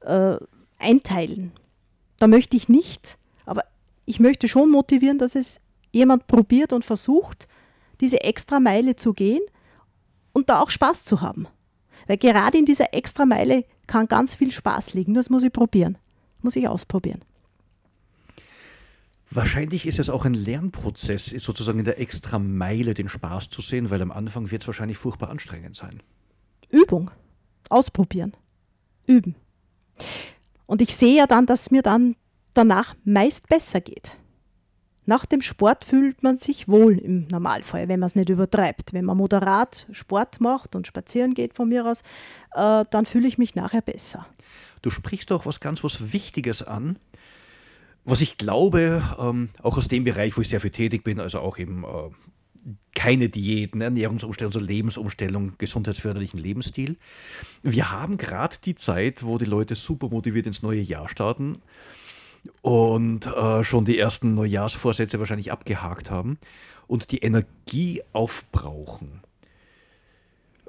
äh, 0.00 0.36
einteilen. 0.78 1.52
Da 2.18 2.26
möchte 2.26 2.56
ich 2.56 2.68
nicht, 2.68 3.16
aber 3.46 3.62
ich 4.04 4.20
möchte 4.20 4.48
schon 4.48 4.70
motivieren, 4.70 5.18
dass 5.18 5.34
es 5.34 5.60
jemand 5.92 6.26
probiert 6.26 6.72
und 6.72 6.84
versucht, 6.84 7.48
diese 8.00 8.22
extra 8.22 8.60
Meile 8.60 8.96
zu 8.96 9.12
gehen 9.12 9.42
und 10.32 10.48
da 10.48 10.60
auch 10.60 10.70
Spaß 10.70 11.04
zu 11.04 11.20
haben. 11.20 11.46
Weil 12.06 12.18
gerade 12.18 12.58
in 12.58 12.64
dieser 12.64 12.94
extra 12.94 13.26
Meile 13.26 13.64
kann 13.86 14.06
ganz 14.06 14.34
viel 14.34 14.52
Spaß 14.52 14.94
liegen. 14.94 15.14
Das 15.14 15.30
muss 15.30 15.42
ich 15.42 15.52
probieren. 15.52 15.98
Muss 16.42 16.56
ich 16.56 16.68
ausprobieren. 16.68 17.20
Wahrscheinlich 19.30 19.84
ist 19.86 19.98
es 19.98 20.08
auch 20.08 20.24
ein 20.24 20.32
Lernprozess, 20.32 21.26
sozusagen 21.26 21.80
in 21.80 21.84
der 21.84 22.00
extra 22.00 22.38
Meile 22.38 22.94
den 22.94 23.10
Spaß 23.10 23.50
zu 23.50 23.60
sehen, 23.60 23.90
weil 23.90 24.00
am 24.00 24.10
Anfang 24.10 24.50
wird 24.50 24.62
es 24.62 24.66
wahrscheinlich 24.66 24.96
furchtbar 24.96 25.28
anstrengend 25.28 25.76
sein. 25.76 26.02
Übung. 26.70 27.10
Ausprobieren. 27.68 28.32
Üben. 29.06 29.34
Und 30.64 30.80
ich 30.80 30.94
sehe 30.94 31.16
ja 31.16 31.26
dann, 31.26 31.44
dass 31.44 31.70
mir 31.70 31.82
dann 31.82 32.16
danach 32.54 32.94
meist 33.04 33.48
besser 33.48 33.80
geht. 33.80 34.12
Nach 35.08 35.24
dem 35.24 35.40
Sport 35.40 35.86
fühlt 35.86 36.22
man 36.22 36.36
sich 36.36 36.68
wohl 36.68 36.98
im 36.98 37.28
Normalfall, 37.28 37.88
wenn 37.88 37.98
man 37.98 38.08
es 38.08 38.14
nicht 38.14 38.28
übertreibt. 38.28 38.92
Wenn 38.92 39.06
man 39.06 39.16
moderat 39.16 39.86
Sport 39.90 40.38
macht 40.42 40.76
und 40.76 40.86
spazieren 40.86 41.32
geht 41.32 41.54
von 41.54 41.70
mir 41.70 41.86
aus, 41.86 42.02
äh, 42.52 42.84
dann 42.90 43.06
fühle 43.06 43.26
ich 43.26 43.38
mich 43.38 43.54
nachher 43.54 43.80
besser. 43.80 44.26
Du 44.82 44.90
sprichst 44.90 45.32
auch 45.32 45.46
was 45.46 45.60
ganz 45.60 45.82
was 45.82 46.12
Wichtiges 46.12 46.62
an, 46.62 46.98
was 48.04 48.20
ich 48.20 48.36
glaube, 48.36 49.02
ähm, 49.18 49.48
auch 49.62 49.78
aus 49.78 49.88
dem 49.88 50.04
Bereich, 50.04 50.36
wo 50.36 50.42
ich 50.42 50.50
sehr 50.50 50.60
viel 50.60 50.72
tätig 50.72 51.04
bin, 51.04 51.20
also 51.20 51.38
auch 51.38 51.56
eben 51.56 51.84
äh, 51.84 52.10
keine 52.94 53.30
Diäten, 53.30 53.80
Ernährungsumstellung, 53.80 54.52
also 54.52 54.60
Lebensumstellung, 54.60 55.54
gesundheitsförderlichen 55.56 56.38
Lebensstil. 56.38 56.98
Wir 57.62 57.90
haben 57.90 58.18
gerade 58.18 58.56
die 58.62 58.74
Zeit, 58.74 59.22
wo 59.22 59.38
die 59.38 59.46
Leute 59.46 59.74
super 59.74 60.10
motiviert 60.10 60.46
ins 60.46 60.60
neue 60.60 60.82
Jahr 60.82 61.08
starten 61.08 61.62
und 62.62 63.26
äh, 63.26 63.64
schon 63.64 63.84
die 63.84 63.98
ersten 63.98 64.34
Neujahrsvorsätze 64.34 65.18
wahrscheinlich 65.18 65.52
abgehakt 65.52 66.10
haben 66.10 66.38
und 66.86 67.12
die 67.12 67.18
Energie 67.18 68.02
aufbrauchen. 68.12 69.22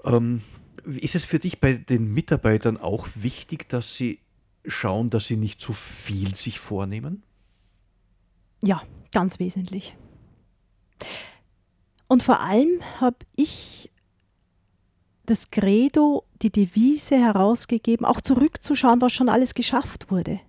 Ähm, 0.03 0.41
ist 0.86 1.15
es 1.15 1.23
für 1.23 1.39
dich 1.39 1.60
bei 1.60 1.73
den 1.73 2.13
Mitarbeitern 2.13 2.77
auch 2.77 3.08
wichtig, 3.15 3.69
dass 3.69 3.95
sie 3.95 4.19
schauen, 4.65 5.10
dass 5.10 5.27
sie 5.27 5.38
nicht 5.38 5.60
zu 5.62 5.73
viel 5.73 6.36
sich 6.36 6.60
vornehmen? 6.60 7.23
Ja, 8.63 8.82
ganz 9.12 9.39
wesentlich. 9.39 9.95
Und 12.08 12.23
vor 12.23 12.39
allem 12.39 12.82
habe 12.99 13.17
ich 13.36 13.91
das 15.25 15.51
Credo, 15.51 16.25
die 16.41 16.51
Devise 16.51 17.17
herausgegeben, 17.17 18.05
auch 18.05 18.19
zurückzuschauen, 18.19 18.99
was 18.99 19.13
schon 19.13 19.29
alles 19.29 19.53
geschafft 19.53 20.10
wurde 20.10 20.39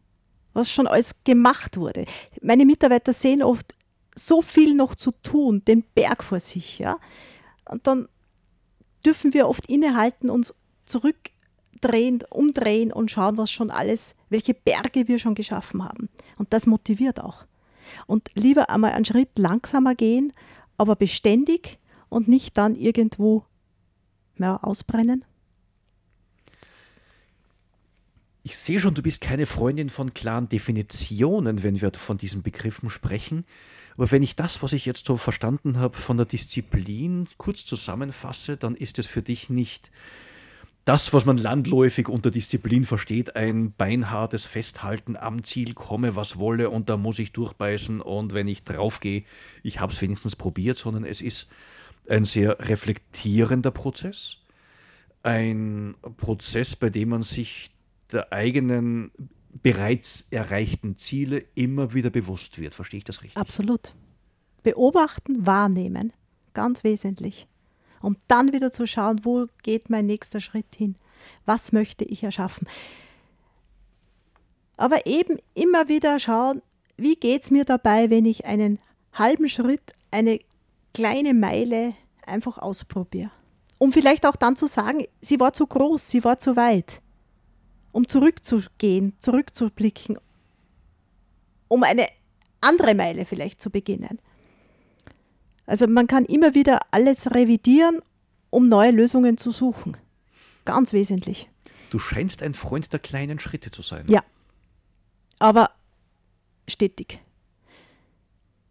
was 0.61 0.71
schon 0.71 0.87
alles 0.87 1.15
gemacht 1.25 1.77
wurde. 1.77 2.05
Meine 2.43 2.65
Mitarbeiter 2.65 3.13
sehen 3.13 3.43
oft 3.43 3.75
so 4.15 4.43
viel 4.43 4.75
noch 4.75 4.95
zu 4.95 5.13
tun, 5.23 5.63
den 5.67 5.83
Berg 5.95 6.23
vor 6.23 6.41
sich, 6.41 6.79
ja. 6.79 6.99
Und 7.65 7.87
dann 7.87 8.09
dürfen 9.05 9.33
wir 9.35 9.49
oft 9.49 9.67
innehalten, 9.67 10.31
uns 10.31 10.55
zurückdrehen, 10.85 12.23
umdrehen 12.31 12.93
und 12.93 13.11
schauen, 13.11 13.39
was 13.39 13.51
schon 13.51 13.71
alles, 13.71 14.15
welche 14.29 14.55
Berge 14.55 15.09
wir 15.09 15.19
schon 15.19 15.35
geschaffen 15.35 15.85
haben. 15.85 16.09
Und 16.37 16.53
das 16.53 16.67
motiviert 16.67 17.21
auch. 17.21 17.45
Und 18.07 18.31
lieber 18.35 18.71
einmal 18.71 18.93
einen 18.93 19.05
Schritt 19.05 19.39
langsamer 19.39 19.95
gehen, 19.95 20.33
aber 20.77 20.97
beständig 20.97 21.79
und 22.09 22.29
nicht 22.29 22.57
dann 22.59 22.75
irgendwo 22.75 23.45
ja, 24.39 24.57
ausbrennen. 24.63 25.25
Ich 28.51 28.57
sehe 28.57 28.81
schon, 28.81 28.97
du 28.97 29.03
bist 29.03 29.21
keine 29.21 29.47
Freundin 29.47 29.91
von 29.91 30.13
klaren 30.13 30.49
Definitionen, 30.49 31.63
wenn 31.63 31.81
wir 31.81 31.93
von 31.93 32.19
diesen 32.19 32.43
Begriffen 32.43 32.91
sprechen. 32.91 33.45
Aber 33.97 34.11
wenn 34.11 34.25
ich 34.25 34.35
das, 34.35 34.61
was 34.61 34.73
ich 34.73 34.87
jetzt 34.87 35.07
so 35.07 35.17
verstanden 35.17 35.79
habe, 35.79 35.97
von 35.97 36.17
der 36.17 36.27
Disziplin 36.27 37.29
kurz 37.39 37.65
zusammenfasse, 37.65 38.57
dann 38.57 38.75
ist 38.75 38.99
es 38.99 39.07
für 39.07 39.23
dich 39.23 39.51
nicht 39.51 39.93
das, 40.85 41.13
was 41.13 41.25
man 41.25 41.37
landläufig 41.37 42.09
unter 42.09 42.33
Disziplin 42.33 42.87
versteht, 42.87 43.37
ein 43.37 43.71
beinhartes 43.71 44.47
Festhalten 44.47 45.17
am 45.17 45.45
Ziel, 45.45 45.73
komme 45.75 46.17
was 46.17 46.37
wolle 46.37 46.71
und 46.71 46.89
da 46.89 46.97
muss 46.97 47.21
ich 47.21 47.31
durchbeißen 47.31 48.01
und 48.01 48.35
wenn 48.35 48.49
ich 48.49 48.65
draufgehe, 48.65 49.23
ich 49.63 49.79
habe 49.79 49.93
es 49.93 50.03
wenigstens 50.03 50.35
probiert, 50.35 50.77
sondern 50.77 51.05
es 51.05 51.21
ist 51.21 51.49
ein 52.09 52.25
sehr 52.25 52.59
reflektierender 52.59 53.71
Prozess, 53.71 54.39
ein 55.23 55.95
Prozess, 56.17 56.75
bei 56.75 56.91
dem 56.91 57.11
man 57.11 57.23
sich 57.23 57.71
der 58.13 58.33
eigenen 58.33 59.11
bereits 59.63 60.27
erreichten 60.31 60.97
Ziele 60.97 61.45
immer 61.55 61.93
wieder 61.95 62.11
bewusst 62.11 62.59
wird. 62.59 62.75
Verstehe 62.75 62.99
ich 62.99 63.05
das 63.05 63.23
richtig? 63.23 63.37
Absolut. 63.37 63.95
Beobachten, 64.63 65.47
wahrnehmen, 65.47 66.13
ganz 66.55 66.85
wesentlich. 66.85 67.47
Um 68.01 68.17
dann 68.29 68.53
wieder 68.53 68.73
zu 68.73 68.87
schauen, 68.87 69.25
wo 69.25 69.47
geht 69.63 69.91
mein 69.91 70.07
nächster 70.07 70.41
Schritt 70.41 70.75
hin? 70.75 70.97
Was 71.45 71.73
möchte 71.73 72.05
ich 72.05 72.23
erschaffen? 72.23 72.67
Aber 74.77 75.07
eben 75.07 75.39
immer 75.55 75.89
wieder 75.89 76.19
schauen, 76.19 76.63
wie 76.97 77.17
geht 77.17 77.43
es 77.43 77.51
mir 77.51 77.65
dabei, 77.65 78.09
wenn 78.09 78.25
ich 78.25 78.47
einen 78.47 78.79
halben 79.13 79.49
Schritt, 79.49 79.95
eine 80.11 80.41
kleine 80.95 81.35
Meile 81.35 81.95
einfach 82.25 82.59
ausprobiere. 82.59 83.31
Um 83.79 83.93
vielleicht 83.93 84.27
auch 84.27 84.37
dann 84.37 84.57
zu 84.57 84.67
sagen, 84.67 85.07
sie 85.21 85.41
war 85.41 85.53
zu 85.53 85.67
groß, 85.67 86.09
sie 86.09 86.25
war 86.25 86.39
zu 86.39 86.57
weit 86.57 87.03
um 87.93 88.09
zurückzugehen, 88.09 89.15
zurückzublicken, 89.19 90.19
um 91.69 91.83
eine 91.83 92.07
andere 92.61 92.95
Meile 92.95 93.25
vielleicht 93.25 93.61
zu 93.61 93.71
beginnen. 93.71 94.21
Also 95.67 95.87
man 95.87 96.07
kann 96.07 96.25
immer 96.25 96.55
wieder 96.55 96.81
alles 96.91 97.31
revidieren, 97.31 98.01
um 98.51 98.69
neue 98.69 98.91
Lösungen 98.91 99.39
zu 99.39 99.53
suchen. 99.53 99.97
Ganz 100.65 100.93
wesentlich. 100.93 101.49
Du 101.91 101.99
scheinst 101.99 102.43
ein 102.43 102.55
Freund 102.55 102.93
der 102.93 103.01
kleinen 103.01 103.39
Schritte 103.39 103.71
zu 103.71 103.83
sein. 103.83 104.05
Ja. 104.09 104.23
Aber 105.39 105.71
stetig. 106.69 107.21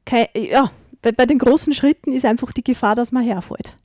Kein, 0.06 0.28
ja, 0.36 0.72
bei, 1.02 1.12
bei 1.12 1.26
den 1.26 1.40
großen 1.40 1.74
Schritten 1.74 2.14
ist 2.14 2.26
einfach 2.26 2.52
die 2.52 2.64
Gefahr, 2.64 2.96
dass 2.96 3.12
man 3.12 3.24
herfällt. 3.24 3.78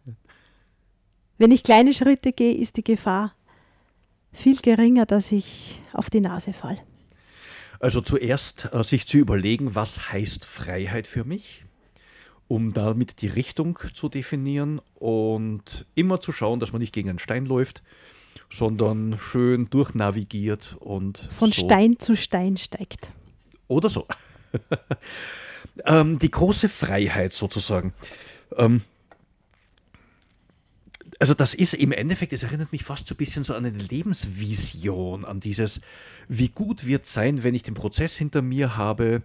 Wenn 1.39 1.51
ich 1.51 1.63
kleine 1.63 1.93
Schritte 1.93 2.33
gehe, 2.33 2.55
ist 2.55 2.77
die 2.77 2.85
Gefahr 2.85 3.35
viel 4.35 4.57
geringer, 4.57 5.07
dass 5.07 5.33
ich 5.33 5.81
auf 5.93 6.11
die 6.11 6.21
Nase 6.21 6.53
falle. 6.53 6.79
Also 7.81 8.01
zuerst 8.01 8.69
äh, 8.73 8.85
sich 8.85 9.07
zu 9.07 9.19
überlegen, 9.19 9.75
was 9.75 10.13
heißt 10.13 10.45
Freiheit 10.45 11.07
für 11.07 11.25
mich, 11.25 11.65
um 12.49 12.73
damit 12.73 13.23
die 13.23 13.29
Richtung 13.29 13.79
zu 13.95 14.09
definieren 14.09 14.81
und 14.95 15.87
immer 15.95 16.21
zu 16.21 16.33
schauen, 16.33 16.61
dass 16.61 16.73
man 16.73 16.81
nicht 16.81 16.93
gegen 16.93 17.09
einen 17.09 17.19
Stein 17.19 17.47
läuft, 17.47 17.83
sondern 18.51 19.19
schön 19.19 19.71
durchnavigiert 19.71 20.77
und 20.81 21.29
von 21.31 21.53
so. 21.53 21.65
Stein 21.65 21.99
zu 21.99 22.17
Stein 22.17 22.57
steigt. 22.57 23.11
Oder 23.69 23.89
so. 23.89 24.07
ähm, 25.87 26.19
die 26.19 26.31
große 26.31 26.69
Freiheit 26.69 27.35
sozusagen. 27.35 27.93
Ähm, 28.57 28.83
also 31.25 31.33
das 31.33 31.55
ist 31.55 31.73
im 31.73 31.91
Endeffekt, 31.91 32.35
es 32.35 32.43
erinnert 32.43 32.71
mich 32.71 32.85
fast 32.85 33.09
so 33.09 33.15
ein 33.15 33.17
bisschen 33.17 33.45
so 33.45 33.55
an 33.55 33.65
eine 33.65 33.79
Lebensvision, 33.79 35.25
an 35.25 35.41
dieses, 35.41 35.81
wie 36.29 36.51
gut 36.51 36.85
wird 36.85 37.07
sein, 37.07 37.43
wenn 37.43 37.55
ich 37.55 37.63
den 37.63 37.73
Prozess 37.73 38.15
hinter 38.15 38.43
mir 38.43 38.77
habe. 38.77 39.23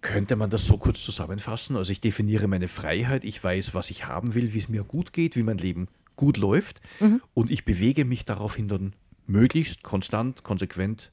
Könnte 0.00 0.34
man 0.34 0.50
das 0.50 0.66
so 0.66 0.78
kurz 0.78 1.00
zusammenfassen? 1.04 1.76
Also 1.76 1.92
ich 1.92 2.00
definiere 2.00 2.48
meine 2.48 2.66
Freiheit, 2.66 3.22
ich 3.22 3.42
weiß, 3.44 3.72
was 3.72 3.90
ich 3.90 4.06
haben 4.06 4.34
will, 4.34 4.52
wie 4.52 4.58
es 4.58 4.68
mir 4.68 4.82
gut 4.82 5.12
geht, 5.12 5.36
wie 5.36 5.44
mein 5.44 5.58
Leben 5.58 5.86
gut 6.16 6.38
läuft 6.38 6.80
mhm. 6.98 7.22
und 7.34 7.52
ich 7.52 7.64
bewege 7.64 8.04
mich 8.04 8.24
daraufhin 8.24 8.66
dann 8.66 8.92
möglichst 9.28 9.84
konstant, 9.84 10.42
konsequent 10.42 11.12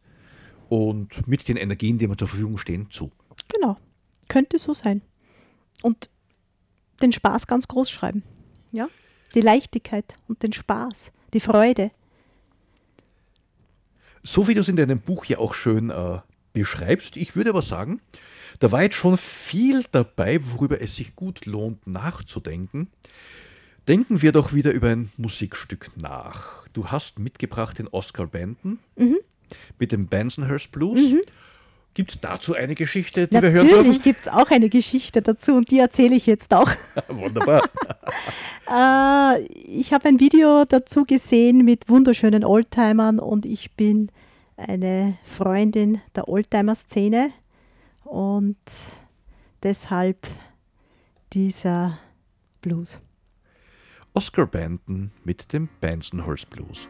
und 0.69 1.27
mit 1.27 1.47
den 1.47 1.55
Energien, 1.55 1.99
die 1.99 2.07
mir 2.07 2.17
zur 2.17 2.29
Verfügung 2.29 2.57
stehen, 2.57 2.89
zu. 2.89 3.11
Genau, 3.47 3.77
könnte 4.27 4.57
so 4.57 4.73
sein. 4.73 5.03
Und 5.83 6.09
den 6.99 7.11
Spaß 7.11 7.45
ganz 7.45 7.67
groß 7.67 7.91
schreiben. 7.91 8.23
Ja? 8.71 8.87
Die 9.33 9.41
Leichtigkeit 9.41 10.15
und 10.27 10.43
den 10.43 10.53
Spaß, 10.53 11.11
die 11.33 11.39
Freude. 11.39 11.91
So 14.23 14.47
wie 14.47 14.53
du 14.53 14.61
es 14.61 14.67
in 14.67 14.75
deinem 14.75 14.99
Buch 14.99 15.25
ja 15.25 15.37
auch 15.37 15.53
schön 15.53 15.89
äh, 15.89 16.19
beschreibst, 16.53 17.17
ich 17.17 17.35
würde 17.35 17.49
aber 17.49 17.61
sagen, 17.61 18.01
da 18.59 18.71
war 18.71 18.83
jetzt 18.83 18.95
schon 18.95 19.17
viel 19.17 19.83
dabei, 19.91 20.39
worüber 20.51 20.81
es 20.81 20.95
sich 20.95 21.15
gut 21.15 21.45
lohnt 21.45 21.85
nachzudenken. 21.87 22.87
Denken 23.87 24.21
wir 24.21 24.31
doch 24.31 24.53
wieder 24.53 24.71
über 24.71 24.89
ein 24.89 25.11
Musikstück 25.17 25.91
nach. 25.97 26.65
Du 26.71 26.87
hast 26.87 27.19
mitgebracht 27.19 27.79
den 27.79 27.87
Oscar 27.89 28.27
Benton 28.27 28.79
mhm. 28.95 29.17
mit 29.77 29.91
dem 29.91 30.07
Bensonhurst 30.07 30.71
Blues. 30.71 31.11
Mhm. 31.11 31.21
Gibt 31.93 32.11
es 32.15 32.21
dazu 32.21 32.55
eine 32.55 32.73
Geschichte, 32.73 33.27
die 33.27 33.35
Natürlich 33.35 33.53
wir 33.53 33.59
hören 33.59 33.67
dürfen? 33.67 33.87
Natürlich 33.87 34.01
gibt 34.01 34.21
es 34.21 34.27
auch 34.27 34.49
eine 34.49 34.69
Geschichte 34.69 35.21
dazu 35.21 35.53
und 35.53 35.69
die 35.69 35.77
erzähle 35.77 36.15
ich 36.15 36.25
jetzt 36.25 36.53
auch. 36.53 36.71
Wunderbar. 37.07 37.63
äh, 38.69 39.41
ich 39.43 39.93
habe 39.93 40.09
ein 40.09 40.19
Video 40.19 40.65
dazu 40.65 41.03
gesehen 41.05 41.63
mit 41.63 41.89
wunderschönen 41.89 42.43
Oldtimern 42.43 43.19
und 43.19 43.45
ich 43.45 43.75
bin 43.75 44.09
eine 44.57 45.17
Freundin 45.25 46.01
der 46.15 46.27
Oldtimer-Szene 46.27 47.31
und 48.03 48.57
deshalb 49.61 50.27
dieser 51.33 51.99
Blues. 52.61 53.01
Oscar 54.13 54.47
Benton 54.47 55.11
mit 55.23 55.53
dem 55.53 55.69
Bensonhurst 55.79 56.49
Blues. 56.49 56.87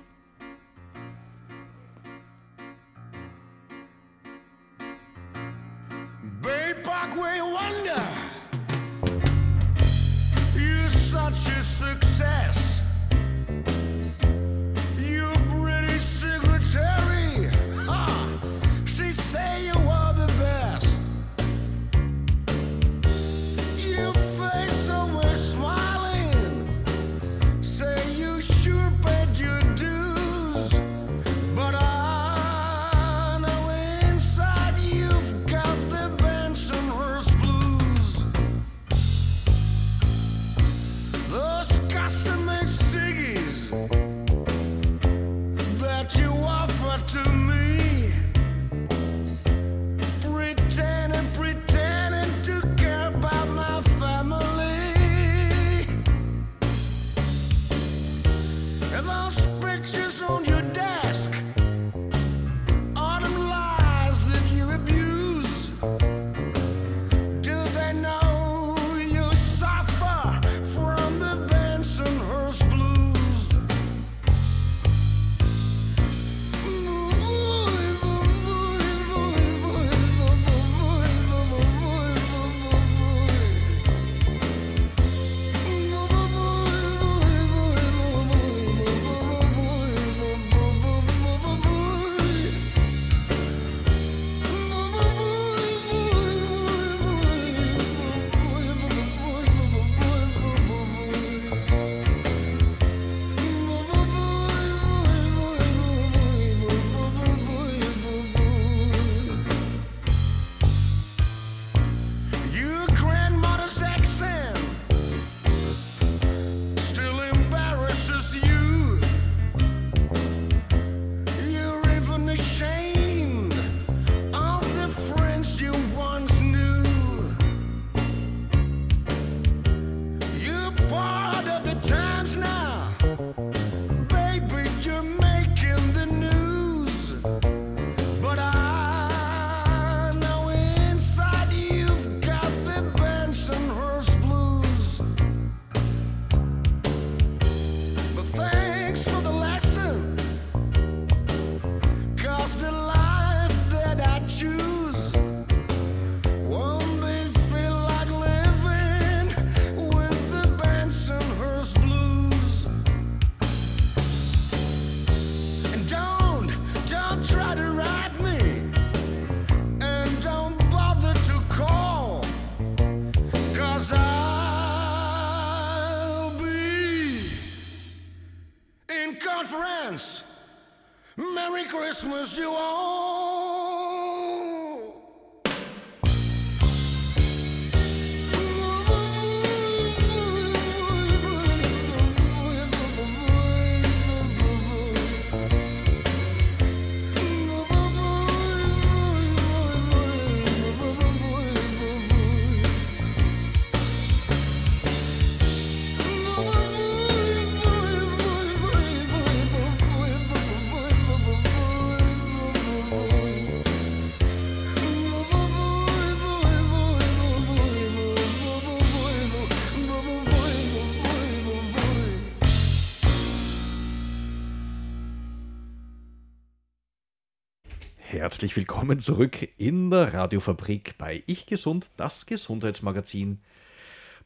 Herzlich 228.43 228.57
willkommen 228.57 228.99
zurück 228.99 229.47
in 229.57 229.89
der 229.89 230.13
Radiofabrik 230.13 230.95
bei 230.97 231.23
Ich 231.27 231.45
Gesund, 231.45 231.89
das 231.95 232.25
Gesundheitsmagazin. 232.25 233.39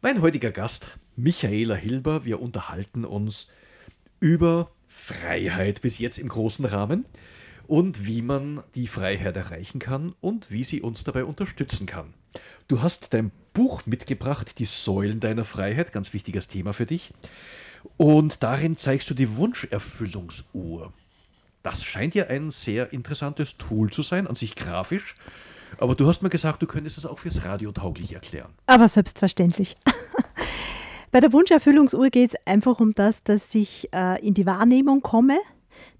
Mein 0.01 0.23
heutiger 0.23 0.49
Gast, 0.49 0.87
Michaela 1.15 1.75
Hilber, 1.75 2.25
wir 2.25 2.41
unterhalten 2.41 3.05
uns 3.05 3.47
über 4.19 4.71
Freiheit 4.87 5.83
bis 5.83 5.99
jetzt 5.99 6.17
im 6.17 6.29
großen 6.29 6.65
Rahmen 6.65 7.05
und 7.67 8.07
wie 8.07 8.23
man 8.23 8.63
die 8.73 8.87
Freiheit 8.87 9.35
erreichen 9.35 9.77
kann 9.77 10.15
und 10.19 10.49
wie 10.49 10.63
sie 10.63 10.81
uns 10.81 11.03
dabei 11.03 11.23
unterstützen 11.23 11.85
kann. 11.85 12.15
Du 12.67 12.81
hast 12.81 13.13
dein 13.13 13.31
Buch 13.53 13.85
mitgebracht, 13.85 14.57
Die 14.57 14.65
Säulen 14.65 15.19
deiner 15.19 15.45
Freiheit, 15.45 15.93
ganz 15.93 16.11
wichtiges 16.13 16.47
Thema 16.47 16.73
für 16.73 16.87
dich. 16.87 17.13
Und 17.97 18.41
darin 18.41 18.77
zeigst 18.77 19.11
du 19.11 19.13
die 19.13 19.35
Wunscherfüllungsuhr. 19.35 20.91
Das 21.63 21.83
scheint 21.83 22.15
ja 22.15 22.27
ein 22.27 22.51
sehr 22.51 22.93
interessantes 22.93 23.57
Tool 23.57 23.89
zu 23.89 24.01
sein, 24.01 24.27
an 24.27 24.35
sich 24.35 24.55
grafisch. 24.55 25.15
Aber 25.77 25.95
du 25.95 26.07
hast 26.07 26.21
mir 26.21 26.29
gesagt, 26.29 26.61
du 26.61 26.67
könntest 26.67 26.97
es 26.97 27.05
auch 27.05 27.19
fürs 27.19 27.43
Radio 27.43 27.71
tauglich 27.71 28.13
erklären. 28.13 28.53
Aber 28.65 28.87
selbstverständlich. 28.87 29.75
Bei 31.11 31.19
der 31.19 31.33
Wunscherfüllungsuhr 31.33 32.09
geht 32.09 32.33
es 32.33 32.47
einfach 32.47 32.79
um 32.79 32.93
das, 32.93 33.23
dass 33.23 33.53
ich 33.55 33.89
äh, 33.93 34.25
in 34.25 34.33
die 34.33 34.45
Wahrnehmung 34.45 35.01
komme, 35.01 35.37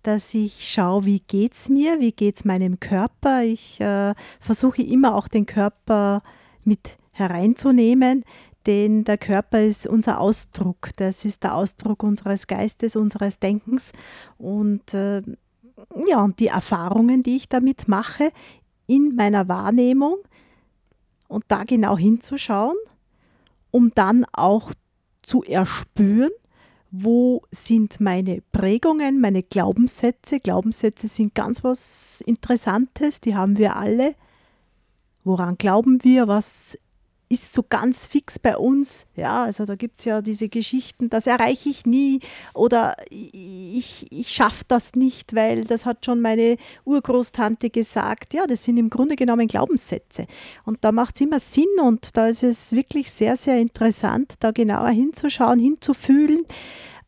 dass 0.04 0.34
ich 0.34 0.70
schaue, 0.70 1.06
wie 1.06 1.20
geht 1.20 1.54
es 1.54 1.70
mir, 1.70 2.00
wie 2.00 2.12
geht 2.12 2.38
es 2.38 2.46
meinem 2.46 2.80
Körper. 2.80 3.44
Ich 3.44 3.80
äh, 3.80 4.14
versuche 4.40 4.82
immer 4.82 5.16
auch 5.16 5.28
den 5.28 5.46
Körper 5.46 6.24
mit 6.64 6.98
hereinzunehmen, 7.12 8.26
denn 8.66 9.06
der 9.06 9.18
Körper 9.18 9.62
ist 9.62 9.88
unser 9.88 10.20
Ausdruck. 10.20 10.90
Das 10.98 11.26
ist 11.26 11.44
der 11.44 11.56
Ausdruck 11.56 12.04
unseres 12.04 12.48
Geistes, 12.48 12.96
unseres 12.96 13.40
Denkens. 13.40 13.94
Und 14.38 14.94
äh, 14.94 15.22
ja, 16.08 16.24
und 16.24 16.40
die 16.40 16.48
Erfahrungen, 16.48 17.24
die 17.24 17.36
ich 17.36 17.50
damit 17.50 17.88
mache, 17.88 18.32
in 18.88 19.16
meiner 19.16 19.48
Wahrnehmung 19.48 20.18
und 21.28 21.44
da 21.50 21.64
genau 21.64 21.98
hinzuschauen, 21.98 22.78
um 23.72 23.92
dann 23.94 24.26
auch 24.32 24.72
zu 25.22 25.44
erspüren, 25.44 26.32
wo 26.90 27.44
sind 27.52 28.00
meine 28.00 28.42
Prägungen, 28.54 29.20
meine 29.20 29.44
Glaubenssätze. 29.44 30.40
Glaubenssätze 30.40 31.08
sind 31.08 31.36
ganz 31.36 31.64
was 31.64 32.22
Interessantes, 32.22 33.20
die 33.20 33.36
haben 33.36 33.58
wir 33.58 33.76
alle. 33.76 34.16
Woran 35.26 35.58
glauben 35.58 36.04
wir? 36.04 36.30
Was 36.30 36.78
ist 37.30 37.54
so 37.54 37.64
ganz 37.68 38.08
fix 38.08 38.40
bei 38.40 38.58
uns. 38.58 39.06
Ja, 39.16 39.44
also 39.44 39.66
da 39.66 39.76
gibt 39.76 39.98
es 39.98 40.06
ja 40.06 40.22
diese 40.22 40.50
Geschichten, 40.50 41.10
das 41.10 41.28
erreiche 41.28 41.70
ich 41.70 41.86
nie 41.86 42.22
oder 42.54 42.96
ich, 43.10 44.08
ich 44.12 44.30
schaffe 44.30 44.64
das 44.68 44.96
nicht, 44.96 45.36
weil 45.36 45.66
das 45.66 45.86
hat 45.86 46.06
schon 46.06 46.22
meine 46.22 46.58
Urgroßtante 46.86 47.70
gesagt. 47.70 48.34
Ja, 48.34 48.48
das 48.48 48.64
sind 48.64 48.78
im 48.78 48.90
Grunde 48.90 49.16
genommen 49.16 49.48
Glaubenssätze. 49.48 50.28
Und 50.66 50.84
da 50.84 50.92
macht 50.92 51.16
es 51.16 51.22
immer 51.22 51.40
Sinn 51.40 51.66
und 51.82 52.16
da 52.16 52.28
ist 52.28 52.44
es 52.44 52.72
wirklich 52.72 53.12
sehr, 53.12 53.36
sehr 53.36 53.60
interessant, 53.60 54.36
da 54.40 54.52
genauer 54.52 54.90
hinzuschauen, 54.90 55.60
hinzufühlen. 55.60 56.46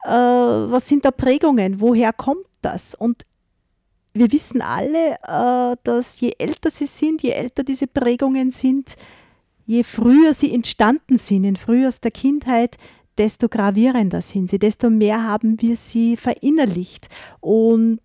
Äh, 0.04 0.10
was 0.10 0.88
sind 0.88 1.06
da 1.06 1.12
Prägungen? 1.12 1.80
Woher 1.80 2.12
kommt 2.14 2.46
das? 2.62 2.94
Und 2.96 3.26
wir 4.14 4.32
wissen 4.32 4.62
alle, 4.62 5.16
äh, 5.24 5.78
dass 5.84 6.20
je 6.20 6.34
älter 6.38 6.72
sie 6.72 6.88
sind, 6.88 7.22
je 7.22 7.32
älter 7.32 7.64
diese 7.64 7.88
Prägungen 7.88 8.52
sind, 8.52 8.96
je 9.70 9.84
früher 9.84 10.34
sie 10.34 10.52
entstanden 10.52 11.20
sind, 11.20 11.44
in 11.44 11.56
frühester 11.56 12.10
Kindheit, 12.10 12.78
desto 13.20 13.48
gravierender 13.50 14.24
sind 14.24 14.50
sie, 14.50 14.58
desto 14.58 14.90
mehr 14.90 15.24
haben 15.24 15.62
wir 15.62 15.76
sie 15.76 16.18
verinnerlicht 16.18 17.08
und 17.40 18.02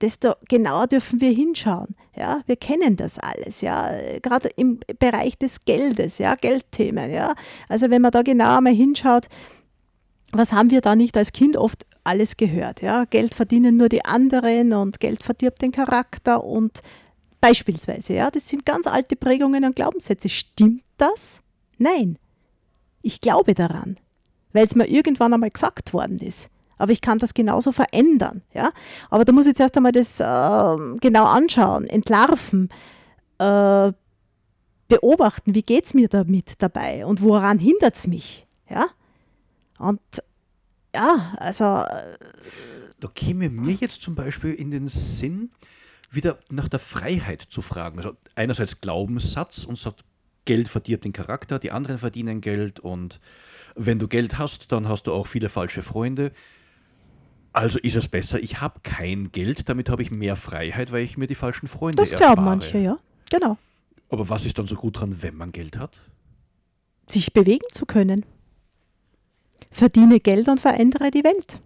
desto 0.00 0.32
genauer 0.48 0.88
dürfen 0.88 1.20
wir 1.20 1.30
hinschauen. 1.30 1.94
Ja, 2.16 2.42
wir 2.46 2.56
kennen 2.56 2.96
das 2.96 3.20
alles, 3.20 3.60
ja, 3.60 3.92
gerade 4.20 4.48
im 4.56 4.80
Bereich 4.98 5.38
des 5.38 5.60
Geldes, 5.60 6.18
ja, 6.18 6.34
Geldthemen, 6.34 7.12
ja. 7.12 7.36
Also 7.68 7.88
wenn 7.88 8.02
man 8.02 8.10
da 8.10 8.22
genauer 8.22 8.60
mal 8.60 8.74
hinschaut, 8.74 9.26
was 10.32 10.52
haben 10.52 10.72
wir 10.72 10.80
da 10.80 10.96
nicht 10.96 11.16
als 11.16 11.30
Kind 11.30 11.56
oft 11.56 11.86
alles 12.02 12.36
gehört, 12.36 12.82
ja? 12.82 13.04
Geld 13.04 13.34
verdienen 13.34 13.76
nur 13.76 13.88
die 13.88 14.04
anderen 14.04 14.72
und 14.72 14.98
Geld 14.98 15.22
verdirbt 15.22 15.62
den 15.62 15.70
Charakter 15.70 16.42
und 16.42 16.82
Beispielsweise, 17.46 18.14
ja, 18.14 18.28
das 18.28 18.48
sind 18.48 18.66
ganz 18.66 18.88
alte 18.88 19.14
Prägungen 19.14 19.64
und 19.64 19.76
Glaubenssätze. 19.76 20.28
Stimmt 20.28 20.82
das? 20.96 21.42
Nein. 21.78 22.18
Ich 23.02 23.20
glaube 23.20 23.54
daran, 23.54 23.98
weil 24.52 24.66
es 24.66 24.74
mir 24.74 24.88
irgendwann 24.88 25.32
einmal 25.32 25.52
gesagt 25.52 25.92
worden 25.92 26.18
ist. 26.18 26.50
Aber 26.76 26.90
ich 26.90 27.00
kann 27.00 27.20
das 27.20 27.34
genauso 27.34 27.70
verändern. 27.70 28.42
Ja? 28.52 28.72
Aber 29.10 29.24
da 29.24 29.30
muss 29.30 29.46
ich 29.46 29.50
jetzt 29.50 29.60
erst 29.60 29.76
einmal 29.76 29.92
das 29.92 30.18
äh, 30.18 30.96
genau 30.98 31.26
anschauen, 31.26 31.84
entlarven, 31.84 32.68
äh, 33.38 33.92
beobachten, 34.88 35.54
wie 35.54 35.62
geht 35.62 35.84
es 35.84 35.94
mir 35.94 36.08
damit 36.08 36.54
dabei 36.58 37.06
und 37.06 37.22
woran 37.22 37.60
hindert 37.60 37.94
es 37.94 38.08
mich. 38.08 38.48
Ja? 38.68 38.86
Und 39.78 40.00
ja, 40.92 41.34
also. 41.36 41.64
Äh, 41.64 42.18
da 42.98 43.08
käme 43.14 43.50
mir 43.50 43.74
jetzt 43.74 44.02
zum 44.02 44.16
Beispiel 44.16 44.52
in 44.54 44.72
den 44.72 44.88
Sinn, 44.88 45.50
wieder 46.16 46.38
nach 46.50 46.68
der 46.68 46.80
Freiheit 46.80 47.42
zu 47.42 47.62
fragen. 47.62 47.98
Also 47.98 48.16
einerseits 48.34 48.80
Glaubenssatz 48.80 49.64
und 49.64 49.78
sagt, 49.78 50.04
Geld 50.44 50.68
verdirbt 50.68 51.04
den 51.04 51.12
Charakter, 51.12 51.58
die 51.58 51.70
anderen 51.70 51.98
verdienen 51.98 52.40
Geld 52.40 52.80
und 52.80 53.20
wenn 53.74 53.98
du 53.98 54.08
Geld 54.08 54.38
hast, 54.38 54.72
dann 54.72 54.88
hast 54.88 55.06
du 55.06 55.12
auch 55.12 55.26
viele 55.26 55.48
falsche 55.48 55.82
Freunde. 55.82 56.32
Also 57.52 57.78
ist 57.78 57.96
es 57.96 58.08
besser, 58.08 58.40
ich 58.40 58.60
habe 58.60 58.80
kein 58.82 59.32
Geld, 59.32 59.68
damit 59.68 59.88
habe 59.88 60.02
ich 60.02 60.10
mehr 60.10 60.36
Freiheit, 60.36 60.92
weil 60.92 61.04
ich 61.04 61.16
mir 61.16 61.26
die 61.26 61.34
falschen 61.34 61.68
Freunde 61.68 61.96
Das 61.96 62.10
glauben 62.10 62.44
manche, 62.44 62.78
ja. 62.78 62.98
Genau. 63.30 63.58
Aber 64.08 64.28
was 64.28 64.44
ist 64.44 64.58
dann 64.58 64.66
so 64.66 64.76
gut 64.76 65.00
dran, 65.00 65.22
wenn 65.22 65.36
man 65.36 65.52
Geld 65.52 65.76
hat? 65.76 66.00
Sich 67.08 67.32
bewegen 67.32 67.66
zu 67.72 67.86
können. 67.86 68.24
Verdiene 69.70 70.20
Geld 70.20 70.48
und 70.48 70.60
verändere 70.60 71.10
die 71.10 71.24
Welt. 71.24 71.60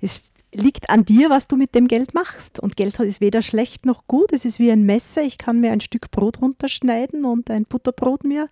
Es 0.00 0.32
liegt 0.54 0.90
an 0.90 1.04
dir, 1.04 1.30
was 1.30 1.48
du 1.48 1.56
mit 1.56 1.74
dem 1.74 1.88
Geld 1.88 2.14
machst. 2.14 2.58
Und 2.58 2.76
Geld 2.76 2.98
ist 3.00 3.20
weder 3.20 3.42
schlecht 3.42 3.86
noch 3.86 4.06
gut. 4.06 4.32
Es 4.32 4.44
ist 4.44 4.58
wie 4.58 4.70
ein 4.70 4.84
Messer. 4.84 5.22
Ich 5.22 5.38
kann 5.38 5.60
mir 5.60 5.72
ein 5.72 5.80
Stück 5.80 6.10
Brot 6.10 6.40
runterschneiden 6.40 7.24
und 7.24 7.50
ein 7.50 7.64
Butterbrot 7.64 8.24
mir 8.24 8.48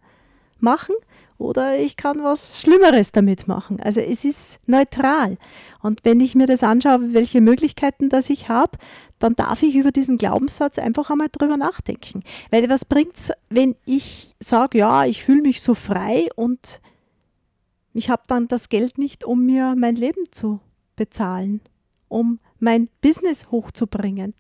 machen 0.61 0.95
oder 1.39 1.79
ich 1.79 1.97
kann 1.97 2.23
was 2.25 2.61
Schlimmeres 2.61 3.13
damit 3.13 3.47
machen. 3.47 3.81
Also 3.81 4.01
es 4.01 4.25
ist 4.25 4.59
neutral. 4.67 5.39
Und 5.81 6.05
wenn 6.05 6.19
ich 6.19 6.35
mir 6.35 6.47
das 6.47 6.65
anschaue, 6.65 7.15
welche 7.15 7.41
Möglichkeiten 7.41 8.09
das 8.09 8.29
ich 8.29 8.49
habe, 8.49 8.77
dann 9.21 9.37
darf 9.37 9.63
ich 9.63 9.77
über 9.77 9.93
diesen 9.93 10.19
Glaubenssatz 10.19 10.79
einfach 10.79 11.11
einmal 11.11 11.29
drüber 11.31 11.57
nachdenken. 11.57 12.25
Weil 12.51 12.69
was 12.69 12.85
bringt 12.85 13.17
es, 13.17 13.33
wenn 13.49 13.77
ich 13.85 14.35
sage, 14.41 14.79
ja, 14.79 15.05
ich 15.05 15.23
fühle 15.23 15.43
mich 15.43 15.63
so 15.63 15.75
frei 15.75 16.29
und 16.35 16.81
ich 17.95 18.11
habe 18.11 18.23
dann 18.27 18.49
das 18.49 18.69
Geld 18.69 18.99
nicht, 18.99 19.25
um 19.25 19.47
mir 19.47 19.75
mein 19.79 19.95
Leben 19.95 20.25
zu 20.33 20.61
bezahlen 20.97 21.61
um 22.09 22.41
mein 22.59 22.89
Business 23.01 23.51
hochzubringen, 23.51 24.35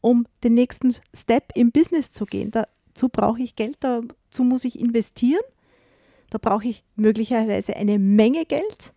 um 0.00 0.26
den 0.42 0.54
nächsten 0.54 0.94
Step 1.14 1.52
im 1.54 1.70
Business 1.70 2.10
zu 2.10 2.26
gehen. 2.26 2.50
Dazu 2.50 3.08
brauche 3.08 3.42
ich 3.42 3.56
Geld, 3.56 3.78
dazu 3.80 4.44
muss 4.44 4.64
ich 4.64 4.80
investieren. 4.80 5.42
Da 6.30 6.38
brauche 6.38 6.66
ich 6.66 6.84
möglicherweise 6.96 7.76
eine 7.76 7.98
Menge 7.98 8.46
Geld, 8.46 8.92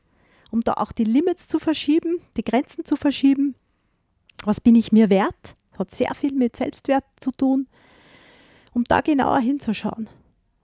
um 0.51 0.61
da 0.61 0.73
auch 0.73 0.91
die 0.91 1.03
Limits 1.03 1.47
zu 1.47 1.59
verschieben, 1.59 2.19
die 2.37 2.43
Grenzen 2.43 2.85
zu 2.85 2.95
verschieben. 2.95 3.55
Was 4.43 4.61
bin 4.61 4.75
ich 4.75 4.91
mir 4.91 5.09
wert? 5.09 5.55
Hat 5.77 5.91
sehr 5.91 6.13
viel 6.15 6.31
mit 6.31 6.55
Selbstwert 6.55 7.03
zu 7.19 7.31
tun, 7.31 7.67
um 8.73 8.85
da 8.85 9.01
genauer 9.01 9.39
hinzuschauen. 9.39 10.07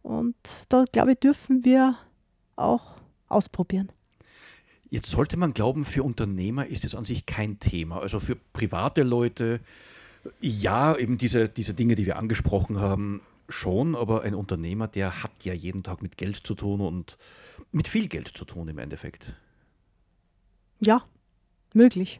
Und 0.01 0.35
da, 0.69 0.85
glaube 0.91 1.11
ich, 1.13 1.19
dürfen 1.19 1.65
wir 1.65 1.97
auch 2.55 2.95
ausprobieren. 3.27 3.91
Jetzt 4.91 5.10
sollte 5.10 5.38
man 5.38 5.54
glauben, 5.54 5.86
für 5.86 6.04
Unternehmer 6.04 6.67
ist 6.67 6.84
es 6.84 6.95
an 6.95 7.06
sich 7.06 7.25
kein 7.25 7.60
Thema. 7.60 8.01
Also 8.01 8.19
für 8.19 8.36
private 8.36 9.04
Leute, 9.04 9.62
ja, 10.41 10.97
eben 10.97 11.17
diese, 11.17 11.47
diese 11.47 11.73
Dinge, 11.73 11.95
die 11.95 12.06
wir 12.06 12.17
angesprochen 12.17 12.77
haben, 12.77 13.21
schon, 13.47 13.95
aber 13.95 14.23
ein 14.23 14.36
Unternehmer, 14.36 14.89
der 14.89 15.23
hat 15.23 15.32
ja 15.43 15.54
jeden 15.54 15.84
Tag 15.84 16.01
mit 16.01 16.17
Geld 16.17 16.36
zu 16.45 16.56
tun 16.56 16.82
und 16.82 17.17
mit 17.71 17.88
viel 17.88 18.10
Geld 18.10 18.34
zu 18.36 18.43
tun 18.43 18.67
im 18.67 18.80
Endeffekt. 18.80 19.34
Ja, 20.82 21.06
möglich. 21.73 22.19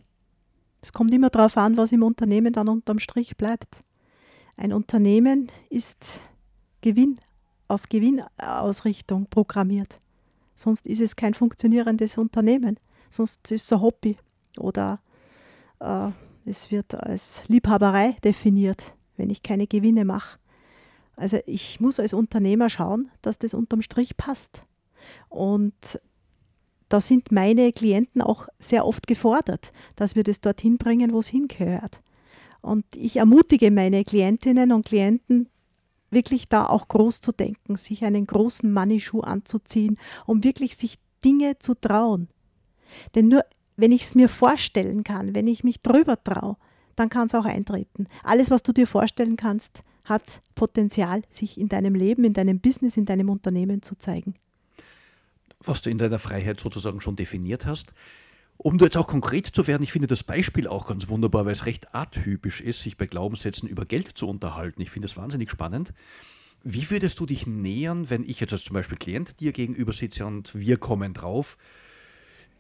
Es 0.82 0.94
kommt 0.94 1.14
immer 1.14 1.30
darauf 1.30 1.58
an, 1.58 1.76
was 1.76 1.92
im 1.92 2.04
Unternehmen 2.04 2.54
dann 2.54 2.70
unterm 2.70 3.00
Strich 3.00 3.36
bleibt. 3.36 3.84
Ein 4.56 4.72
Unternehmen 4.72 5.52
ist 5.70 6.22
Gewinn 6.80 7.20
auf 7.68 7.90
Gewinnausrichtung 7.90 9.28
programmiert. 9.28 10.00
Sonst 10.56 10.88
ist 10.88 11.02
es 11.02 11.16
kein 11.16 11.34
funktionierendes 11.34 12.18
Unternehmen. 12.18 12.78
Sonst 13.10 13.52
ist 13.52 13.64
es 13.64 13.74
ein 13.74 13.82
Hobby 13.82 14.18
oder 14.58 15.00
äh, 15.80 16.10
es 16.46 16.72
wird 16.72 16.94
als 16.96 17.44
Liebhaberei 17.48 18.18
definiert, 18.24 18.94
wenn 19.18 19.30
ich 19.30 19.44
keine 19.44 19.68
Gewinne 19.68 20.06
mache. 20.06 20.40
Also 21.16 21.40
ich 21.46 21.80
muss 21.80 22.00
als 22.00 22.14
Unternehmer 22.14 22.70
schauen, 22.70 23.12
dass 23.22 23.38
das 23.38 23.54
unterm 23.54 23.82
Strich 23.82 24.18
passt. 24.18 24.64
Und 25.30 26.00
da 26.90 27.00
sind 27.00 27.32
meine 27.32 27.72
Klienten 27.72 28.22
auch 28.22 28.48
sehr 28.60 28.86
oft 28.86 29.08
gefordert, 29.08 29.72
dass 29.96 30.16
wir 30.16 30.24
das 30.24 30.42
dorthin 30.42 30.78
bringen, 30.78 31.14
wo 31.14 31.20
es 31.20 31.28
hingehört. 31.28 32.02
Und 32.62 32.86
ich 32.96 33.18
ermutige 33.18 33.72
meine 33.72 34.04
Klientinnen 34.04 34.72
und 34.72 34.86
Klienten, 34.86 35.48
wirklich 36.12 36.50
da 36.50 36.68
auch 36.68 36.88
groß 36.88 37.22
zu 37.22 37.32
denken, 37.32 37.76
sich 37.76 38.04
einen 38.04 38.28
großen 38.28 38.72
Money-Schuh 38.72 39.22
anzuziehen, 39.22 39.98
um 40.26 40.44
wirklich 40.44 40.76
sich 40.76 41.00
Dinge 41.24 41.58
zu 41.60 41.74
trauen. 41.74 42.28
Denn 43.16 43.30
nur 43.30 43.44
wenn 43.78 43.92
ich 43.92 44.04
es 44.04 44.16
mir 44.16 44.30
vorstellen 44.30 45.04
kann, 45.04 45.34
wenn 45.34 45.48
ich 45.48 45.64
mich 45.64 45.82
drüber 45.82 46.22
traue, 46.24 46.58
dann 46.96 47.10
kann 47.10 47.28
es 47.28 47.36
auch 47.36 47.46
eintreten. 47.46 48.08
Alles, 48.24 48.52
was 48.52 48.64
du 48.64 48.74
dir 48.74 48.86
vorstellen 48.86 49.38
kannst, 49.38 49.84
hat 50.04 50.42
Potenzial, 50.56 51.24
sich 51.30 51.60
in 51.60 51.70
deinem 51.70 51.96
Leben, 51.96 52.24
in 52.24 52.34
deinem 52.34 52.60
Business, 52.60 52.98
in 52.98 53.06
deinem 53.06 53.30
Unternehmen 53.30 53.82
zu 53.82 53.96
zeigen. 53.96 54.36
Was 55.60 55.82
du 55.82 55.90
in 55.90 55.98
deiner 55.98 56.20
Freiheit 56.20 56.60
sozusagen 56.60 57.02
schon 57.02 57.16
definiert 57.16 57.66
hast. 57.66 57.94
Um 58.64 58.78
jetzt 58.78 58.96
auch 58.96 59.08
konkret 59.08 59.48
zu 59.48 59.66
werden, 59.66 59.82
ich 59.82 59.92
finde 59.92 60.08
das 60.08 60.22
Beispiel 60.22 60.68
auch 60.68 60.86
ganz 60.86 61.10
wunderbar, 61.10 61.48
weil 61.48 61.54
es 61.54 61.66
recht 61.66 61.96
atypisch 61.96 62.62
ist, 62.62 62.82
sich 62.82 62.96
bei 62.96 63.08
Glaubenssätzen 63.08 63.68
über 63.68 63.86
Geld 63.86 64.16
zu 64.16 64.28
unterhalten. 64.28 64.84
Ich 64.84 64.92
finde 64.92 65.08
es 65.08 65.18
wahnsinnig 65.18 65.50
spannend. 65.50 65.96
Wie 66.64 66.88
würdest 66.92 67.20
du 67.20 67.26
dich 67.26 67.48
nähern, 67.48 68.12
wenn 68.12 68.24
ich 68.24 68.40
jetzt 68.40 68.54
als 68.54 68.64
zum 68.64 68.76
Beispiel 68.76 69.00
Klient 69.00 69.40
dir 69.40 69.52
gegenüber 69.52 69.94
sitze 69.94 70.28
und 70.28 70.54
wir 70.54 70.78
kommen 70.78 71.16
drauf, 71.16 71.58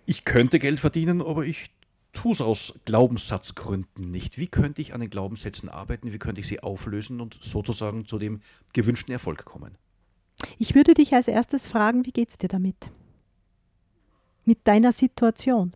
ich 0.07 0.25
könnte 0.25 0.57
Geld 0.57 0.79
verdienen, 0.79 1.21
aber 1.21 1.45
ich 1.45 1.69
tue 2.13 2.33
es 2.33 2.41
aus 2.41 2.73
Glaubenssatzgründen 2.85 4.09
nicht. 4.09 4.39
Wie 4.39 4.47
könnte 4.47 4.81
ich 4.81 4.95
an 4.95 5.01
den 5.01 5.11
Glaubenssätzen 5.11 5.69
arbeiten? 5.69 6.11
Wie 6.11 6.17
könnte 6.17 6.41
ich 6.41 6.47
sie 6.47 6.61
auflösen 6.61 7.21
und 7.21 7.37
sozusagen 7.43 8.07
zu 8.07 8.17
dem 8.17 8.41
gewünschten 8.73 9.11
Erfolg 9.11 9.45
kommen? 9.45 9.77
Ich 10.57 10.73
würde 10.73 10.95
dich 10.95 11.13
als 11.13 11.27
erstes 11.27 11.67
fragen, 11.67 12.07
wie 12.07 12.11
geht 12.11 12.29
es 12.29 12.39
dir 12.39 12.47
damit? 12.47 12.89
Mit 14.45 14.67
deiner 14.67 14.93
Situation? 14.93 15.73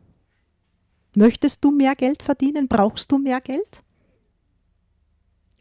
Möchtest 1.15 1.63
du 1.63 1.71
mehr 1.71 1.95
Geld 1.95 2.23
verdienen? 2.23 2.67
Brauchst 2.67 3.11
du 3.11 3.17
mehr 3.17 3.41
Geld? 3.41 3.83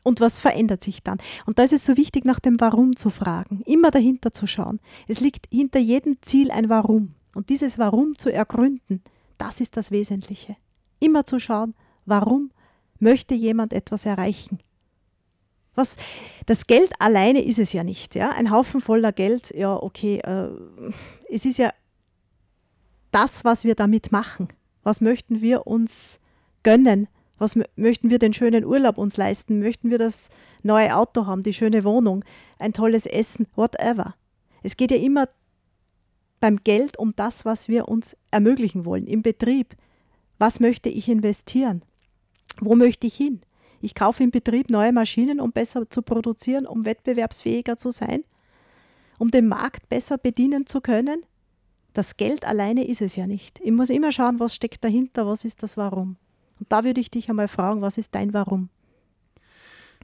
Und 0.02 0.20
was 0.20 0.38
verändert 0.38 0.84
sich 0.84 1.02
dann? 1.02 1.18
Und 1.46 1.58
da 1.58 1.62
ist 1.62 1.72
es 1.72 1.86
so 1.86 1.96
wichtig, 1.96 2.24
nach 2.24 2.38
dem 2.38 2.60
Warum 2.60 2.94
zu 2.94 3.08
fragen, 3.08 3.62
immer 3.64 3.90
dahinter 3.90 4.32
zu 4.32 4.46
schauen. 4.46 4.80
Es 5.08 5.20
liegt 5.20 5.46
hinter 5.50 5.78
jedem 5.78 6.18
Ziel 6.20 6.50
ein 6.50 6.68
Warum. 6.68 7.14
Und 7.34 7.48
dieses 7.48 7.78
Warum 7.78 8.16
zu 8.18 8.30
ergründen, 8.30 9.02
das 9.38 9.60
ist 9.60 9.76
das 9.76 9.90
Wesentliche. 9.90 10.56
Immer 11.00 11.24
zu 11.24 11.38
schauen, 11.38 11.74
warum 12.04 12.50
möchte 12.98 13.34
jemand 13.34 13.72
etwas 13.72 14.04
erreichen? 14.06 14.58
Was, 15.74 15.96
das 16.46 16.66
Geld 16.66 16.92
alleine 17.00 17.42
ist 17.42 17.58
es 17.58 17.72
ja 17.72 17.82
nicht. 17.82 18.14
Ja? 18.14 18.30
Ein 18.30 18.50
Haufen 18.50 18.80
voller 18.80 19.12
Geld, 19.12 19.52
ja, 19.56 19.74
okay. 19.74 20.18
Äh, 20.18 20.50
es 21.28 21.44
ist 21.44 21.58
ja 21.58 21.72
das, 23.10 23.44
was 23.44 23.64
wir 23.64 23.74
damit 23.74 24.12
machen. 24.12 24.48
Was 24.84 25.00
möchten 25.00 25.40
wir 25.40 25.66
uns 25.66 26.20
gönnen? 26.62 27.08
Was 27.38 27.56
möchten 27.74 28.10
wir 28.10 28.20
den 28.20 28.32
schönen 28.32 28.64
Urlaub 28.64 28.96
uns 28.96 29.16
leisten? 29.16 29.58
Möchten 29.58 29.90
wir 29.90 29.98
das 29.98 30.28
neue 30.62 30.94
Auto 30.94 31.26
haben, 31.26 31.42
die 31.42 31.52
schöne 31.52 31.82
Wohnung, 31.82 32.24
ein 32.58 32.72
tolles 32.72 33.06
Essen, 33.06 33.48
whatever? 33.56 34.14
Es 34.62 34.76
geht 34.76 34.92
ja 34.92 34.96
immer 34.96 35.28
beim 36.38 36.58
Geld 36.62 36.98
um 36.98 37.16
das, 37.16 37.44
was 37.44 37.68
wir 37.68 37.88
uns 37.88 38.16
ermöglichen 38.30 38.84
wollen 38.84 39.06
im 39.06 39.22
Betrieb. 39.22 39.76
Was 40.38 40.60
möchte 40.60 40.88
ich 40.88 41.08
investieren? 41.08 41.82
Wo 42.60 42.76
möchte 42.76 43.06
ich 43.06 43.14
hin? 43.14 43.40
Ich 43.80 43.94
kaufe 43.94 44.22
im 44.22 44.30
Betrieb 44.30 44.70
neue 44.70 44.92
Maschinen, 44.92 45.40
um 45.40 45.52
besser 45.52 45.88
zu 45.90 46.02
produzieren, 46.02 46.66
um 46.66 46.86
wettbewerbsfähiger 46.86 47.76
zu 47.76 47.90
sein, 47.90 48.24
um 49.18 49.30
den 49.30 49.48
Markt 49.48 49.88
besser 49.88 50.18
bedienen 50.18 50.66
zu 50.66 50.80
können. 50.80 51.26
Das 51.94 52.16
Geld 52.16 52.44
alleine 52.44 52.86
ist 52.86 53.00
es 53.00 53.16
ja 53.16 53.26
nicht. 53.26 53.60
Ich 53.60 53.70
muss 53.70 53.88
immer 53.88 54.10
schauen, 54.12 54.40
was 54.40 54.54
steckt 54.54 54.84
dahinter, 54.84 55.26
was 55.26 55.44
ist 55.44 55.62
das 55.62 55.76
Warum. 55.76 56.16
Und 56.58 56.70
da 56.70 56.84
würde 56.84 57.00
ich 57.00 57.10
dich 57.10 57.30
einmal 57.30 57.48
fragen, 57.48 57.82
was 57.82 57.98
ist 57.98 58.14
dein 58.14 58.34
Warum? 58.34 58.68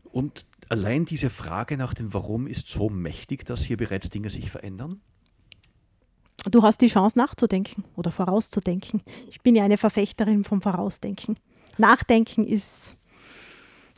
Und 0.05 0.47
allein 0.69 1.05
diese 1.05 1.31
Frage 1.31 1.77
nach 1.77 1.93
dem 1.93 2.15
Warum 2.15 2.47
ist 2.47 2.69
so 2.69 2.89
mächtig, 2.89 3.45
dass 3.45 3.63
hier 3.63 3.77
bereits 3.77 4.09
Dinge 4.09 4.31
sich 4.31 4.51
verändern? 4.51 5.01
Du 6.51 6.63
hast 6.63 6.81
die 6.81 6.87
Chance 6.87 7.19
nachzudenken 7.19 7.85
oder 7.97 8.13
vorauszudenken. 8.13 9.03
Ich 9.29 9.41
bin 9.43 9.57
ja 9.57 9.65
eine 9.65 9.77
Verfechterin 9.77 10.45
vom 10.45 10.63
Vorausdenken. 10.63 11.37
Nachdenken 11.77 12.47
ist 12.47 12.97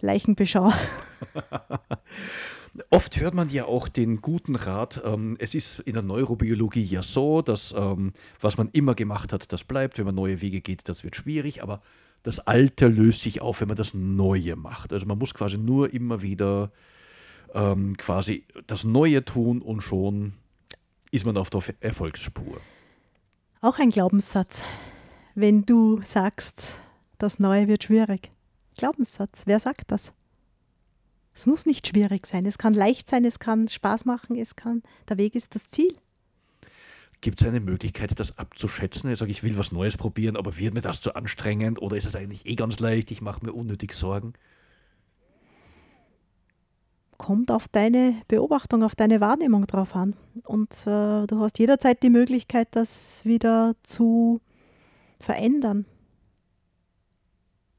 Leichenbeschau. 0.01 0.73
Oft 2.89 3.21
hört 3.21 3.35
man 3.35 3.51
ja 3.51 3.67
auch 3.67 3.89
den 3.89 4.23
guten 4.23 4.57
Rat, 4.57 5.03
ähm, 5.05 5.37
es 5.39 5.55
ist 5.55 5.81
in 5.81 5.93
der 5.93 6.03
Neurobiologie 6.03 6.85
ja 6.85 7.03
so, 7.03 7.43
dass 7.43 7.75
ähm, 7.77 8.15
was 8.41 8.57
man 8.57 8.71
immer 8.73 8.95
gemacht 8.95 9.33
hat, 9.33 9.53
das 9.53 9.63
bleibt. 9.63 9.99
Wenn 9.99 10.07
man 10.07 10.15
neue 10.15 10.41
Wege 10.41 10.63
geht, 10.63 10.89
das 10.89 11.05
wird 11.05 11.15
schwierig, 11.17 11.63
aber 11.63 11.83
das 12.23 12.39
Alte 12.41 12.89
löst 12.89 13.21
sich 13.23 13.43
auf, 13.43 13.61
wenn 13.61 13.69
man 13.69 13.77
das 13.77 13.93
Neue 13.93 14.57
macht. 14.57 14.93
Also 14.93 15.05
man 15.05 15.19
muss 15.19 15.35
quasi 15.35 15.59
nur 15.59 15.93
immer 15.93 16.23
wieder 16.23 16.73
ähm, 17.53 17.97
quasi 17.99 18.47
das 18.67 18.85
Neue 18.85 19.23
tun 19.25 19.61
und 19.61 19.83
schon 19.83 20.33
ist 21.11 21.27
man 21.27 21.37
auf 21.37 21.51
der 21.51 21.63
Erfolgsspur. 21.81 22.59
Auch 23.61 23.79
ein 23.79 23.91
Glaubenssatz. 23.91 24.63
Wenn 25.35 25.67
du 25.67 26.01
sagst, 26.05 26.79
das 27.19 27.39
Neue 27.39 27.69
wird 27.69 27.85
schwierig. 27.85 28.31
Glaubenssatz, 28.79 29.43
wer 29.45 29.61
sagt 29.61 29.91
das? 29.91 30.15
Es 31.35 31.47
muss 31.47 31.67
nicht 31.67 31.87
schwierig 31.87 32.27
sein. 32.27 32.47
Es 32.47 32.59
kann 32.59 32.75
leicht 32.75 33.09
sein, 33.09 33.25
es 33.25 33.39
kann 33.39 33.69
Spaß 33.69 34.05
machen, 34.05 34.37
es 34.37 34.57
kann, 34.57 34.83
der 35.09 35.19
Weg 35.19 35.35
ist 35.35 35.55
das 35.55 35.69
Ziel. 35.69 35.95
Gibt 37.21 37.41
es 37.41 37.47
eine 37.47 37.61
Möglichkeit, 37.61 38.19
das 38.19 38.37
abzuschätzen? 38.39 39.11
Ich 39.11 39.19
sage, 39.19 39.31
ich 39.31 39.43
will 39.43 39.57
was 39.57 39.73
Neues 39.73 39.97
probieren, 39.97 40.37
aber 40.37 40.59
wird 40.59 40.75
mir 40.75 40.83
das 40.83 41.01
zu 41.01 41.15
anstrengend 41.15 41.81
oder 41.81 41.97
ist 41.97 42.07
es 42.07 42.17
eigentlich 42.17 42.47
eh 42.47 42.57
ganz 42.57 42.81
leicht? 42.81 43.11
Ich 43.11 43.21
mache 43.21 43.45
mir 43.45 43.53
unnötig 43.53 43.95
Sorgen. 43.95 44.35
Kommt 47.17 47.53
auf 47.53 47.69
deine 47.69 48.17
Beobachtung, 48.27 48.83
auf 48.83 48.97
deine 48.97 49.21
Wahrnehmung 49.21 49.69
drauf 49.69 49.95
an. 49.95 50.17
Und 50.45 50.73
äh, 50.87 51.27
du 51.27 51.39
hast 51.39 51.61
jederzeit 51.61 52.03
die 52.03 52.11
Möglichkeit, 52.11 52.69
das 52.73 53.25
wieder 53.25 53.77
zu 53.85 54.41
verändern, 55.21 55.87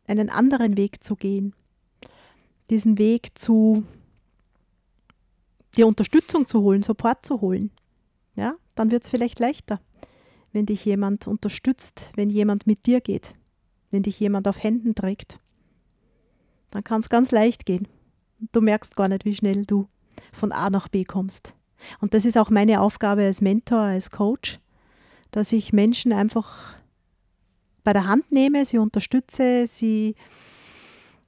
einen 0.08 0.30
anderen 0.30 0.78
Weg 0.78 1.04
zu 1.04 1.18
gehen 1.18 1.54
diesen 2.70 2.98
Weg 2.98 3.38
zu 3.38 3.84
dir 5.76 5.88
Unterstützung 5.88 6.46
zu 6.46 6.62
holen, 6.62 6.84
Support 6.84 7.26
zu 7.26 7.42
holen, 7.42 7.72
ja, 8.36 8.56
dann 8.76 8.92
wird 8.92 9.04
es 9.04 9.10
vielleicht 9.10 9.40
leichter, 9.40 9.80
wenn 10.52 10.66
dich 10.66 10.86
jemand 10.86 11.28
unterstützt, 11.28 12.12
wenn 12.16 12.30
jemand 12.30 12.68
mit 12.68 12.86
dir 12.86 13.02
geht, 13.02 13.34
wenn 13.92 14.04
dich 14.04 14.20
jemand 14.20 14.48
auf 14.48 14.62
Händen 14.62 14.96
trägt. 14.96 15.40
Dann 16.72 16.84
kann 16.84 17.02
es 17.02 17.10
ganz 17.10 17.32
leicht 17.32 17.66
gehen. 17.66 17.88
Du 18.52 18.62
merkst 18.62 18.96
gar 18.96 19.08
nicht, 19.08 19.26
wie 19.26 19.36
schnell 19.36 19.66
du 19.66 19.88
von 20.32 20.52
A 20.52 20.70
nach 20.70 20.88
B 20.88 21.04
kommst. 21.04 21.54
Und 22.00 22.14
das 22.14 22.26
ist 22.26 22.38
auch 22.38 22.50
meine 22.50 22.82
Aufgabe 22.82 23.24
als 23.24 23.42
Mentor, 23.42 23.80
als 23.80 24.10
Coach, 24.10 24.60
dass 25.32 25.52
ich 25.52 25.74
Menschen 25.74 26.14
einfach 26.14 26.76
bei 27.84 27.94
der 27.94 28.08
Hand 28.08 28.32
nehme, 28.32 28.66
sie 28.66 28.78
unterstütze, 28.78 29.68
sie 29.68 30.16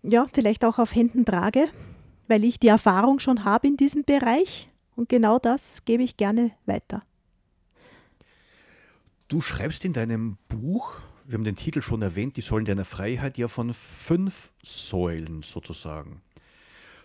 ja, 0.09 0.27
vielleicht 0.31 0.63
auch 0.65 0.79
auf 0.79 0.95
Händen 0.95 1.25
trage, 1.25 1.67
weil 2.27 2.43
ich 2.43 2.59
die 2.59 2.67
Erfahrung 2.67 3.19
schon 3.19 3.43
habe 3.43 3.67
in 3.67 3.77
diesem 3.77 4.03
Bereich 4.03 4.69
und 4.95 5.09
genau 5.09 5.39
das 5.39 5.85
gebe 5.85 6.03
ich 6.03 6.17
gerne 6.17 6.51
weiter. 6.65 7.03
Du 9.27 9.41
schreibst 9.41 9.83
in 9.85 9.93
deinem 9.93 10.37
Buch, 10.47 10.93
wir 11.25 11.35
haben 11.35 11.43
den 11.43 11.55
Titel 11.55 11.81
schon 11.81 12.01
erwähnt, 12.01 12.37
die 12.37 12.41
Säulen 12.41 12.65
deiner 12.65 12.85
Freiheit, 12.85 13.37
ja 13.37 13.47
von 13.47 13.73
fünf 13.73 14.51
Säulen 14.63 15.41
sozusagen. 15.41 16.21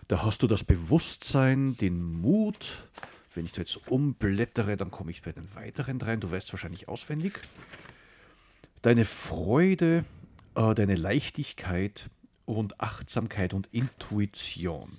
Da 0.07 0.23
hast 0.23 0.43
du 0.43 0.47
das 0.47 0.63
Bewusstsein, 0.63 1.77
den 1.77 2.21
Mut. 2.21 2.87
Wenn 3.33 3.45
ich 3.45 3.53
da 3.53 3.61
jetzt 3.61 3.87
umblättere, 3.87 4.77
dann 4.77 4.91
komme 4.91 5.09
ich 5.09 5.21
bei 5.21 5.31
den 5.31 5.47
weiteren 5.55 5.99
dreien. 5.99 6.19
Du 6.19 6.29
weißt 6.29 6.51
wahrscheinlich 6.53 6.87
auswendig. 6.89 7.39
deine 8.81 9.05
Freude, 9.05 10.05
äh, 10.55 10.73
deine 10.75 10.95
Leichtigkeit 10.95 12.09
und 12.57 12.79
Achtsamkeit 12.79 13.53
und 13.53 13.67
Intuition. 13.71 14.97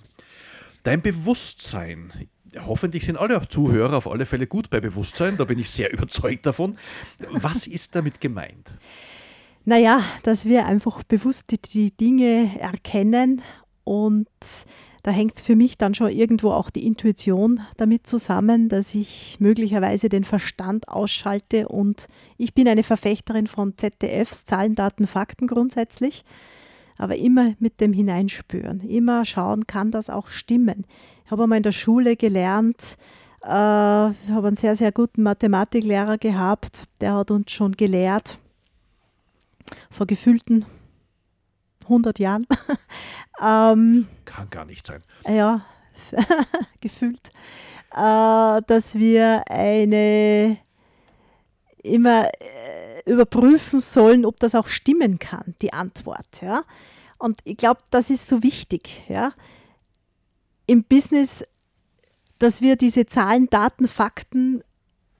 Dein 0.83 1.01
Bewusstsein. 1.01 2.27
Hoffentlich 2.65 3.05
sind 3.05 3.17
alle 3.17 3.47
Zuhörer 3.47 3.97
auf 3.97 4.07
alle 4.07 4.25
Fälle 4.25 4.45
gut 4.47 4.69
bei 4.69 4.79
Bewusstsein, 4.79 5.37
da 5.37 5.45
bin 5.45 5.59
ich 5.59 5.69
sehr 5.69 5.91
überzeugt 5.93 6.45
davon. 6.45 6.77
Was 7.31 7.67
ist 7.67 7.95
damit 7.95 8.21
gemeint? 8.21 8.71
Naja, 9.65 10.03
dass 10.23 10.45
wir 10.45 10.65
einfach 10.65 11.03
bewusst 11.03 11.53
die, 11.73 11.91
Dinge 11.95 12.59
erkennen 12.59 13.41
und 13.85 14.27
da 15.03 15.11
hängt 15.11 15.39
für 15.39 15.55
mich 15.55 15.77
dann 15.77 15.93
schon 15.93 16.11
irgendwo 16.11 16.51
auch 16.51 16.69
die 16.69 16.85
Intuition 16.85 17.61
damit 17.77 18.07
zusammen, 18.07 18.69
dass 18.69 18.93
ich 18.93 19.37
möglicherweise 19.39 20.09
den 20.09 20.25
Verstand 20.25 20.87
ausschalte 20.87 21.69
und 21.69 22.07
ich 22.37 22.53
bin 22.53 22.67
eine 22.67 22.83
Verfechterin 22.83 23.47
von 23.47 23.77
ZDFs 23.77 24.45
Zahlen, 24.45 24.75
Daten, 24.75 25.07
Fakten 25.07 25.47
grundsätzlich, 25.47 26.23
aber 27.03 27.17
immer 27.17 27.53
mit 27.59 27.81
dem 27.81 27.91
Hineinspüren, 27.91 28.79
immer 28.79 29.25
schauen, 29.25 29.67
kann 29.67 29.91
das 29.91 30.09
auch 30.09 30.29
stimmen. 30.29 30.85
Ich 31.25 31.31
habe 31.31 31.43
einmal 31.43 31.57
in 31.57 31.63
der 31.63 31.73
Schule 31.73 32.15
gelernt, 32.15 32.95
äh, 33.41 33.49
habe 33.49 34.47
einen 34.47 34.55
sehr, 34.55 34.77
sehr 34.77 34.93
guten 34.93 35.21
Mathematiklehrer 35.21 36.17
gehabt, 36.17 36.85
der 37.01 37.15
hat 37.15 37.29
uns 37.29 37.51
schon 37.51 37.73
gelehrt, 37.73 38.39
vor 39.91 40.07
gefühlten 40.07 40.65
100 41.83 42.19
Jahren. 42.19 42.47
ähm, 43.41 44.07
Kann 44.23 44.49
gar 44.49 44.63
nicht 44.63 44.87
sein. 44.87 45.01
Ja, 45.27 45.59
gefühlt, 46.79 47.31
äh, 47.91 48.61
dass 48.65 48.95
wir 48.95 49.43
eine 49.49 50.57
immer 51.83 52.29
äh, 52.39 53.11
überprüfen 53.11 53.81
sollen, 53.81 54.25
ob 54.25 54.39
das 54.39 54.55
auch 54.55 54.67
stimmen 54.67 55.19
kann, 55.19 55.53
die 55.61 55.73
Antwort. 55.73 56.41
Ja? 56.41 56.63
Und 57.23 57.39
ich 57.45 57.55
glaube, 57.55 57.79
das 57.89 58.09
ist 58.09 58.27
so 58.27 58.43
wichtig. 58.43 59.01
Ja? 59.07 59.31
Im 60.65 60.83
Business, 60.83 61.45
dass 62.37 62.59
wir 62.59 62.75
diese 62.75 63.05
Zahlen, 63.05 63.49
Daten, 63.49 63.87
Fakten 63.87 64.61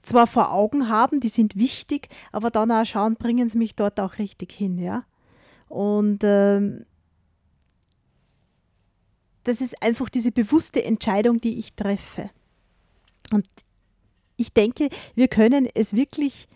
zwar 0.02 0.26
vor 0.26 0.52
Augen 0.52 0.90
haben, 0.90 1.20
die 1.20 1.30
sind 1.30 1.56
wichtig, 1.56 2.10
aber 2.30 2.50
dann 2.50 2.70
auch 2.70 2.84
schauen, 2.84 3.16
bringen 3.16 3.48
sie 3.48 3.56
mich 3.56 3.74
dort 3.74 3.98
auch 4.00 4.18
richtig 4.18 4.52
hin. 4.52 4.76
Ja? 4.76 5.06
Und 5.70 6.20
ähm, 6.24 6.84
das 9.44 9.62
ist 9.62 9.82
einfach 9.82 10.10
diese 10.10 10.30
bewusste 10.30 10.84
Entscheidung, 10.84 11.40
die 11.40 11.58
ich 11.58 11.72
treffe. 11.72 12.28
Und 13.32 13.48
ich 14.36 14.52
denke, 14.52 14.90
wir 15.14 15.28
können 15.28 15.66
es 15.74 15.96
wirklich 15.96 16.48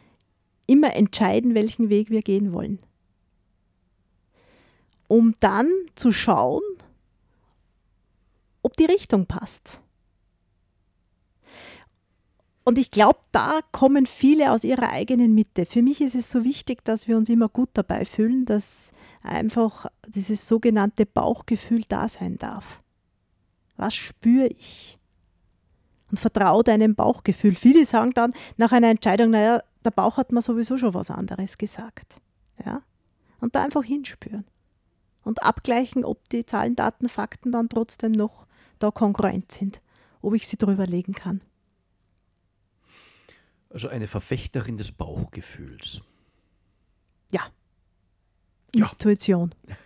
immer 0.67 0.95
entscheiden, 0.95 1.55
welchen 1.55 1.89
Weg 1.89 2.11
wir 2.11 2.21
gehen 2.21 2.53
wollen. 2.53 2.81
Um 5.09 5.35
dann 5.41 5.71
zu 5.95 6.13
schauen, 6.13 6.63
ob 8.63 8.77
die 8.77 8.85
Richtung 8.85 9.27
passt. 9.27 9.81
Und 12.69 12.77
ich 12.77 12.91
glaube, 12.91 13.21
da 13.33 13.61
kommen 13.73 14.05
viele 14.05 14.53
aus 14.53 14.63
ihrer 14.63 14.91
eigenen 14.91 15.35
Mitte. 15.35 15.65
Für 15.65 15.81
mich 15.81 16.03
ist 16.03 16.15
es 16.15 16.31
so 16.31 16.45
wichtig, 16.45 16.85
dass 16.85 17.09
wir 17.09 17.17
uns 17.17 17.31
immer 17.31 17.49
gut 17.49 17.71
dabei 17.73 18.05
fühlen, 18.05 18.45
dass 18.45 18.93
einfach 19.23 19.87
dieses 20.07 20.47
sogenannte 20.47 21.07
Bauchgefühl 21.07 21.85
da 21.89 22.11
sein 22.11 22.37
darf. 22.37 22.83
Was 23.79 23.95
spüre 23.95 24.49
ich? 24.49 24.99
Und 26.11 26.21
vertraue 26.21 26.63
deinem 26.63 26.95
Bauchgefühl. 26.95 27.55
Viele 27.55 27.87
sagen 27.87 28.11
dann 28.13 28.35
nach 28.59 28.73
einer 28.73 28.91
Entscheidung, 28.91 29.31
naja, 29.31 29.61
der 29.83 29.91
Bauch 29.91 30.19
hat 30.19 30.33
mir 30.33 30.43
sowieso 30.43 30.77
schon 30.77 30.93
was 30.93 31.11
anderes 31.11 31.57
gesagt. 31.57 32.17
Ja? 32.63 32.83
Und 33.41 33.55
da 33.55 33.65
einfach 33.65 33.85
hinspüren. 33.85 34.45
Und 35.29 35.43
abgleichen, 35.43 36.07
ob 36.07 36.27
die 36.31 36.47
Zahlen, 36.47 36.75
Daten, 36.75 37.11
Fakten 37.11 37.53
dann 37.53 37.69
trotzdem 37.69 38.13
noch 38.13 38.47
da 38.79 38.91
kongruent 38.91 39.53
sind. 39.53 39.83
Ob 40.23 40.33
ich 40.33 40.49
sie 40.49 40.57
drüber 40.57 40.87
legen 40.87 41.13
kann. 41.13 41.43
Also 43.69 43.89
eine 43.89 44.09
Verfechterin 44.09 44.79
des 44.79 44.91
Bauchgefühls. 44.91 46.01
Ja. 47.31 47.43
Intuition. 48.73 49.55
Ja. 49.67 49.77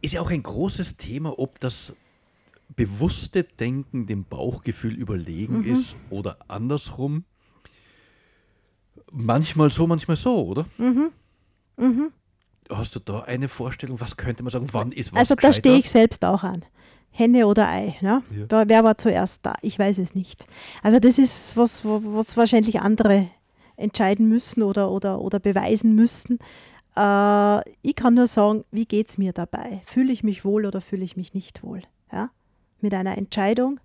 Ist 0.00 0.14
ja 0.14 0.20
auch 0.20 0.30
ein 0.30 0.44
großes 0.44 0.96
Thema, 0.96 1.36
ob 1.36 1.58
das 1.58 1.94
bewusste 2.68 3.42
Denken 3.42 4.06
dem 4.06 4.24
Bauchgefühl 4.24 4.94
überlegen 4.94 5.62
mhm. 5.62 5.74
ist 5.74 5.96
oder 6.10 6.38
andersrum. 6.46 7.24
Manchmal 9.10 9.72
so, 9.72 9.88
manchmal 9.88 10.16
so, 10.16 10.46
oder? 10.46 10.66
Mhm. 10.78 11.10
Mhm. 11.76 12.12
Hast 12.70 12.94
du 12.94 13.00
da 13.00 13.20
eine 13.20 13.48
Vorstellung? 13.48 14.00
Was 14.00 14.16
könnte 14.16 14.42
man 14.42 14.50
sagen? 14.50 14.66
Wann 14.72 14.90
ist 14.90 15.12
was 15.12 15.18
Also 15.20 15.34
da 15.34 15.52
stehe 15.52 15.78
ich 15.78 15.90
selbst 15.90 16.24
auch 16.24 16.42
an. 16.42 16.64
Henne 17.10 17.46
oder 17.46 17.68
Ei. 17.68 17.96
Ne? 18.00 18.22
Ja. 18.50 18.68
Wer 18.68 18.84
war 18.84 18.98
zuerst 18.98 19.46
da? 19.46 19.54
Ich 19.62 19.78
weiß 19.78 19.98
es 19.98 20.14
nicht. 20.14 20.46
Also 20.82 20.98
das 20.98 21.18
ist 21.18 21.56
was, 21.56 21.84
was 21.84 22.36
wahrscheinlich 22.36 22.80
andere 22.80 23.28
entscheiden 23.76 24.28
müssen 24.28 24.62
oder, 24.62 24.90
oder, 24.90 25.20
oder 25.20 25.38
beweisen 25.38 25.94
müssen. 25.94 26.38
Äh, 26.96 27.70
ich 27.82 27.94
kann 27.94 28.14
nur 28.14 28.26
sagen, 28.26 28.64
wie 28.70 28.86
geht 28.86 29.10
es 29.10 29.18
mir 29.18 29.32
dabei? 29.32 29.82
Fühle 29.86 30.12
ich 30.12 30.24
mich 30.24 30.44
wohl 30.44 30.66
oder 30.66 30.80
fühle 30.80 31.04
ich 31.04 31.16
mich 31.16 31.34
nicht 31.34 31.62
wohl? 31.62 31.82
Ja? 32.12 32.30
Mit 32.80 32.94
einer 32.94 33.18
Entscheidung, 33.18 33.80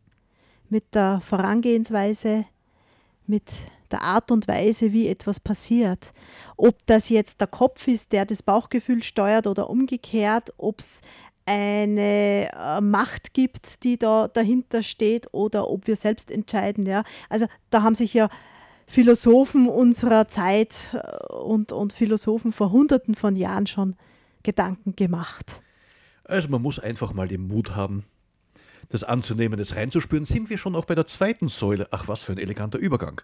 mit 0.69 0.95
der 0.95 1.21
Vorangehensweise, 1.23 2.45
mit 3.29 3.43
der 3.91 4.01
Art 4.01 4.31
und 4.31 4.47
Weise, 4.47 4.91
wie 4.91 5.07
etwas 5.07 5.39
passiert. 5.39 6.11
Ob 6.57 6.75
das 6.85 7.09
jetzt 7.09 7.39
der 7.39 7.47
Kopf 7.47 7.87
ist, 7.87 8.11
der 8.11 8.25
das 8.25 8.43
Bauchgefühl 8.43 9.03
steuert 9.03 9.47
oder 9.47 9.69
umgekehrt, 9.69 10.53
ob 10.57 10.79
es 10.79 11.01
eine 11.45 12.51
äh, 12.53 12.81
Macht 12.81 13.33
gibt, 13.33 13.83
die 13.83 13.97
da 13.97 14.27
dahinter 14.27 14.83
steht 14.83 15.27
oder 15.31 15.69
ob 15.69 15.87
wir 15.87 15.95
selbst 15.95 16.29
entscheiden. 16.29 16.85
Ja? 16.85 17.03
Also 17.27 17.47
da 17.71 17.81
haben 17.81 17.95
sich 17.95 18.13
ja 18.13 18.29
Philosophen 18.85 19.67
unserer 19.67 20.27
Zeit 20.27 20.89
äh, 20.93 21.33
und, 21.33 21.71
und 21.71 21.93
Philosophen 21.93 22.51
vor 22.51 22.71
Hunderten 22.71 23.15
von 23.15 23.35
Jahren 23.35 23.65
schon 23.65 23.95
Gedanken 24.43 24.95
gemacht. 24.95 25.61
Also 26.23 26.49
man 26.49 26.61
muss 26.61 26.77
einfach 26.77 27.13
mal 27.13 27.27
den 27.27 27.47
Mut 27.47 27.75
haben, 27.75 28.05
das 28.89 29.03
anzunehmen, 29.03 29.57
das 29.57 29.75
reinzuspüren. 29.75 30.25
Sind 30.25 30.49
wir 30.49 30.57
schon 30.57 30.75
auch 30.75 30.85
bei 30.85 30.95
der 30.95 31.07
zweiten 31.07 31.47
Säule? 31.47 31.87
Ach, 31.91 32.07
was 32.07 32.23
für 32.23 32.31
ein 32.31 32.37
eleganter 32.37 32.79
Übergang. 32.79 33.21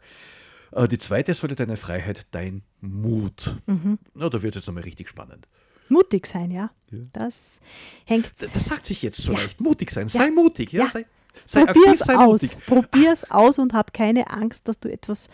Äh, 0.71 0.87
die 0.87 0.97
zweite 0.97 1.33
Säule 1.33 1.55
deine 1.55 1.77
Freiheit, 1.77 2.27
dein 2.31 2.61
Mut. 2.81 3.55
Mhm. 3.65 3.99
Na, 4.13 4.29
da 4.29 4.41
wird 4.41 4.55
es 4.55 4.61
jetzt 4.61 4.67
nochmal 4.67 4.83
richtig 4.83 5.09
spannend. 5.09 5.47
Mutig 5.89 6.25
sein, 6.25 6.51
ja. 6.51 6.71
ja. 6.91 6.99
Das 7.13 7.59
hängt. 8.05 8.31
Das, 8.39 8.53
sagt 8.65 8.85
sich 8.85 9.01
jetzt 9.01 9.21
so 9.21 9.33
ja. 9.33 9.39
leicht. 9.39 9.61
Mutig 9.61 9.91
sein. 9.91 10.07
Sei 10.07 10.31
mutig. 10.31 10.71
Ja. 10.71 10.89
Sei, 10.89 11.05
sei 11.45 11.65
Probier's 11.65 12.01
aktiv, 12.01 12.05
sei 12.05 12.17
aus. 12.17 12.41
Mutig. 12.41 12.65
Probier's 12.65 13.31
aus 13.31 13.59
und 13.59 13.73
hab 13.73 13.93
keine 13.93 14.29
Angst, 14.29 14.67
dass 14.67 14.79
du 14.79 14.91
etwas 14.91 15.29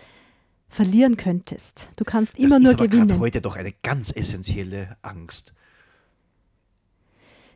verlieren 0.68 1.18
könntest. 1.18 1.90
Du 1.98 2.06
kannst 2.06 2.38
immer 2.38 2.56
das 2.56 2.60
nur 2.60 2.72
ist 2.72 2.80
aber 2.80 2.88
gewinnen. 2.88 3.20
heute 3.20 3.42
doch 3.42 3.56
eine 3.56 3.74
ganz 3.84 4.12
essentielle 4.16 4.98
Angst. 5.02 5.54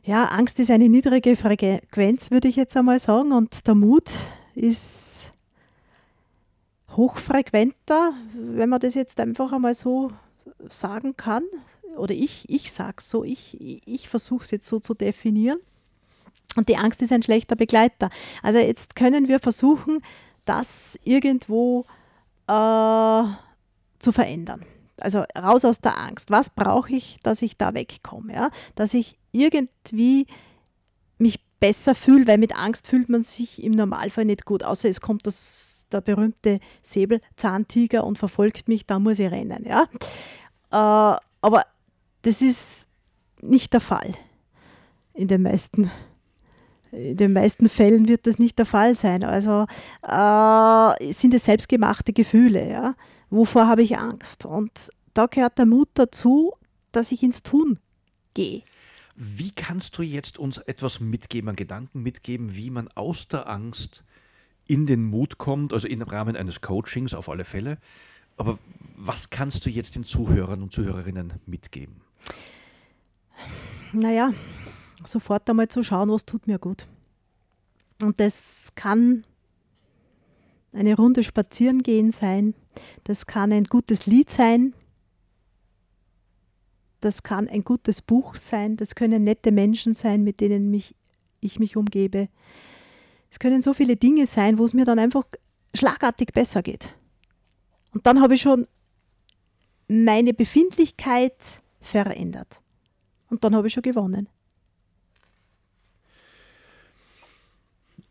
Ja, 0.05 0.25
Angst 0.25 0.59
ist 0.59 0.69
eine 0.69 0.87
niedrige 0.87 1.35
Frequenz, 1.35 2.29
würde 2.29 2.47
ich 2.47 2.55
jetzt 2.55 2.77
einmal 2.77 2.99
sagen, 2.99 3.31
und 3.31 3.65
der 3.65 3.73
Mut 3.73 4.11
ist 4.53 5.33
hochfrequenter, 6.91 8.13
wenn 8.33 8.69
man 8.69 8.79
das 8.79 8.93
jetzt 8.93 9.19
einfach 9.19 9.51
einmal 9.51 9.73
so 9.73 10.11
sagen 10.67 11.17
kann 11.17 11.41
oder 11.97 12.13
ich, 12.13 12.47
ich 12.49 12.71
sage 12.71 12.97
es 12.99 13.09
so, 13.09 13.23
ich, 13.23 13.59
ich 13.87 14.07
versuche 14.07 14.43
es 14.43 14.51
jetzt 14.51 14.67
so 14.67 14.77
zu 14.77 14.93
definieren. 14.93 15.57
Und 16.55 16.69
die 16.69 16.77
Angst 16.77 17.01
ist 17.01 17.11
ein 17.11 17.23
schlechter 17.23 17.55
Begleiter. 17.55 18.11
Also 18.43 18.59
jetzt 18.59 18.95
können 18.95 19.27
wir 19.27 19.39
versuchen, 19.39 20.03
das 20.45 20.99
irgendwo 21.03 21.85
äh, 22.47 23.23
zu 23.97 24.11
verändern. 24.11 24.63
Also 25.01 25.23
raus 25.35 25.65
aus 25.65 25.79
der 25.79 25.97
Angst. 25.97 26.29
Was 26.29 26.51
brauche 26.51 26.93
ich, 26.93 27.17
dass 27.23 27.41
ich 27.41 27.57
da 27.57 27.73
wegkomme? 27.73 28.33
Ja? 28.33 28.51
Dass 28.75 28.93
ich 28.93 29.17
irgendwie 29.35 30.27
mich 31.17 31.39
besser 31.59 31.95
fühle, 31.95 32.27
weil 32.27 32.37
mit 32.37 32.55
Angst 32.55 32.87
fühlt 32.87 33.09
man 33.09 33.23
sich 33.23 33.63
im 33.63 33.73
Normalfall 33.73 34.25
nicht 34.25 34.45
gut, 34.45 34.63
außer 34.63 34.89
es 34.89 35.01
kommt 35.01 35.25
das, 35.25 35.87
der 35.91 36.01
berühmte 36.01 36.59
Säbelzahntiger 36.81 38.03
und 38.03 38.17
verfolgt 38.17 38.67
mich, 38.67 38.85
da 38.85 38.99
muss 38.99 39.19
ich 39.19 39.31
rennen. 39.31 39.65
Ja? 39.65 39.83
Äh, 40.71 41.19
aber 41.41 41.63
das 42.23 42.41
ist 42.41 42.87
nicht 43.41 43.73
der 43.73 43.81
Fall. 43.81 44.13
In 45.13 45.27
den 45.27 45.43
meisten, 45.43 45.91
in 46.91 47.17
den 47.17 47.33
meisten 47.33 47.69
Fällen 47.69 48.07
wird 48.07 48.27
das 48.27 48.39
nicht 48.39 48.57
der 48.57 48.65
Fall 48.65 48.95
sein. 48.95 49.23
Also 49.23 49.65
äh, 50.01 51.13
sind 51.13 51.33
es 51.33 51.45
selbstgemachte 51.45 52.13
Gefühle. 52.13 52.69
Ja? 52.69 52.95
Wovor 53.29 53.67
habe 53.67 53.83
ich 53.83 53.97
Angst? 53.97 54.45
Und 54.45 54.71
da 55.13 55.27
gehört 55.27 55.57
der 55.57 55.65
Mut 55.65 55.89
dazu, 55.93 56.53
dass 56.91 57.11
ich 57.11 57.23
ins 57.23 57.43
Tun 57.43 57.79
gehe. 58.33 58.63
Wie 59.15 59.51
kannst 59.51 59.97
du 59.97 60.01
jetzt 60.01 60.37
uns 60.37 60.57
etwas 60.57 60.99
mitgeben, 60.99 61.49
einen 61.49 61.55
Gedanken 61.55 62.03
mitgeben, 62.03 62.55
wie 62.55 62.69
man 62.69 62.89
aus 62.89 63.27
der 63.27 63.49
Angst 63.49 64.03
in 64.67 64.85
den 64.85 65.05
Mut 65.05 65.37
kommt, 65.37 65.73
also 65.73 65.87
im 65.87 66.01
Rahmen 66.01 66.35
eines 66.35 66.61
Coachings 66.61 67.13
auf 67.13 67.29
alle 67.29 67.45
Fälle, 67.45 67.77
Aber 68.37 68.59
was 68.97 69.29
kannst 69.29 69.65
du 69.65 69.69
jetzt 69.69 69.95
den 69.95 70.03
Zuhörern 70.03 70.61
und 70.61 70.71
Zuhörerinnen 70.71 71.33
mitgeben? 71.45 72.01
Naja, 73.93 74.33
sofort 75.05 75.49
einmal 75.49 75.67
zu 75.69 75.83
schauen, 75.83 76.09
was 76.09 76.25
tut 76.25 76.47
mir 76.47 76.59
gut. 76.59 76.87
Und 78.01 78.19
das 78.19 78.71
kann 78.75 79.23
eine 80.73 80.95
Runde 80.95 81.23
spazieren 81.23 81.81
gehen 81.81 82.11
sein, 82.11 82.53
das 83.05 83.25
kann 83.25 83.53
ein 83.53 83.63
gutes 83.65 84.05
Lied 84.05 84.29
sein, 84.29 84.73
das 86.99 87.23
kann 87.23 87.47
ein 87.47 87.63
gutes 87.63 88.01
Buch 88.01 88.35
sein, 88.35 88.77
das 88.77 88.95
können 88.95 89.23
nette 89.23 89.51
Menschen 89.51 89.93
sein, 89.93 90.23
mit 90.23 90.41
denen 90.41 90.71
mich, 90.71 90.95
ich 91.39 91.59
mich 91.59 91.77
umgebe. 91.77 92.29
Es 93.29 93.39
können 93.39 93.61
so 93.61 93.73
viele 93.73 93.95
Dinge 93.95 94.25
sein, 94.25 94.57
wo 94.57 94.65
es 94.65 94.73
mir 94.73 94.85
dann 94.85 94.99
einfach 94.99 95.23
schlagartig 95.73 96.33
besser 96.33 96.63
geht. 96.63 96.93
Und 97.93 98.05
dann 98.07 98.21
habe 98.21 98.35
ich 98.35 98.41
schon 98.41 98.67
meine 99.87 100.33
Befindlichkeit 100.33 101.61
verändert. 101.79 102.61
Und 103.29 103.43
dann 103.43 103.55
habe 103.55 103.67
ich 103.67 103.73
schon 103.73 103.83
gewonnen. 103.83 104.29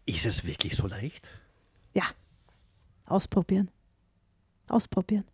Ist 0.07 0.26
es 0.26 0.45
wirklich 0.45 0.76
so 0.76 0.87
leicht? 0.87 1.28
Ja, 1.95 2.05
ausprobieren. 3.07 3.70
Ausprobieren. 4.68 5.24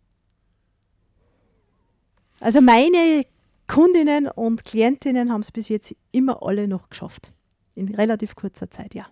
Also 2.39 2.61
meine 2.61 3.25
Kundinnen 3.71 4.27
und 4.27 4.65
Klientinnen 4.65 5.31
haben 5.31 5.39
es 5.39 5.51
bis 5.53 5.69
jetzt 5.69 5.95
immer 6.11 6.43
alle 6.43 6.67
noch 6.67 6.89
geschafft. 6.89 7.31
In 7.73 7.95
relativ 7.95 8.35
kurzer 8.35 8.69
Zeit, 8.69 8.93
ja. 8.93 9.07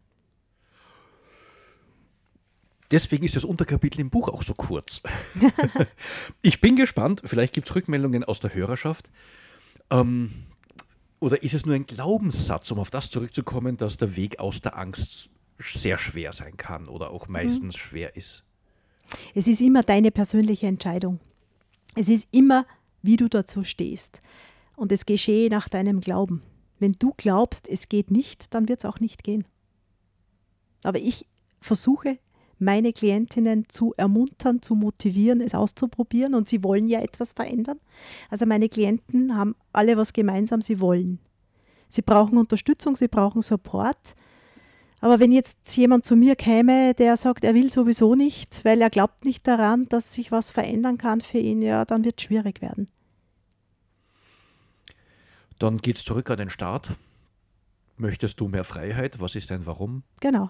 Deswegen 2.91 3.23
ist 3.23 3.37
das 3.37 3.45
Unterkapitel 3.45 4.01
im 4.01 4.09
Buch 4.09 4.27
auch 4.27 4.43
so 4.43 4.53
kurz. 4.53 5.01
ich 6.41 6.59
bin 6.59 6.75
gespannt, 6.75 7.21
vielleicht 7.23 7.53
gibt 7.53 7.69
es 7.69 7.75
Rückmeldungen 7.75 8.25
aus 8.25 8.41
der 8.41 8.53
Hörerschaft. 8.53 9.09
Ähm, 9.91 10.43
oder 11.21 11.41
ist 11.41 11.53
es 11.53 11.65
nur 11.65 11.75
ein 11.75 11.85
Glaubenssatz, 11.85 12.69
um 12.71 12.79
auf 12.79 12.89
das 12.89 13.09
zurückzukommen, 13.09 13.77
dass 13.77 13.95
der 13.95 14.17
Weg 14.17 14.39
aus 14.39 14.59
der 14.59 14.77
Angst 14.77 15.29
sehr 15.57 15.97
schwer 15.97 16.33
sein 16.33 16.57
kann 16.57 16.89
oder 16.89 17.11
auch 17.11 17.29
meistens 17.29 17.75
mhm. 17.75 17.79
schwer 17.79 18.17
ist? 18.17 18.43
Es 19.33 19.47
ist 19.47 19.61
immer 19.61 19.83
deine 19.83 20.11
persönliche 20.11 20.67
Entscheidung. 20.67 21.21
Es 21.95 22.09
ist 22.09 22.27
immer, 22.31 22.65
wie 23.01 23.15
du 23.15 23.29
dazu 23.29 23.63
stehst. 23.63 24.21
Und 24.79 24.93
es 24.93 25.05
geschehe 25.05 25.49
nach 25.49 25.67
deinem 25.67 25.99
Glauben. 25.99 26.41
Wenn 26.79 26.93
du 26.93 27.13
glaubst, 27.17 27.67
es 27.67 27.89
geht 27.89 28.11
nicht, 28.11 28.53
dann 28.53 28.69
wird 28.69 28.79
es 28.79 28.85
auch 28.85 29.01
nicht 29.01 29.25
gehen. 29.25 29.45
Aber 30.83 30.99
ich 30.99 31.27
versuche 31.59 32.17
meine 32.59 32.93
Klientinnen 32.93 33.65
zu 33.67 33.93
ermuntern, 33.97 34.61
zu 34.61 34.75
motivieren, 34.75 35.41
es 35.41 35.53
auszuprobieren 35.53 36.33
und 36.33 36.47
sie 36.47 36.63
wollen 36.63 36.87
ja 36.87 37.01
etwas 37.01 37.33
verändern. 37.33 37.81
Also 38.29 38.45
meine 38.45 38.69
Klienten 38.69 39.35
haben 39.35 39.57
alle 39.73 39.97
was 39.97 40.13
gemeinsam, 40.13 40.61
sie 40.61 40.79
wollen. 40.79 41.19
Sie 41.89 42.01
brauchen 42.01 42.37
Unterstützung, 42.37 42.95
sie 42.95 43.09
brauchen 43.09 43.41
Support. 43.41 44.15
Aber 45.01 45.19
wenn 45.19 45.33
jetzt 45.33 45.75
jemand 45.75 46.05
zu 46.05 46.15
mir 46.15 46.37
käme, 46.37 46.93
der 46.93 47.17
sagt, 47.17 47.43
er 47.43 47.53
will 47.53 47.69
sowieso 47.69 48.15
nicht, 48.15 48.63
weil 48.63 48.79
er 48.81 48.89
glaubt 48.89 49.25
nicht 49.25 49.45
daran, 49.45 49.89
dass 49.89 50.13
sich 50.13 50.31
was 50.31 50.51
verändern 50.51 50.97
kann 50.97 51.19
für 51.19 51.39
ihn, 51.39 51.61
ja, 51.61 51.83
dann 51.83 52.05
wird 52.05 52.15
es 52.17 52.23
schwierig 52.23 52.61
werden. 52.61 52.87
Dann 55.59 55.77
geht 55.77 55.97
es 55.97 56.03
zurück 56.03 56.29
an 56.29 56.37
den 56.37 56.49
Start. 56.49 56.95
Möchtest 57.97 58.39
du 58.39 58.47
mehr 58.47 58.63
Freiheit? 58.63 59.19
Was 59.19 59.35
ist 59.35 59.51
dein 59.51 59.65
Warum? 59.65 60.03
Genau 60.21 60.49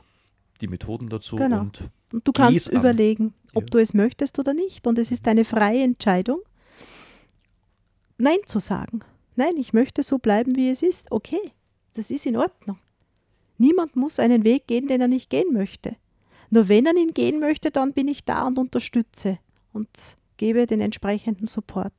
die 0.61 0.67
Methoden 0.67 1.09
dazu. 1.09 1.35
Genau. 1.35 1.61
Und, 1.61 1.89
und 2.11 2.27
du 2.27 2.31
kannst 2.31 2.67
überlegen, 2.67 3.33
ob 3.53 3.63
ja. 3.63 3.69
du 3.69 3.77
es 3.79 3.93
möchtest 3.93 4.39
oder 4.39 4.53
nicht. 4.53 4.85
Und 4.87 4.97
es 4.97 5.11
ist 5.11 5.27
eine 5.27 5.45
freie 5.45 5.83
Entscheidung, 5.83 6.39
Nein 8.17 8.39
zu 8.45 8.59
sagen. 8.59 8.99
Nein, 9.37 9.55
ich 9.55 9.71
möchte 9.71 10.03
so 10.03 10.17
bleiben, 10.17 10.57
wie 10.57 10.69
es 10.69 10.81
ist. 10.81 11.09
Okay, 11.09 11.53
das 11.93 12.11
ist 12.11 12.25
in 12.25 12.35
Ordnung. 12.35 12.77
Niemand 13.57 13.95
muss 13.95 14.19
einen 14.19 14.43
Weg 14.43 14.67
gehen, 14.67 14.87
den 14.87 14.99
er 14.99 15.07
nicht 15.07 15.29
gehen 15.29 15.53
möchte. 15.53 15.95
Nur 16.49 16.67
wenn 16.67 16.85
er 16.85 16.95
ihn 16.95 17.13
gehen 17.13 17.39
möchte, 17.39 17.71
dann 17.71 17.93
bin 17.93 18.09
ich 18.09 18.25
da 18.25 18.45
und 18.45 18.59
unterstütze 18.59 19.39
und 19.71 19.87
gebe 20.35 20.67
den 20.67 20.81
entsprechenden 20.81 21.47
Support. 21.47 21.93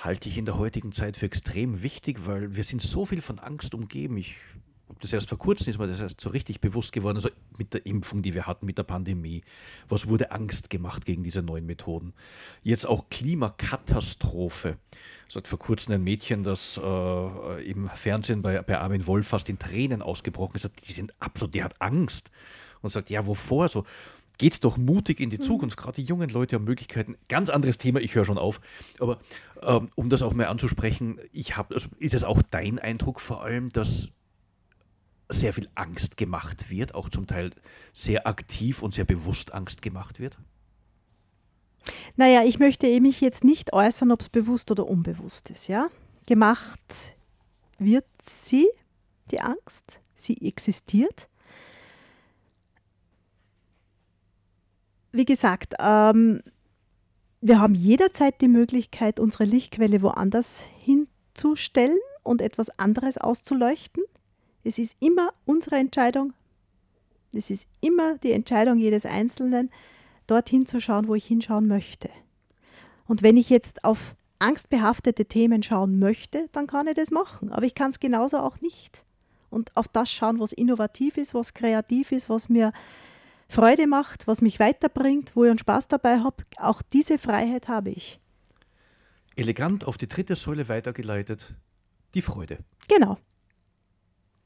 Halte 0.00 0.28
ich 0.28 0.38
in 0.38 0.46
der 0.46 0.56
heutigen 0.56 0.92
Zeit 0.92 1.16
für 1.16 1.26
extrem 1.26 1.82
wichtig, 1.82 2.26
weil 2.26 2.56
wir 2.56 2.64
sind 2.64 2.80
so 2.80 3.04
viel 3.04 3.20
von 3.20 3.38
Angst 3.38 3.74
umgeben. 3.74 4.16
Ich 4.16 4.36
das 5.00 5.12
erst 5.12 5.28
vor 5.28 5.38
kurzem 5.38 5.68
ist 5.70 5.78
mir 5.78 5.86
das 5.86 6.00
erst 6.00 6.20
so 6.20 6.30
richtig 6.30 6.60
bewusst 6.60 6.92
geworden, 6.92 7.16
also 7.16 7.30
mit 7.56 7.72
der 7.72 7.86
Impfung, 7.86 8.22
die 8.22 8.34
wir 8.34 8.46
hatten, 8.46 8.66
mit 8.66 8.76
der 8.78 8.82
Pandemie. 8.82 9.42
Was 9.88 10.08
wurde 10.08 10.32
Angst 10.32 10.68
gemacht 10.68 11.04
gegen 11.04 11.22
diese 11.22 11.42
neuen 11.42 11.66
Methoden? 11.66 12.12
Jetzt 12.62 12.86
auch 12.86 13.08
Klimakatastrophe. 13.08 14.76
Es 15.28 15.36
hat 15.36 15.46
vor 15.46 15.58
kurzem 15.58 15.94
ein 15.94 16.02
Mädchen, 16.02 16.42
das 16.42 16.78
äh, 16.82 17.70
im 17.70 17.88
Fernsehen 17.90 18.42
bei, 18.42 18.60
bei 18.62 18.78
Armin 18.78 19.06
Wolf 19.06 19.28
fast 19.28 19.48
in 19.48 19.58
Tränen 19.58 20.02
ausgebrochen 20.02 20.56
ist, 20.56 20.68
die 20.88 20.92
sind 20.92 21.14
absolut, 21.20 21.54
die 21.54 21.62
hat 21.62 21.80
Angst. 21.80 22.30
Und 22.82 22.90
sagt, 22.90 23.10
ja, 23.10 23.26
wovor? 23.26 23.68
So, 23.68 23.84
geht 24.40 24.64
doch 24.64 24.78
mutig 24.78 25.20
in 25.20 25.28
die 25.28 25.36
mhm. 25.36 25.42
Zukunft. 25.42 25.76
Gerade 25.76 25.96
die 25.96 26.02
jungen 26.02 26.30
Leute 26.30 26.56
haben 26.56 26.64
Möglichkeiten. 26.64 27.18
Ganz 27.28 27.50
anderes 27.50 27.76
Thema, 27.76 28.00
ich 28.00 28.14
höre 28.14 28.24
schon 28.24 28.38
auf. 28.38 28.58
Aber 28.98 29.18
ähm, 29.62 29.90
um 29.96 30.08
das 30.08 30.22
auch 30.22 30.32
mal 30.32 30.46
anzusprechen, 30.46 31.20
ich 31.30 31.58
habe, 31.58 31.74
also 31.74 31.90
ist 31.98 32.14
es 32.14 32.24
auch 32.24 32.40
dein 32.50 32.78
Eindruck 32.78 33.20
vor 33.20 33.42
allem, 33.42 33.68
dass 33.68 34.12
sehr 35.28 35.52
viel 35.52 35.68
Angst 35.74 36.16
gemacht 36.16 36.70
wird, 36.70 36.94
auch 36.94 37.10
zum 37.10 37.26
Teil 37.26 37.50
sehr 37.92 38.26
aktiv 38.26 38.82
und 38.82 38.94
sehr 38.94 39.04
bewusst 39.04 39.52
Angst 39.52 39.82
gemacht 39.82 40.18
wird? 40.18 40.38
Naja, 42.16 42.42
ich 42.42 42.58
möchte 42.58 42.86
mich 43.02 43.20
jetzt 43.20 43.44
nicht 43.44 43.74
äußern, 43.74 44.10
ob 44.10 44.22
es 44.22 44.30
bewusst 44.30 44.70
oder 44.70 44.86
unbewusst 44.86 45.50
ist. 45.50 45.68
Ja? 45.68 45.88
Gemacht 46.26 47.14
wird 47.78 48.06
sie, 48.22 48.66
die 49.30 49.42
Angst, 49.42 50.00
sie 50.14 50.46
existiert. 50.48 51.28
Wie 55.12 55.24
gesagt, 55.24 55.74
ähm, 55.78 56.40
wir 57.40 57.60
haben 57.60 57.74
jederzeit 57.74 58.40
die 58.40 58.48
Möglichkeit, 58.48 59.18
unsere 59.18 59.44
Lichtquelle 59.44 60.02
woanders 60.02 60.68
hinzustellen 60.78 61.98
und 62.22 62.42
etwas 62.42 62.70
anderes 62.78 63.16
auszuleuchten. 63.16 64.02
Es 64.62 64.78
ist 64.78 64.96
immer 65.00 65.32
unsere 65.46 65.76
Entscheidung. 65.76 66.32
Es 67.32 67.50
ist 67.50 67.66
immer 67.80 68.18
die 68.18 68.32
Entscheidung 68.32 68.78
jedes 68.78 69.06
Einzelnen, 69.06 69.70
dorthin 70.26 70.66
zu 70.66 70.80
schauen, 70.80 71.08
wo 71.08 71.14
ich 71.14 71.24
hinschauen 71.24 71.66
möchte. 71.66 72.10
Und 73.06 73.22
wenn 73.22 73.36
ich 73.36 73.50
jetzt 73.50 73.84
auf 73.84 74.14
angstbehaftete 74.38 75.24
Themen 75.24 75.62
schauen 75.62 75.98
möchte, 75.98 76.48
dann 76.52 76.66
kann 76.66 76.86
ich 76.86 76.94
das 76.94 77.10
machen. 77.10 77.52
Aber 77.52 77.64
ich 77.64 77.74
kann 77.74 77.90
es 77.90 78.00
genauso 78.00 78.38
auch 78.38 78.60
nicht. 78.60 79.04
Und 79.50 79.76
auf 79.76 79.88
das 79.88 80.12
schauen, 80.12 80.38
was 80.38 80.52
innovativ 80.52 81.16
ist, 81.16 81.34
was 81.34 81.54
kreativ 81.54 82.12
ist, 82.12 82.28
was 82.28 82.48
mir 82.48 82.72
Freude 83.50 83.88
macht, 83.88 84.28
was 84.28 84.42
mich 84.42 84.60
weiterbringt, 84.60 85.34
wo 85.34 85.42
ich 85.42 85.50
einen 85.50 85.58
Spaß 85.58 85.88
dabei 85.88 86.20
habe. 86.20 86.44
Auch 86.58 86.82
diese 86.82 87.18
Freiheit 87.18 87.66
habe 87.66 87.90
ich. 87.90 88.20
Elegant 89.34 89.84
auf 89.84 89.98
die 89.98 90.06
dritte 90.06 90.36
Säule 90.36 90.68
weitergeleitet, 90.68 91.52
die 92.14 92.22
Freude. 92.22 92.58
Genau. 92.86 93.18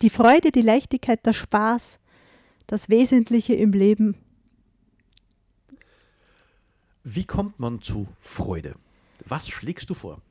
Die 0.01 0.09
Freude, 0.09 0.51
die 0.51 0.63
Leichtigkeit, 0.63 1.25
der 1.27 1.35
Spaß, 1.35 1.99
das 2.67 2.89
Wesentliche 2.89 3.55
im 3.55 3.75
Leben. 3.75 4.17
Wie 7.03 7.27
kommt 7.27 7.61
man 7.61 7.83
zu 7.83 8.09
Freude? 8.23 8.75
Was 9.27 9.49
schlägst 9.49 9.91
du 9.91 9.95
vor? 9.95 10.23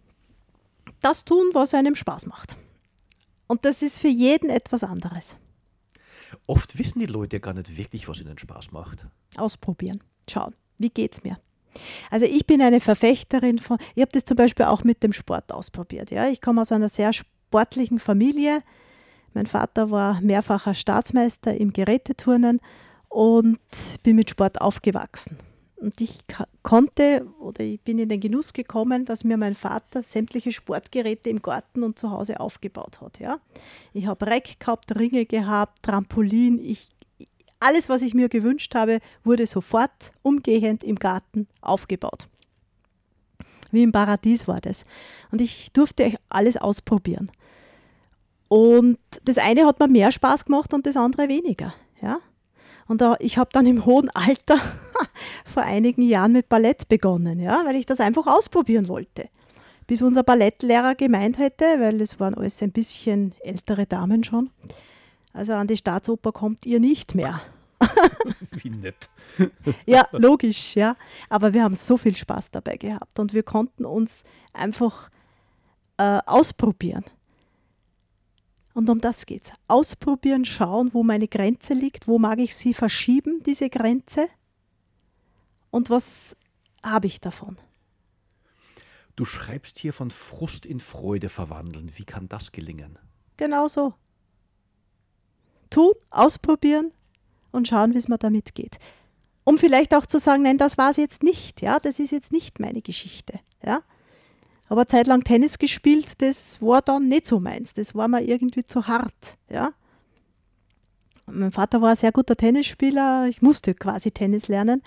Das 1.00 1.26
tun, 1.26 1.52
was 1.54 1.76
einem 1.76 1.94
Spaß 1.94 2.26
macht. 2.26 2.58
Und 3.46 3.66
das 3.66 3.84
ist 3.84 4.00
für 4.00 4.08
jeden 4.08 4.50
etwas 4.50 4.84
anderes. 4.84 5.38
Oft 6.48 6.78
wissen 6.78 7.00
die 7.00 7.06
Leute 7.06 7.40
gar 7.40 7.54
nicht 7.54 7.76
wirklich, 7.78 8.08
was 8.08 8.20
ihnen 8.20 8.38
Spaß 8.38 8.72
macht. 8.72 9.06
Ausprobieren, 9.38 10.00
schauen, 10.30 10.56
wie 10.78 10.90
geht's 10.90 11.24
mir? 11.24 11.38
Also 12.12 12.26
ich 12.26 12.46
bin 12.46 12.62
eine 12.62 12.80
Verfechterin 12.80 13.60
von, 13.60 13.78
ich 13.96 14.02
habe 14.02 14.12
das 14.12 14.26
zum 14.26 14.38
Beispiel 14.38 14.66
auch 14.66 14.84
mit 14.84 15.04
dem 15.04 15.14
Sport 15.14 15.52
ausprobiert. 15.52 16.12
Ja? 16.12 16.28
Ich 16.28 16.42
komme 16.42 16.62
aus 16.62 16.72
einer 16.72 16.90
sehr 16.90 17.14
sportlichen 17.14 18.00
Familie. 18.00 18.62
Mein 19.34 19.48
Vater 19.48 19.90
war 19.90 20.22
mehrfacher 20.22 20.74
Staatsmeister 20.74 21.56
im 21.56 21.74
Geräteturnen 21.74 22.60
und 23.10 23.60
bin 24.04 24.16
mit 24.16 24.30
Sport 24.30 24.62
aufgewachsen. 24.62 25.38
Und 25.84 26.00
ich 26.00 26.20
konnte 26.64 27.28
oder 27.42 27.62
ich 27.62 27.82
bin 27.82 28.00
in 28.00 28.08
den 28.08 28.22
Genuss 28.22 28.54
gekommen, 28.54 29.04
dass 29.04 29.26
mir 29.26 29.36
mein 29.36 29.54
Vater 29.54 30.02
sämtliche 30.02 30.54
Sportgeräte 30.54 31.30
im 31.30 31.42
Garten 31.42 31.84
und 31.84 32.00
zu 32.00 32.10
Hause 32.10 32.40
aufgebaut 32.40 33.02
hat. 33.02 33.20
Ja? 33.20 33.40
Ich 33.92 34.08
habe 34.08 34.26
Reck 34.26 34.62
gehabt, 34.62 34.98
Ringe 34.98 35.26
gehabt, 35.26 35.84
Trampolin. 35.84 36.58
Ich, 36.64 36.88
alles, 37.60 37.90
was 37.90 38.02
ich 38.02 38.14
mir 38.14 38.30
gewünscht 38.30 38.74
habe, 38.76 39.00
wurde 39.26 39.46
sofort 39.46 40.14
umgehend 40.22 40.86
im 40.86 40.96
Garten 40.96 41.48
aufgebaut. 41.60 42.30
Wie 43.72 43.84
im 43.84 43.92
Paradies 43.92 44.48
war 44.48 44.62
das. 44.62 44.86
Und 45.32 45.42
ich 45.42 45.70
durfte 45.74 46.14
alles 46.30 46.56
ausprobieren. 46.56 47.30
Und 48.48 49.00
das 49.26 49.38
eine 49.38 49.66
hat 49.66 49.82
mir 49.82 49.90
mehr 49.90 50.14
Spaß 50.14 50.46
gemacht 50.46 50.74
und 50.74 50.86
das 50.86 50.96
andere 50.96 51.28
weniger. 51.28 51.74
Ja? 52.02 52.20
Und 52.88 53.02
da, 53.02 53.18
ich 53.20 53.38
habe 53.38 53.50
dann 53.52 53.66
im 53.66 53.86
hohen 53.86 54.10
Alter 54.12 54.62
vor 55.46 55.64
einigen 55.64 56.02
Jahren 56.02 56.34
mit 56.34 56.50
Ballett 56.50 56.88
begonnen, 56.88 57.40
ja, 57.40 57.64
weil 57.66 57.76
ich 57.76 57.86
das 57.86 58.00
einfach 58.00 58.28
ausprobieren 58.28 58.88
wollte. 58.88 59.30
Bis 59.88 60.02
unser 60.02 60.24
Ballettlehrer 60.24 60.96
gemeint 60.96 61.38
hätte, 61.38 61.66
weil 61.80 62.00
es 62.02 62.20
waren 62.20 62.36
alles 62.36 62.62
ein 62.62 62.72
bisschen 62.72 63.34
ältere 63.42 63.86
Damen 63.86 64.24
schon, 64.24 64.50
also 65.34 65.54
an 65.54 65.68
die 65.68 65.78
Staatsoper 65.78 66.32
kommt 66.32 66.66
ihr 66.66 66.80
nicht 66.80 67.16
mehr. 67.16 67.42
Wie 68.52 68.70
nett. 68.70 69.10
Ja, 69.86 70.08
logisch, 70.12 70.76
ja. 70.76 70.96
Aber 71.28 71.54
wir 71.54 71.64
haben 71.64 71.74
so 71.74 71.98
viel 71.98 72.16
Spaß 72.16 72.52
dabei 72.52 72.78
gehabt 72.78 73.20
und 73.20 73.34
wir 73.34 73.44
konnten 73.44 73.84
uns 73.84 74.24
einfach 74.54 75.10
äh, 75.98 76.20
ausprobieren. 76.26 77.04
Und 78.74 78.90
um 78.90 79.00
das 79.00 79.26
geht 79.26 79.46
es. 79.46 79.54
Ausprobieren, 79.68 80.46
schauen, 80.46 80.94
wo 80.94 81.04
meine 81.04 81.28
Grenze 81.28 81.74
liegt, 81.74 82.08
wo 82.08 82.20
mag 82.20 82.40
ich 82.40 82.56
sie 82.56 82.74
verschieben, 82.74 83.42
diese 83.44 83.70
Grenze. 83.70 84.28
Und 85.74 85.90
was 85.90 86.38
habe 86.84 87.08
ich 87.08 87.20
davon? 87.20 87.58
Du 89.16 89.26
schreibst 89.26 89.80
hier 89.80 89.92
von 89.92 90.12
Frust 90.12 90.68
in 90.68 90.80
Freude 90.80 91.30
verwandeln. 91.30 91.92
Wie 91.96 92.06
kann 92.06 92.30
das 92.30 92.52
gelingen? 92.52 93.00
Genau 93.38 93.68
so. 93.68 93.96
Tun, 95.72 95.94
ausprobieren 96.12 96.92
und 97.52 97.68
schauen, 97.68 97.96
wie 97.96 97.98
es 97.98 98.08
mir 98.08 98.20
damit 98.20 98.54
geht. 98.54 98.78
Um 99.46 99.58
vielleicht 99.58 99.96
auch 99.96 100.06
zu 100.06 100.20
sagen, 100.20 100.44
nein, 100.44 100.60
das 100.60 100.78
war 100.78 100.92
es 100.92 100.98
jetzt 100.98 101.24
nicht, 101.24 101.64
ja, 101.64 101.80
das 101.80 101.98
ist 101.98 102.12
jetzt 102.12 102.32
nicht 102.32 102.60
meine 102.60 102.84
Geschichte, 102.84 103.40
ja. 103.66 103.82
Aber 104.68 104.88
zeitlang 104.88 105.24
Tennis 105.24 105.58
gespielt, 105.58 106.22
das 106.22 106.62
war 106.62 106.84
dann 106.84 107.10
nicht 107.10 107.26
so 107.26 107.40
meins. 107.40 107.74
Das 107.74 107.96
war 107.96 108.08
mir 108.08 108.22
irgendwie 108.22 108.64
zu 108.64 108.86
hart. 108.88 109.40
Ja? 109.50 109.74
Mein 111.26 111.52
Vater 111.52 111.82
war 111.82 111.92
ein 111.92 111.96
sehr 111.96 112.12
guter 112.12 112.36
Tennisspieler. 112.36 113.28
Ich 113.30 113.42
musste 113.42 113.74
quasi 113.74 114.12
Tennis 114.12 114.48
lernen. 114.48 114.82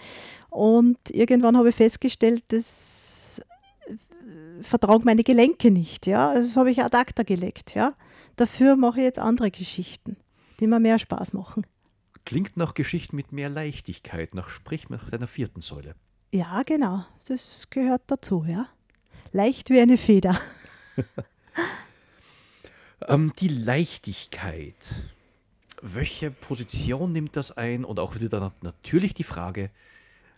Und 0.50 0.98
irgendwann 1.10 1.56
habe 1.56 1.70
ich 1.70 1.74
festgestellt, 1.74 2.44
das 2.48 3.40
äh, 3.86 4.62
vertragen 4.62 5.04
meine 5.04 5.22
Gelenke 5.22 5.70
nicht. 5.70 6.06
Ja? 6.06 6.28
Also 6.28 6.48
das 6.48 6.56
habe 6.56 6.70
ich 6.70 6.82
ad 6.82 6.96
acta 6.96 7.22
gelegt. 7.22 7.74
Ja? 7.74 7.94
Dafür 8.36 8.76
mache 8.76 9.00
ich 9.00 9.04
jetzt 9.04 9.18
andere 9.18 9.50
Geschichten, 9.50 10.16
die 10.60 10.66
mir 10.66 10.80
mehr 10.80 10.98
Spaß 10.98 11.32
machen. 11.32 11.66
Klingt 12.26 12.56
nach 12.56 12.74
Geschichten 12.74 13.16
mit 13.16 13.32
mehr 13.32 13.48
Leichtigkeit, 13.48 14.34
nach 14.34 14.48
sprich 14.48 14.88
nach 14.88 15.08
deiner 15.10 15.28
vierten 15.28 15.62
Säule. 15.62 15.94
Ja, 16.32 16.64
genau. 16.64 17.04
Das 17.28 17.70
gehört 17.70 18.02
dazu, 18.08 18.44
ja. 18.46 18.68
Leicht 19.32 19.70
wie 19.70 19.80
eine 19.80 19.96
Feder. 19.96 20.38
ähm, 23.08 23.32
die 23.38 23.48
Leichtigkeit. 23.48 24.74
Welche 25.94 26.30
Position 26.30 27.12
nimmt 27.12 27.36
das 27.36 27.56
ein? 27.56 27.84
Und 27.84 28.00
auch 28.00 28.14
wieder 28.16 28.28
dann 28.28 28.52
natürlich 28.62 29.14
die 29.14 29.24
Frage, 29.24 29.70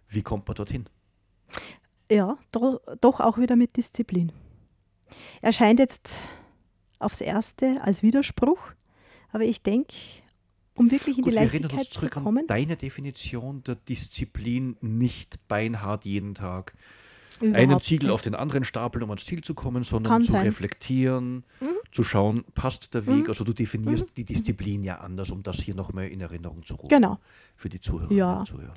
wie 0.08 0.22
kommt 0.22 0.46
man 0.46 0.56
dorthin? 0.56 0.86
Ja, 2.10 2.38
do, 2.52 2.80
doch 3.00 3.20
auch 3.20 3.38
wieder 3.38 3.56
mit 3.56 3.76
Disziplin. 3.76 4.32
Erscheint 5.40 5.78
jetzt 5.78 6.20
aufs 6.98 7.20
Erste 7.20 7.80
als 7.82 8.02
Widerspruch, 8.02 8.58
aber 9.30 9.44
ich 9.44 9.62
denke, 9.62 9.94
um 10.74 10.90
wirklich 10.90 11.18
in 11.18 11.24
Gut, 11.24 11.32
die 11.32 11.36
Leichtigkeit 11.36 11.86
zu 11.86 12.08
kommen. 12.08 12.46
deine 12.46 12.76
Definition 12.76 13.62
der 13.64 13.74
Disziplin 13.76 14.76
nicht 14.80 15.38
beinhart 15.48 16.04
jeden 16.04 16.34
Tag 16.34 16.74
Überhaupt 17.40 17.58
einen 17.58 17.80
Ziegel 17.80 18.06
nicht. 18.06 18.14
auf 18.14 18.22
den 18.22 18.34
anderen 18.34 18.64
stapeln, 18.64 19.02
um 19.02 19.10
ans 19.10 19.24
Ziel 19.24 19.42
zu 19.42 19.54
kommen, 19.54 19.84
sondern 19.84 20.12
Kann 20.12 20.24
zu 20.24 20.32
sein. 20.32 20.46
reflektieren, 20.46 21.44
mhm. 21.60 21.66
zu 21.92 22.02
schauen, 22.02 22.44
passt 22.54 22.92
der 22.94 23.06
Weg. 23.06 23.24
Mhm. 23.24 23.28
Also 23.28 23.44
du 23.44 23.52
definierst 23.52 24.06
mhm. 24.06 24.14
die 24.16 24.24
Disziplin 24.24 24.84
ja 24.84 24.98
anders, 24.98 25.30
um 25.30 25.42
das 25.42 25.56
hier 25.56 25.74
nochmal 25.74 26.08
in 26.08 26.20
Erinnerung 26.20 26.64
zu 26.64 26.74
rufen. 26.74 26.88
Genau. 26.88 27.18
Für 27.56 27.68
die 27.68 27.80
Zuhörerinnen 27.80 28.18
ja. 28.18 28.40
und 28.40 28.46
Zuhörer. 28.46 28.74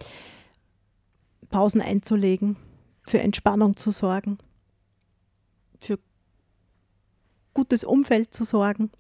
Pausen 1.49 1.82
einzulegen, 1.82 2.55
für 3.03 3.20
Entspannung 3.20 3.76
zu 3.76 3.91
sorgen, 3.91 4.38
für 5.80 5.99
gutes 7.53 7.84
Umfeld 7.84 8.34
zu 8.34 8.43
sorgen, 8.43 8.91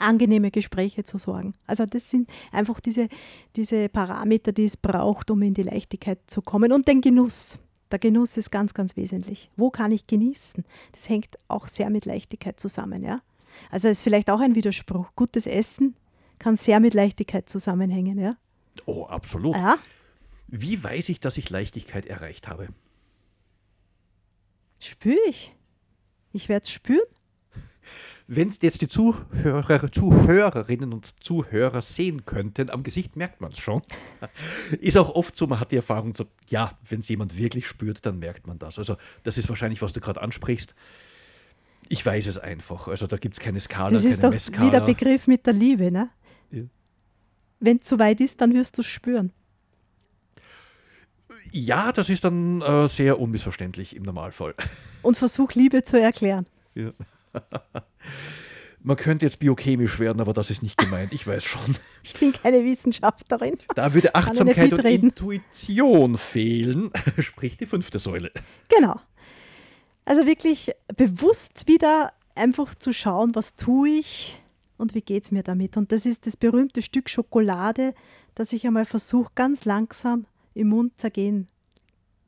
angenehme 0.00 0.50
Gespräche 0.50 1.04
zu 1.04 1.18
sorgen. 1.18 1.54
Also 1.66 1.86
das 1.86 2.08
sind 2.10 2.30
einfach 2.52 2.80
diese, 2.80 3.08
diese 3.56 3.88
Parameter, 3.88 4.52
die 4.52 4.64
es 4.64 4.76
braucht, 4.76 5.30
um 5.30 5.42
in 5.42 5.54
die 5.54 5.62
Leichtigkeit 5.62 6.18
zu 6.26 6.42
kommen 6.42 6.72
und 6.72 6.86
den 6.86 7.00
Genuss. 7.00 7.58
Der 7.90 7.98
Genuss 7.98 8.36
ist 8.36 8.50
ganz, 8.50 8.74
ganz 8.74 8.96
wesentlich. 8.96 9.50
Wo 9.56 9.70
kann 9.70 9.92
ich 9.92 10.06
genießen? 10.06 10.64
Das 10.92 11.08
hängt 11.08 11.38
auch 11.48 11.68
sehr 11.68 11.90
mit 11.90 12.04
Leichtigkeit 12.04 12.60
zusammen. 12.60 13.02
Ja? 13.02 13.22
Also 13.70 13.88
ist 13.88 14.02
vielleicht 14.02 14.30
auch 14.30 14.40
ein 14.40 14.54
Widerspruch. 14.54 15.10
Gutes 15.16 15.46
Essen 15.46 15.94
kann 16.38 16.56
sehr 16.56 16.80
mit 16.80 16.94
Leichtigkeit 16.94 17.48
zusammenhängen. 17.48 18.18
Ja? 18.18 18.36
Oh, 18.84 19.04
absolut. 19.04 19.56
Ja? 19.56 19.78
Wie 20.48 20.82
weiß 20.82 21.08
ich, 21.08 21.20
dass 21.20 21.36
ich 21.36 21.50
Leichtigkeit 21.50 22.06
erreicht 22.06 22.48
habe? 22.48 22.68
Spüre 24.80 25.18
ich. 25.28 25.54
Ich 26.32 26.48
werde 26.48 26.64
es 26.64 26.70
spüren. 26.70 27.00
Wenn 28.30 28.48
es 28.48 28.58
jetzt 28.60 28.82
die 28.82 28.88
Zuhörer, 28.88 29.90
Zuhörerinnen 29.90 30.92
und 30.92 31.14
Zuhörer 31.24 31.80
sehen 31.80 32.26
könnten, 32.26 32.68
am 32.68 32.82
Gesicht 32.82 33.16
merkt 33.16 33.40
man 33.40 33.52
es 33.52 33.58
schon. 33.58 33.80
Ist 34.80 34.98
auch 34.98 35.14
oft 35.14 35.34
so, 35.34 35.46
man 35.46 35.60
hat 35.60 35.72
die 35.72 35.76
Erfahrung, 35.76 36.14
so, 36.14 36.26
ja, 36.46 36.72
wenn 36.90 37.00
es 37.00 37.08
jemand 37.08 37.38
wirklich 37.38 37.66
spürt, 37.66 38.04
dann 38.04 38.18
merkt 38.18 38.46
man 38.46 38.58
das. 38.58 38.78
Also 38.78 38.98
das 39.22 39.38
ist 39.38 39.48
wahrscheinlich, 39.48 39.80
was 39.80 39.94
du 39.94 40.00
gerade 40.00 40.20
ansprichst. 40.20 40.74
Ich 41.88 42.04
weiß 42.04 42.26
es 42.26 42.36
einfach. 42.36 42.86
Also 42.86 43.06
da 43.06 43.16
gibt 43.16 43.34
es 43.34 43.40
keine 43.40 43.60
Skala, 43.60 43.88
Das 43.88 44.04
ist 44.04 44.22
doch 44.22 44.28
Messkala. 44.30 44.66
wie 44.66 44.70
der 44.72 44.80
Begriff 44.82 45.26
mit 45.26 45.46
der 45.46 45.54
Liebe, 45.54 45.90
ne? 45.90 46.10
Ja. 46.50 46.64
Wenn 47.60 47.78
es 47.78 47.84
zu 47.88 47.98
weit 47.98 48.20
ist, 48.20 48.42
dann 48.42 48.52
wirst 48.52 48.76
du 48.76 48.82
es 48.82 48.88
spüren. 48.88 49.32
Ja, 51.50 51.92
das 51.92 52.10
ist 52.10 52.24
dann 52.24 52.60
äh, 52.60 52.88
sehr 52.88 53.18
unmissverständlich 53.18 53.96
im 53.96 54.02
Normalfall. 54.02 54.54
Und 55.00 55.16
versuch 55.16 55.52
Liebe 55.54 55.82
zu 55.82 55.98
erklären. 55.98 56.44
Ja. 56.74 56.92
Man 58.82 58.96
könnte 58.96 59.26
jetzt 59.26 59.38
biochemisch 59.38 59.98
werden, 59.98 60.20
aber 60.20 60.32
das 60.32 60.50
ist 60.50 60.62
nicht 60.62 60.78
gemeint. 60.78 61.12
Ich 61.12 61.26
weiß 61.26 61.44
schon. 61.44 61.76
Ich 62.04 62.14
bin 62.14 62.32
keine 62.32 62.64
Wissenschaftlerin. 62.64 63.58
Da 63.74 63.92
würde 63.92 64.14
Achtsamkeit 64.14 64.72
und 64.72 64.84
Intuition 64.86 66.16
fehlen, 66.16 66.90
sprich 67.18 67.58
die 67.58 67.66
fünfte 67.66 67.98
Säule. 67.98 68.30
Genau. 68.70 68.98
Also 70.06 70.24
wirklich 70.24 70.72
bewusst 70.96 71.66
wieder 71.66 72.14
einfach 72.34 72.74
zu 72.74 72.94
schauen, 72.94 73.34
was 73.34 73.56
tue 73.56 73.90
ich 73.90 74.42
und 74.78 74.94
wie 74.94 75.02
geht 75.02 75.24
es 75.24 75.32
mir 75.32 75.42
damit. 75.42 75.76
Und 75.76 75.92
das 75.92 76.06
ist 76.06 76.26
das 76.26 76.38
berühmte 76.38 76.80
Stück 76.80 77.10
Schokolade, 77.10 77.92
das 78.34 78.54
ich 78.54 78.66
einmal 78.66 78.86
versuche, 78.86 79.32
ganz 79.34 79.66
langsam 79.66 80.24
im 80.54 80.68
Mund 80.68 80.98
zergehen 80.98 81.46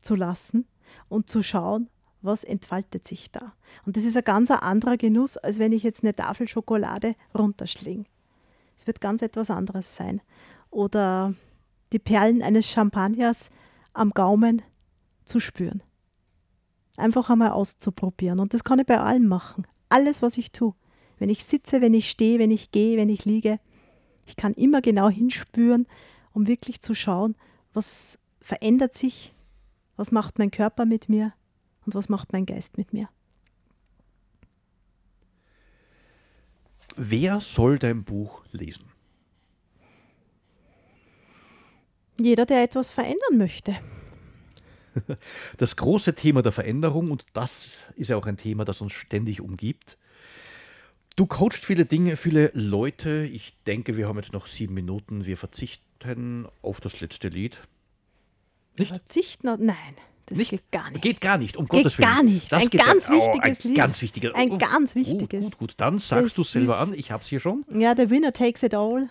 zu 0.02 0.14
lassen 0.14 0.66
und 1.08 1.30
zu 1.30 1.42
schauen, 1.42 1.88
was 2.22 2.44
entfaltet 2.44 3.06
sich 3.06 3.30
da. 3.30 3.52
Und 3.86 3.96
das 3.96 4.04
ist 4.04 4.16
ein 4.16 4.24
ganz 4.24 4.50
anderer 4.50 4.96
Genuss, 4.96 5.36
als 5.36 5.58
wenn 5.58 5.72
ich 5.72 5.82
jetzt 5.82 6.02
eine 6.02 6.14
Tafel 6.14 6.48
Schokolade 6.48 7.14
runterschlinge. 7.36 8.04
Es 8.76 8.86
wird 8.86 9.00
ganz 9.00 9.22
etwas 9.22 9.50
anderes 9.50 9.96
sein. 9.96 10.20
Oder 10.70 11.34
die 11.92 11.98
Perlen 11.98 12.42
eines 12.42 12.68
Champagners 12.68 13.50
am 13.92 14.10
Gaumen 14.10 14.62
zu 15.24 15.40
spüren. 15.40 15.82
Einfach 16.96 17.30
einmal 17.30 17.50
auszuprobieren. 17.50 18.40
Und 18.40 18.54
das 18.54 18.64
kann 18.64 18.78
ich 18.78 18.86
bei 18.86 18.98
allem 18.98 19.26
machen. 19.26 19.66
Alles, 19.88 20.22
was 20.22 20.38
ich 20.38 20.52
tue. 20.52 20.74
Wenn 21.18 21.28
ich 21.28 21.44
sitze, 21.44 21.80
wenn 21.80 21.94
ich 21.94 22.10
stehe, 22.10 22.38
wenn 22.38 22.50
ich 22.50 22.70
gehe, 22.70 22.96
wenn 22.96 23.08
ich 23.08 23.24
liege. 23.24 23.58
Ich 24.26 24.36
kann 24.36 24.54
immer 24.54 24.80
genau 24.80 25.08
hinspüren, 25.08 25.86
um 26.32 26.46
wirklich 26.46 26.80
zu 26.80 26.94
schauen, 26.94 27.36
was 27.72 28.18
verändert 28.40 28.94
sich, 28.94 29.34
was 29.96 30.12
macht 30.12 30.38
mein 30.38 30.50
Körper 30.50 30.86
mit 30.86 31.08
mir, 31.08 31.32
und 31.90 31.96
was 31.96 32.08
macht 32.08 32.32
mein 32.32 32.46
Geist 32.46 32.78
mit 32.78 32.92
mir. 32.92 33.08
Wer 36.96 37.40
soll 37.40 37.80
dein 37.80 38.04
Buch 38.04 38.44
lesen? 38.52 38.84
Jeder, 42.20 42.46
der 42.46 42.62
etwas 42.62 42.92
verändern 42.92 43.36
möchte. 43.36 43.76
Das 45.56 45.76
große 45.76 46.14
Thema 46.14 46.42
der 46.42 46.50
Veränderung, 46.50 47.12
und 47.12 47.24
das 47.32 47.84
ist 47.94 48.08
ja 48.08 48.16
auch 48.16 48.26
ein 48.26 48.36
Thema, 48.36 48.64
das 48.64 48.80
uns 48.80 48.92
ständig 48.92 49.40
umgibt. 49.40 49.96
Du 51.14 51.26
coachst 51.26 51.64
viele 51.64 51.86
Dinge, 51.86 52.16
viele 52.16 52.50
Leute. 52.54 53.24
Ich 53.24 53.56
denke, 53.66 53.96
wir 53.96 54.08
haben 54.08 54.16
jetzt 54.16 54.32
noch 54.32 54.46
sieben 54.46 54.74
Minuten. 54.74 55.26
Wir 55.26 55.36
verzichten 55.36 56.48
auf 56.60 56.80
das 56.80 57.00
letzte 57.00 57.28
Lied. 57.28 57.58
Nicht? 58.78 58.88
Verzichten? 58.88 59.46
Nein. 59.64 59.96
Das 60.30 60.38
nicht? 60.38 60.50
geht 60.50 60.70
gar 60.70 60.90
nicht. 60.90 61.02
Geht 61.02 61.20
gar 61.20 61.38
nicht, 61.38 61.56
um 61.56 61.66
geht 61.66 61.82
Gottes 61.82 61.98
Willen. 61.98 62.08
gar 62.08 62.22
nicht. 62.22 62.50
Das 62.50 62.62
ein 62.62 62.70
ganz 62.70 63.08
ja, 63.08 63.14
wichtiges 63.14 63.58
oh, 63.58 63.62
ein 63.62 63.68
Lied. 63.68 63.76
Ganz 63.76 64.02
wichtiges. 64.02 64.34
Ein 64.34 64.50
oh, 64.52 64.58
ganz 64.58 64.94
wichtiges. 64.94 65.44
Gut, 65.44 65.58
gut, 65.58 65.58
gut. 65.58 65.74
Dann 65.76 65.98
sagst 65.98 66.38
du 66.38 66.42
es 66.42 66.52
selber 66.52 66.78
an. 66.78 66.94
Ich 66.94 67.10
habe 67.10 67.22
es 67.22 67.28
hier 67.28 67.40
schon. 67.40 67.64
Ja, 67.68 67.94
der 67.94 68.10
Winner 68.10 68.32
takes 68.32 68.62
it 68.62 68.74
all. 68.74 69.10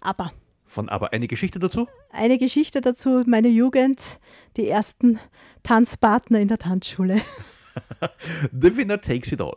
Aber. 0.00 0.32
Von 0.66 0.88
aber 0.88 1.12
eine 1.12 1.26
Geschichte 1.26 1.58
dazu? 1.58 1.88
Eine 2.10 2.38
Geschichte 2.38 2.80
dazu. 2.80 3.24
Meine 3.26 3.48
Jugend, 3.48 4.20
die 4.56 4.68
ersten 4.68 5.18
Tanzpartner 5.62 6.38
in 6.40 6.48
der 6.48 6.58
Tanzschule. 6.58 7.20
The 8.52 8.76
winner 8.76 9.00
takes 9.00 9.32
it 9.32 9.40
all. 9.40 9.56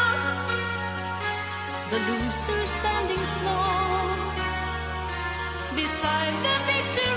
the 1.91 1.99
loser 1.99 2.65
standing 2.65 3.25
small 3.25 4.15
beside 5.75 6.33
the 6.45 6.55
victory. 6.71 7.10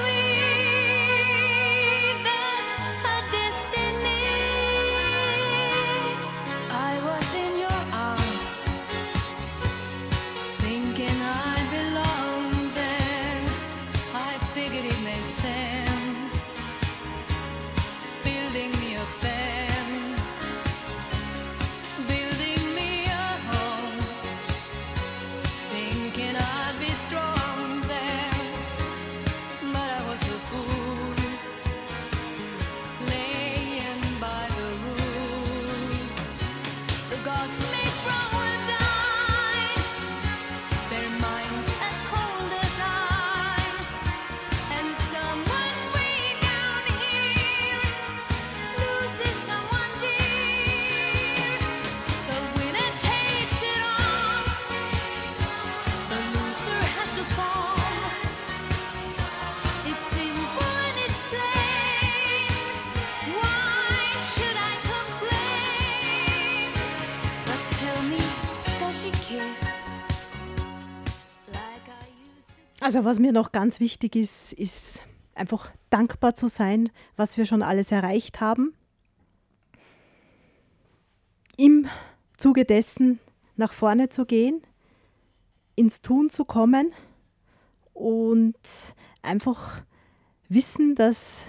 can 26.15 26.37
I? 26.37 26.64
Also 72.95 73.07
was 73.07 73.19
mir 73.19 73.33
noch 73.33 73.51
ganz 73.51 73.81
wichtig 73.81 74.15
ist, 74.15 74.53
ist 74.53 75.03
einfach 75.35 75.73
dankbar 75.91 76.37
zu 76.37 76.47
sein, 76.47 76.91
was 77.17 77.37
wir 77.37 77.45
schon 77.45 77.61
alles 77.61 77.91
erreicht 77.91 78.41
haben. 78.41 78.73
Im 81.57 81.89
Zuge 82.37 82.65
dessen 82.65 83.19
nach 83.57 83.73
vorne 83.73 84.11
zu 84.11 84.27
gehen, 84.27 84.63
ins 85.75 86.03
Tun 86.03 86.31
zu 86.31 86.45
kommen 86.45 86.93
und 87.95 88.55
einfach 89.23 89.83
wissen, 90.49 90.95
dass 90.95 91.47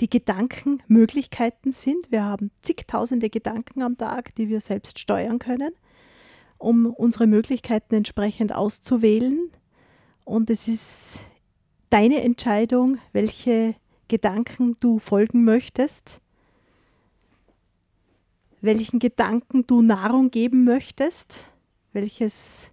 die 0.00 0.08
Gedanken 0.08 0.80
Möglichkeiten 0.86 1.72
sind. 1.72 2.12
Wir 2.12 2.22
haben 2.22 2.52
zigtausende 2.62 3.30
Gedanken 3.30 3.82
am 3.82 3.98
Tag, 3.98 4.32
die 4.36 4.48
wir 4.48 4.60
selbst 4.60 5.00
steuern 5.00 5.40
können, 5.40 5.72
um 6.56 6.86
unsere 6.86 7.26
Möglichkeiten 7.26 7.96
entsprechend 7.96 8.54
auszuwählen. 8.54 9.50
Und 10.24 10.50
es 10.50 10.68
ist 10.68 11.20
deine 11.90 12.22
Entscheidung, 12.22 12.98
welche 13.12 13.74
Gedanken 14.08 14.76
du 14.80 14.98
folgen 14.98 15.44
möchtest, 15.44 16.20
welchen 18.60 18.98
Gedanken 18.98 19.66
du 19.66 19.82
Nahrung 19.82 20.30
geben 20.30 20.64
möchtest, 20.64 21.46
welches 21.92 22.70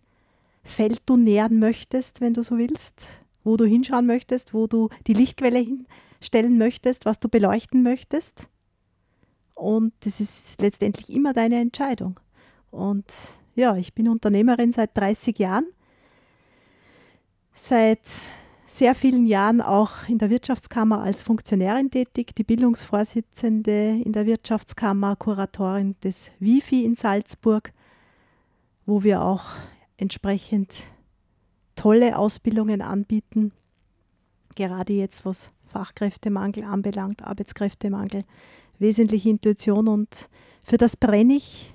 Feld 0.64 1.02
du 1.06 1.18
nähren 1.18 1.60
möchtest, 1.60 2.22
wenn 2.22 2.34
du 2.34 2.44
so 2.44 2.58
willst, 2.58 3.22
wo 3.44 3.58
du 3.58 3.66
hinschauen 3.66 4.06
möchtest, 4.06 4.54
wo 4.54 4.68
du 4.68 4.90
die 5.08 5.14
Lichtquelle 5.14 5.60
hinstellen 5.60 6.58
möchtest, 6.58 7.06
was 7.06 7.20
du 7.20 7.28
beleuchten 7.28 7.84
möchtest. 7.84 8.48
Und 9.56 9.94
das 10.02 10.20
ist 10.22 10.62
letztendlich 10.62 11.10
immer 11.10 11.34
deine 11.34 11.60
Entscheidung. 11.60 12.20
Und 12.70 13.06
ja, 13.56 13.76
ich 13.76 13.94
bin 13.94 14.08
Unternehmerin 14.08 14.72
seit 14.72 14.96
30 14.98 15.38
Jahren, 15.40 15.66
seit 17.68 18.02
sehr 18.66 18.96
vielen 18.96 19.28
Jahren 19.28 19.62
auch 19.62 20.08
in 20.08 20.18
der 20.18 20.30
Wirtschaftskammer 20.30 21.02
als 21.02 21.22
Funktionärin 21.22 21.92
tätig, 21.92 22.34
die 22.36 22.44
Bildungsvorsitzende 22.44 24.02
in 24.04 24.14
der 24.14 24.26
Wirtschaftskammer, 24.26 25.16
Kuratorin 25.16 25.96
des 26.04 26.32
WIFI 26.40 26.86
in 26.86 26.96
Salzburg, 26.96 27.72
wo 28.86 29.04
wir 29.04 29.22
auch 29.22 29.44
entsprechend 29.98 30.86
tolle 31.76 32.18
Ausbildungen 32.18 32.82
anbieten, 32.82 33.52
gerade 34.56 34.94
jetzt 34.94 35.24
was 35.26 35.52
Fachkräftemangel 35.68 36.64
anbelangt, 36.64 37.24
Arbeitskräftemangel, 37.24 38.24
wesentliche 38.80 39.30
Intuition 39.30 39.88
und 39.88 40.30
für 40.66 40.78
das 40.78 40.98
brenne 40.98 41.36
ich, 41.36 41.74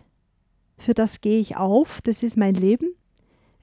für 0.78 0.95
das 0.95 1.20
gehe 1.20 1.41
ich 1.41 1.57
auf, 1.57 2.01
das 2.03 2.22
ist 2.22 2.37
mein 2.37 2.55
Leben. 2.55 2.89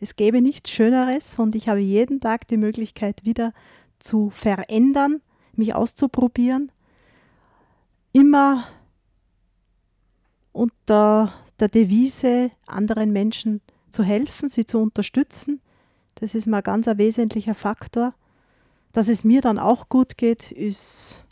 Es 0.04 0.18
gäbe 0.18 0.42
nichts 0.42 0.70
Schöneres 0.70 1.40
und 1.40 1.56
ich 1.56 1.70
habe 1.70 1.80
jeden 1.80 2.20
Tag 2.20 2.46
die 2.50 2.58
Möglichkeit 2.58 3.24
wieder 3.24 3.54
zu 4.00 4.32
verändern, 4.32 5.22
mich 5.54 5.76
auszuprobieren, 5.76 6.74
immer 8.12 8.68
unter 10.52 11.34
der 11.58 11.70
Devise, 11.70 12.52
anderen 12.66 13.14
Menschen 13.14 13.62
zu 13.92 14.04
helfen, 14.04 14.50
sie 14.50 14.66
zu 14.66 14.80
unterstützen. 14.80 15.62
Das 16.16 16.36
ist 16.36 16.48
mal 16.48 16.60
ganz 16.60 16.90
ein 16.90 16.98
wesentlicher 16.98 17.56
Faktor. 17.56 18.14
Dass 18.92 19.08
es 19.08 19.24
mir 19.24 19.40
dann 19.40 19.58
auch 19.58 19.88
gut 19.88 20.18
geht, 20.18 20.52
ist 20.52 21.24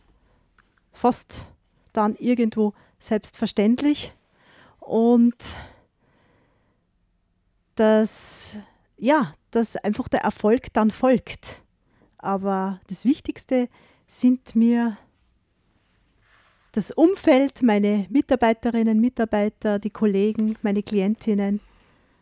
fast 0.94 1.46
dann 1.92 2.16
irgendwo 2.16 2.74
selbstverständlich. 3.00 4.14
Und 4.80 5.36
dass, 7.76 8.52
ja, 8.98 9.34
dass 9.52 9.76
einfach 9.78 10.08
der 10.08 10.22
Erfolg 10.22 10.74
dann 10.74 10.92
folgt. 10.92 11.62
Aber 12.18 12.80
das 12.88 13.06
Wichtigste 13.06 13.68
sind 14.08 14.56
mir 14.56 14.98
das 16.74 16.92
Umfeld, 16.92 17.64
meine 17.64 18.06
Mitarbeiterinnen, 18.10 19.00
Mitarbeiter, 19.00 19.80
die 19.80 19.90
Kollegen, 19.90 20.56
meine 20.62 20.84
Klientinnen. 20.84 21.60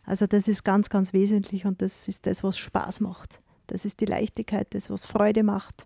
Also 0.04 0.26
das 0.26 0.48
ist 0.48 0.64
ganz, 0.64 0.88
ganz 0.88 1.12
wesentlich 1.12 1.66
und 1.66 1.82
das 1.82 2.08
ist 2.08 2.26
das, 2.26 2.42
was 2.42 2.58
Spaß 2.58 3.00
macht. 3.00 3.40
Das 3.68 3.84
ist 3.84 4.00
die 4.00 4.06
Leichtigkeit, 4.06 4.74
das, 4.74 4.90
was 4.90 5.06
Freude 5.06 5.44
macht. 5.44 5.84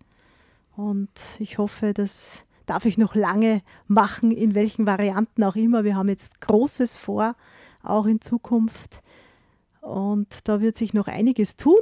Und 0.77 1.11
ich 1.39 1.59
hoffe, 1.59 1.93
das 1.93 2.45
darf 2.67 2.87
ich 2.87 2.97
noch 2.97 3.15
lange 3.15 3.63
machen, 3.87 4.31
in 4.31 4.55
welchen 4.55 4.87
Varianten 4.87 5.45
auch 5.45 5.57
immer. 5.57 5.85
Wir 5.85 5.97
haben 5.97 6.09
jetzt 6.09 6.41
Großes 6.41 6.97
vor, 6.97 7.37
auch 7.83 8.07
in 8.07 8.23
Zukunft. 8.23 9.03
Und 9.85 10.49
da 10.49 10.63
wird 10.63 10.77
sich 10.77 10.95
noch 10.95 11.09
einiges 11.09 11.57
tun, 11.57 11.79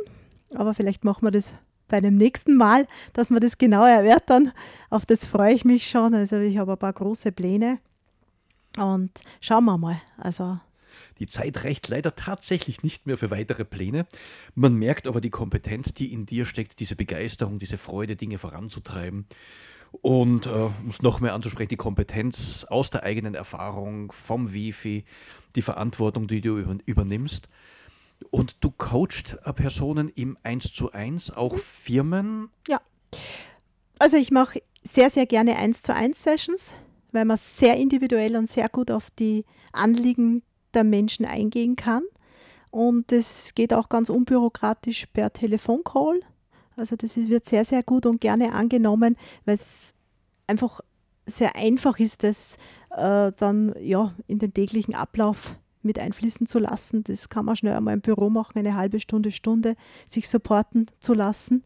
aber 0.52 0.74
vielleicht 0.74 1.04
machen 1.04 1.24
wir 1.24 1.30
das 1.30 1.54
bei 1.86 2.00
dem 2.00 2.16
nächsten 2.16 2.56
Mal, 2.56 2.88
dass 3.12 3.30
wir 3.30 3.38
das 3.38 3.58
genauer 3.58 3.88
erörtern. 3.88 4.50
Auf 4.90 5.06
das 5.06 5.24
freue 5.24 5.54
ich 5.54 5.64
mich 5.64 5.88
schon. 5.88 6.12
Also 6.12 6.38
ich 6.38 6.58
habe 6.58 6.72
ein 6.72 6.78
paar 6.78 6.92
große 6.92 7.30
Pläne 7.30 7.78
und 8.76 9.12
schauen 9.40 9.66
wir 9.66 9.78
mal. 9.78 10.00
Also 10.16 10.58
Die 11.20 11.28
Zeit 11.28 11.62
reicht 11.62 11.86
leider 11.88 12.16
tatsächlich 12.16 12.82
nicht 12.82 13.06
mehr 13.06 13.18
für 13.18 13.30
weitere 13.30 13.64
Pläne. 13.64 14.06
Man 14.56 14.74
merkt 14.74 15.06
aber 15.06 15.20
die 15.20 15.30
Kompetenz, 15.30 15.94
die 15.94 16.12
in 16.12 16.26
dir 16.26 16.44
steckt, 16.44 16.80
diese 16.80 16.96
Begeisterung, 16.96 17.60
diese 17.60 17.78
Freude, 17.78 18.16
Dinge 18.16 18.38
voranzutreiben. 18.38 19.26
Und 19.92 20.46
äh, 20.46 20.50
um 20.50 20.88
es 20.88 21.02
noch 21.02 21.20
mehr 21.20 21.34
anzusprechen, 21.34 21.68
die 21.68 21.76
Kompetenz 21.76 22.64
aus 22.64 22.90
der 22.90 23.04
eigenen 23.04 23.36
Erfahrung, 23.36 24.10
vom 24.10 24.52
Wifi, 24.52 25.04
die 25.54 25.62
Verantwortung, 25.62 26.26
die 26.26 26.40
du 26.40 26.58
über, 26.58 26.78
übernimmst. 26.84 27.48
Und 28.30 28.56
du 28.60 28.70
coachst 28.70 29.38
äh, 29.44 29.52
Personen 29.52 30.08
im 30.08 30.36
1 30.42 30.72
zu 30.72 30.92
1, 30.92 31.32
auch 31.32 31.58
Firmen. 31.58 32.50
Ja. 32.68 32.80
Also 33.98 34.16
ich 34.16 34.30
mache 34.30 34.62
sehr, 34.82 35.10
sehr 35.10 35.26
gerne 35.26 35.56
1 35.56 35.82
zu 35.82 35.94
1 35.94 36.22
Sessions, 36.22 36.74
weil 37.12 37.24
man 37.24 37.36
sehr 37.36 37.76
individuell 37.76 38.36
und 38.36 38.48
sehr 38.48 38.68
gut 38.68 38.90
auf 38.90 39.10
die 39.10 39.44
Anliegen 39.72 40.42
der 40.74 40.84
Menschen 40.84 41.24
eingehen 41.24 41.76
kann. 41.76 42.02
Und 42.70 43.12
es 43.12 43.54
geht 43.54 43.74
auch 43.74 43.88
ganz 43.88 44.08
unbürokratisch 44.08 45.06
per 45.06 45.32
Telefoncall. 45.32 46.20
Also 46.74 46.96
das 46.96 47.16
wird 47.16 47.46
sehr, 47.46 47.64
sehr 47.64 47.82
gut 47.82 48.06
und 48.06 48.20
gerne 48.20 48.52
angenommen, 48.52 49.16
weil 49.44 49.54
es 49.54 49.94
einfach 50.46 50.80
sehr 51.26 51.54
einfach 51.54 51.98
ist, 51.98 52.22
das 52.24 52.56
äh, 52.90 53.30
dann 53.36 53.74
ja, 53.78 54.14
in 54.26 54.38
den 54.38 54.52
täglichen 54.54 54.94
Ablauf 54.94 55.56
mit 55.84 55.98
einfließen 55.98 56.46
zu 56.46 56.58
lassen. 56.58 57.04
Das 57.04 57.28
kann 57.28 57.44
man 57.44 57.56
schnell 57.56 57.76
einmal 57.76 57.94
im 57.94 58.00
Büro 58.00 58.30
machen, 58.30 58.58
eine 58.58 58.76
halbe 58.76 59.00
Stunde, 59.00 59.30
Stunde, 59.30 59.76
sich 60.06 60.28
supporten 60.28 60.86
zu 61.00 61.14
lassen. 61.14 61.64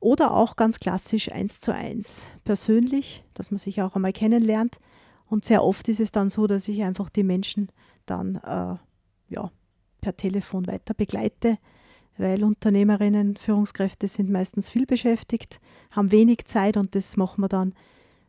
Oder 0.00 0.32
auch 0.32 0.56
ganz 0.56 0.78
klassisch 0.78 1.32
eins 1.32 1.60
zu 1.60 1.74
eins 1.74 2.28
persönlich, 2.44 3.24
dass 3.34 3.50
man 3.50 3.58
sich 3.58 3.82
auch 3.82 3.96
einmal 3.96 4.12
kennenlernt. 4.12 4.78
Und 5.26 5.44
sehr 5.44 5.64
oft 5.64 5.88
ist 5.88 6.00
es 6.00 6.12
dann 6.12 6.30
so, 6.30 6.46
dass 6.46 6.68
ich 6.68 6.82
einfach 6.82 7.08
die 7.08 7.24
Menschen 7.24 7.68
dann 8.06 8.36
äh, 8.36 8.76
ja, 9.28 9.50
per 10.00 10.16
Telefon 10.16 10.66
weiter 10.66 10.94
begleite, 10.94 11.58
weil 12.16 12.44
Unternehmerinnen, 12.44 13.36
Führungskräfte 13.36 14.08
sind 14.08 14.30
meistens 14.30 14.70
viel 14.70 14.86
beschäftigt, 14.86 15.60
haben 15.90 16.12
wenig 16.12 16.46
Zeit 16.46 16.76
und 16.76 16.94
das 16.94 17.16
machen 17.16 17.42
wir 17.42 17.48
dann 17.48 17.74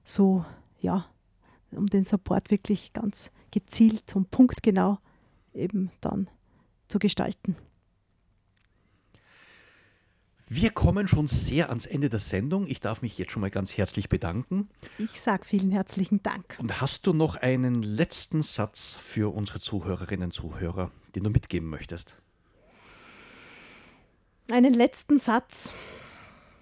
so, 0.04 0.44
ja, 0.80 1.06
um 1.72 1.88
den 1.88 2.04
Support 2.04 2.52
wirklich 2.52 2.94
ganz 2.94 3.32
gezielt 3.52 4.16
und 4.16 4.32
punktgenau 4.32 5.00
eben 5.54 5.92
dann 6.02 6.30
zu 6.88 7.00
gestalten. 7.00 7.56
Wir 10.52 10.72
kommen 10.72 11.08
schon 11.08 11.28
sehr 11.28 11.70
ans 11.70 11.86
Ende 11.86 12.10
der 12.10 12.20
Sendung. 12.20 12.66
Ich 12.66 12.80
darf 12.80 13.04
mich 13.04 13.20
jetzt 13.20 13.32
schon 13.32 13.42
mal 13.42 13.52
ganz 13.52 13.78
herzlich 13.78 14.10
bedanken. 14.10 14.68
Ich 14.98 15.22
sage 15.22 15.46
vielen 15.46 15.70
herzlichen 15.70 16.24
Dank. 16.24 16.58
Und 16.60 16.82
hast 16.82 17.06
du 17.06 17.14
noch 17.14 17.36
einen 17.36 17.84
letzten 17.84 18.42
Satz 18.42 18.98
für 19.06 19.32
unsere 19.32 19.60
Zuhörerinnen 19.60 20.30
und 20.30 20.32
Zuhörer, 20.32 20.92
den 21.14 21.24
du 21.24 21.30
mitgeben 21.30 21.70
möchtest? 21.70 22.16
Einen 24.50 24.74
letzten 24.74 25.20
Satz. 25.20 25.72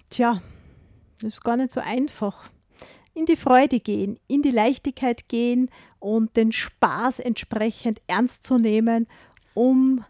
Tja, 0.10 0.42
das 1.22 1.36
ist 1.36 1.44
gar 1.46 1.56
nicht 1.56 1.72
so 1.72 1.80
einfach. 1.80 2.50
In 3.18 3.26
die 3.26 3.36
Freude 3.36 3.80
gehen, 3.80 4.20
in 4.28 4.44
die 4.44 4.52
Leichtigkeit 4.52 5.28
gehen 5.28 5.72
und 5.98 6.38
den 6.38 6.52
Spaß 6.52 7.18
entsprechend 7.18 8.00
ernst 8.06 8.44
zu 8.44 8.60
nehmen, 8.60 9.08
um 9.56 10.06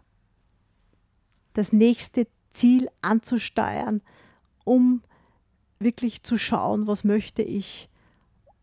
das 1.54 1.72
nächste 1.72 2.26
Ziel 2.50 2.90
anzusteuern, 3.00 4.02
um 4.64 5.02
wirklich 5.78 6.22
zu 6.22 6.36
schauen, 6.36 6.86
was 6.86 7.02
möchte 7.02 7.40
ich, 7.40 7.88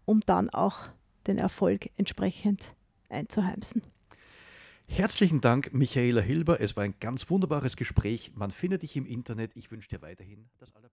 um 0.06 0.22
dann 0.28 0.52
auch 0.52 0.90
den 1.26 1.40
Erfolg 1.40 1.90
entsprechend 1.98 2.76
einzuheimsen. 3.10 3.82
Herzlichen 4.86 5.42
Dank, 5.42 5.74
Michaela 5.74 6.22
Hilber. 6.22 6.62
Es 6.62 6.76
war 6.76 6.84
ein 6.84 6.94
ganz 7.00 7.32
wunderbares 7.32 7.76
Gespräch. 7.78 8.32
Man 8.36 8.52
findet 8.52 8.84
dich 8.84 8.96
im 8.96 9.08
Internet. 9.08 9.56
Ich 9.56 9.72
wünsche 9.72 9.90
dir 9.90 10.04
weiterhin 10.04 10.46
das 10.60 10.70
Allerbeste. 10.76 10.85